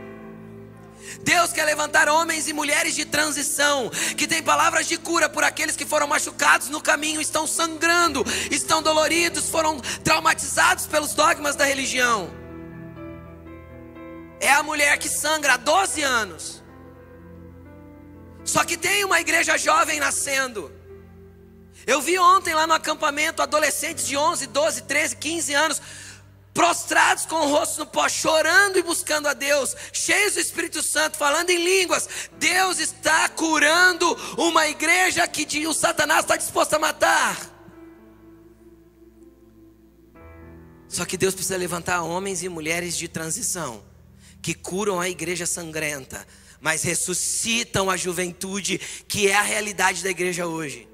Deus 1.23 1.53
quer 1.53 1.65
levantar 1.65 2.09
homens 2.09 2.49
e 2.49 2.53
mulheres 2.53 2.95
de 2.95 3.05
transição, 3.05 3.91
que 4.17 4.27
têm 4.27 4.43
palavras 4.43 4.89
de 4.89 4.97
cura 4.97 5.29
por 5.29 5.45
aqueles 5.45 5.77
que 5.77 5.87
foram 5.87 6.07
machucados 6.07 6.69
no 6.69 6.81
caminho, 6.81 7.21
estão 7.21 7.47
sangrando, 7.47 8.25
estão 8.51 8.83
doloridos, 8.83 9.49
foram 9.49 9.79
traumatizados 10.03 10.87
pelos 10.87 11.15
dogmas 11.15 11.55
da 11.55 11.65
religião. 11.65 12.31
É 14.41 14.51
a 14.51 14.63
mulher 14.63 14.99
que 14.99 15.09
sangra 15.09 15.55
há 15.55 15.57
12 15.57 16.03
anos. 16.03 16.63
Só 18.45 18.65
que 18.65 18.77
tem 18.77 19.05
uma 19.05 19.21
igreja 19.21 19.57
jovem 19.57 20.01
nascendo. 20.01 20.82
Eu 21.87 22.01
vi 22.01 22.19
ontem 22.19 22.55
lá 22.55 22.67
no 22.67 22.75
acampamento 22.75 23.43
adolescentes 23.43 24.07
de 24.07 24.17
11, 24.17 24.47
12, 24.47 24.83
13, 24.83 25.17
15 25.17 25.55
anos 25.55 25.83
prostrados 26.55 27.25
com 27.25 27.37
o 27.37 27.49
rosto 27.49 27.81
no 27.81 27.87
pó, 27.87 28.09
chorando 28.09 28.79
e 28.79 28.83
buscando 28.83 29.27
a 29.27 29.33
Deus, 29.33 29.75
cheios 29.93 30.35
do 30.35 30.41
Espírito 30.41 30.83
Santo, 30.83 31.17
falando 31.17 31.51
em 31.51 31.63
línguas. 31.63 32.09
Deus 32.39 32.79
está 32.79 33.29
curando 33.31 34.07
uma 34.37 34.69
igreja 34.69 35.27
que 35.27 35.67
o 35.67 35.73
Satanás 35.73 36.21
está 36.21 36.37
disposto 36.37 36.75
a 36.75 36.79
matar. 36.79 37.51
Só 40.89 41.07
que 41.07 41.17
Deus 41.17 41.35
precisa 41.35 41.57
levantar 41.57 42.03
homens 42.03 42.43
e 42.43 42.49
mulheres 42.51 42.97
de 42.97 43.09
transição 43.09 43.83
que 44.43 44.53
curam 44.53 45.01
a 45.01 45.09
igreja 45.09 45.47
sangrenta, 45.47 46.27
mas 46.61 46.83
ressuscitam 46.83 47.89
a 47.89 47.97
juventude, 47.97 48.79
que 49.09 49.29
é 49.29 49.35
a 49.35 49.43
realidade 49.43 50.03
da 50.03 50.11
igreja 50.11 50.47
hoje. 50.47 50.92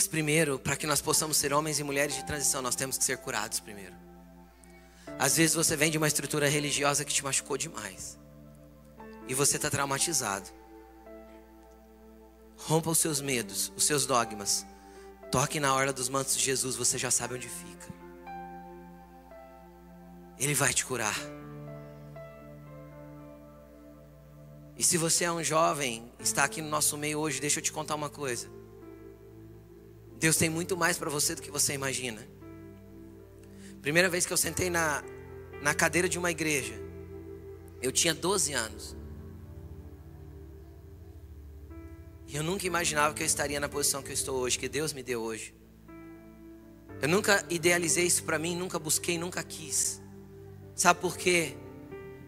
Mas 0.00 0.06
primeiro, 0.06 0.58
para 0.58 0.76
que 0.76 0.86
nós 0.86 1.02
possamos 1.02 1.36
ser 1.36 1.52
homens 1.52 1.78
e 1.78 1.84
mulheres 1.84 2.14
de 2.14 2.24
transição, 2.24 2.62
nós 2.62 2.74
temos 2.74 2.96
que 2.96 3.04
ser 3.04 3.18
curados 3.18 3.60
primeiro. 3.60 3.94
Às 5.18 5.36
vezes 5.36 5.54
você 5.54 5.76
vem 5.76 5.90
de 5.90 5.98
uma 5.98 6.08
estrutura 6.08 6.48
religiosa 6.48 7.04
que 7.04 7.12
te 7.12 7.22
machucou 7.22 7.58
demais. 7.58 8.18
E 9.28 9.34
você 9.34 9.56
está 9.56 9.68
traumatizado. 9.68 10.48
Rompa 12.56 12.88
os 12.88 12.96
seus 12.96 13.20
medos, 13.20 13.70
os 13.76 13.84
seus 13.84 14.06
dogmas. 14.06 14.64
Toque 15.30 15.60
na 15.60 15.74
hora 15.74 15.92
dos 15.92 16.08
mantos 16.08 16.34
de 16.34 16.42
Jesus, 16.42 16.76
você 16.76 16.96
já 16.96 17.10
sabe 17.10 17.34
onde 17.34 17.50
fica. 17.50 17.92
Ele 20.38 20.54
vai 20.54 20.72
te 20.72 20.86
curar. 20.86 21.20
E 24.78 24.82
se 24.82 24.96
você 24.96 25.24
é 25.24 25.30
um 25.30 25.44
jovem, 25.44 26.10
está 26.18 26.44
aqui 26.44 26.62
no 26.62 26.70
nosso 26.70 26.96
meio 26.96 27.18
hoje, 27.18 27.38
deixa 27.38 27.58
eu 27.58 27.62
te 27.62 27.70
contar 27.70 27.96
uma 27.96 28.08
coisa. 28.08 28.59
Deus 30.20 30.36
tem 30.36 30.50
muito 30.50 30.76
mais 30.76 30.98
para 30.98 31.08
você 31.08 31.34
do 31.34 31.40
que 31.40 31.50
você 31.50 31.72
imagina. 31.72 32.20
Primeira 33.80 34.06
vez 34.06 34.26
que 34.26 34.32
eu 34.32 34.36
sentei 34.36 34.68
na, 34.68 35.02
na 35.62 35.72
cadeira 35.72 36.10
de 36.10 36.18
uma 36.18 36.30
igreja, 36.30 36.74
eu 37.80 37.90
tinha 37.90 38.12
12 38.12 38.52
anos. 38.52 38.94
E 42.28 42.36
eu 42.36 42.42
nunca 42.42 42.66
imaginava 42.66 43.14
que 43.14 43.22
eu 43.22 43.26
estaria 43.26 43.58
na 43.58 43.66
posição 43.66 44.02
que 44.02 44.10
eu 44.10 44.14
estou 44.14 44.36
hoje, 44.36 44.58
que 44.58 44.68
Deus 44.68 44.92
me 44.92 45.02
deu 45.02 45.22
hoje. 45.22 45.54
Eu 47.00 47.08
nunca 47.08 47.42
idealizei 47.48 48.04
isso 48.04 48.22
para 48.24 48.38
mim, 48.38 48.54
nunca 48.54 48.78
busquei, 48.78 49.16
nunca 49.16 49.42
quis. 49.42 50.02
Sabe 50.74 51.00
por 51.00 51.16
quê? 51.16 51.56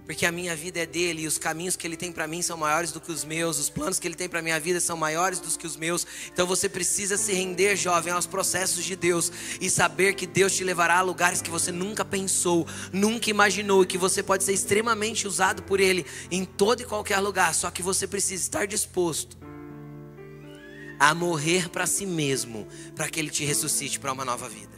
Porque 0.04 0.26
a 0.26 0.32
minha 0.32 0.54
vida 0.56 0.80
é 0.80 0.86
dele 0.86 1.22
e 1.22 1.26
os 1.26 1.38
caminhos 1.38 1.76
que 1.76 1.86
ele 1.86 1.96
tem 1.96 2.10
para 2.10 2.26
mim 2.26 2.42
são 2.42 2.56
maiores 2.56 2.92
do 2.92 3.00
que 3.00 3.12
os 3.12 3.24
meus, 3.24 3.58
os 3.58 3.70
planos 3.70 3.98
que 3.98 4.08
ele 4.08 4.14
tem 4.14 4.28
para 4.28 4.42
minha 4.42 4.58
vida 4.58 4.80
são 4.80 4.96
maiores 4.96 5.38
do 5.38 5.48
que 5.56 5.66
os 5.66 5.76
meus. 5.76 6.06
Então 6.32 6.46
você 6.46 6.68
precisa 6.68 7.16
se 7.16 7.32
render, 7.32 7.76
jovem, 7.76 8.12
aos 8.12 8.26
processos 8.26 8.84
de 8.84 8.96
Deus 8.96 9.30
e 9.60 9.70
saber 9.70 10.14
que 10.14 10.26
Deus 10.26 10.54
te 10.54 10.64
levará 10.64 10.98
a 10.98 11.02
lugares 11.02 11.40
que 11.40 11.50
você 11.50 11.70
nunca 11.70 12.04
pensou, 12.04 12.66
nunca 12.92 13.30
imaginou 13.30 13.82
e 13.82 13.86
que 13.86 13.98
você 13.98 14.22
pode 14.22 14.44
ser 14.44 14.52
extremamente 14.52 15.26
usado 15.26 15.62
por 15.62 15.80
ele 15.80 16.04
em 16.30 16.44
todo 16.44 16.82
e 16.82 16.84
qualquer 16.84 17.18
lugar, 17.20 17.54
só 17.54 17.70
que 17.70 17.82
você 17.82 18.06
precisa 18.06 18.42
estar 18.42 18.66
disposto 18.66 19.36
a 20.98 21.14
morrer 21.14 21.68
para 21.68 21.86
si 21.86 22.06
mesmo, 22.06 22.66
para 22.94 23.08
que 23.08 23.18
ele 23.18 23.30
te 23.30 23.44
ressuscite 23.44 23.98
para 23.98 24.12
uma 24.12 24.24
nova 24.24 24.48
vida. 24.48 24.71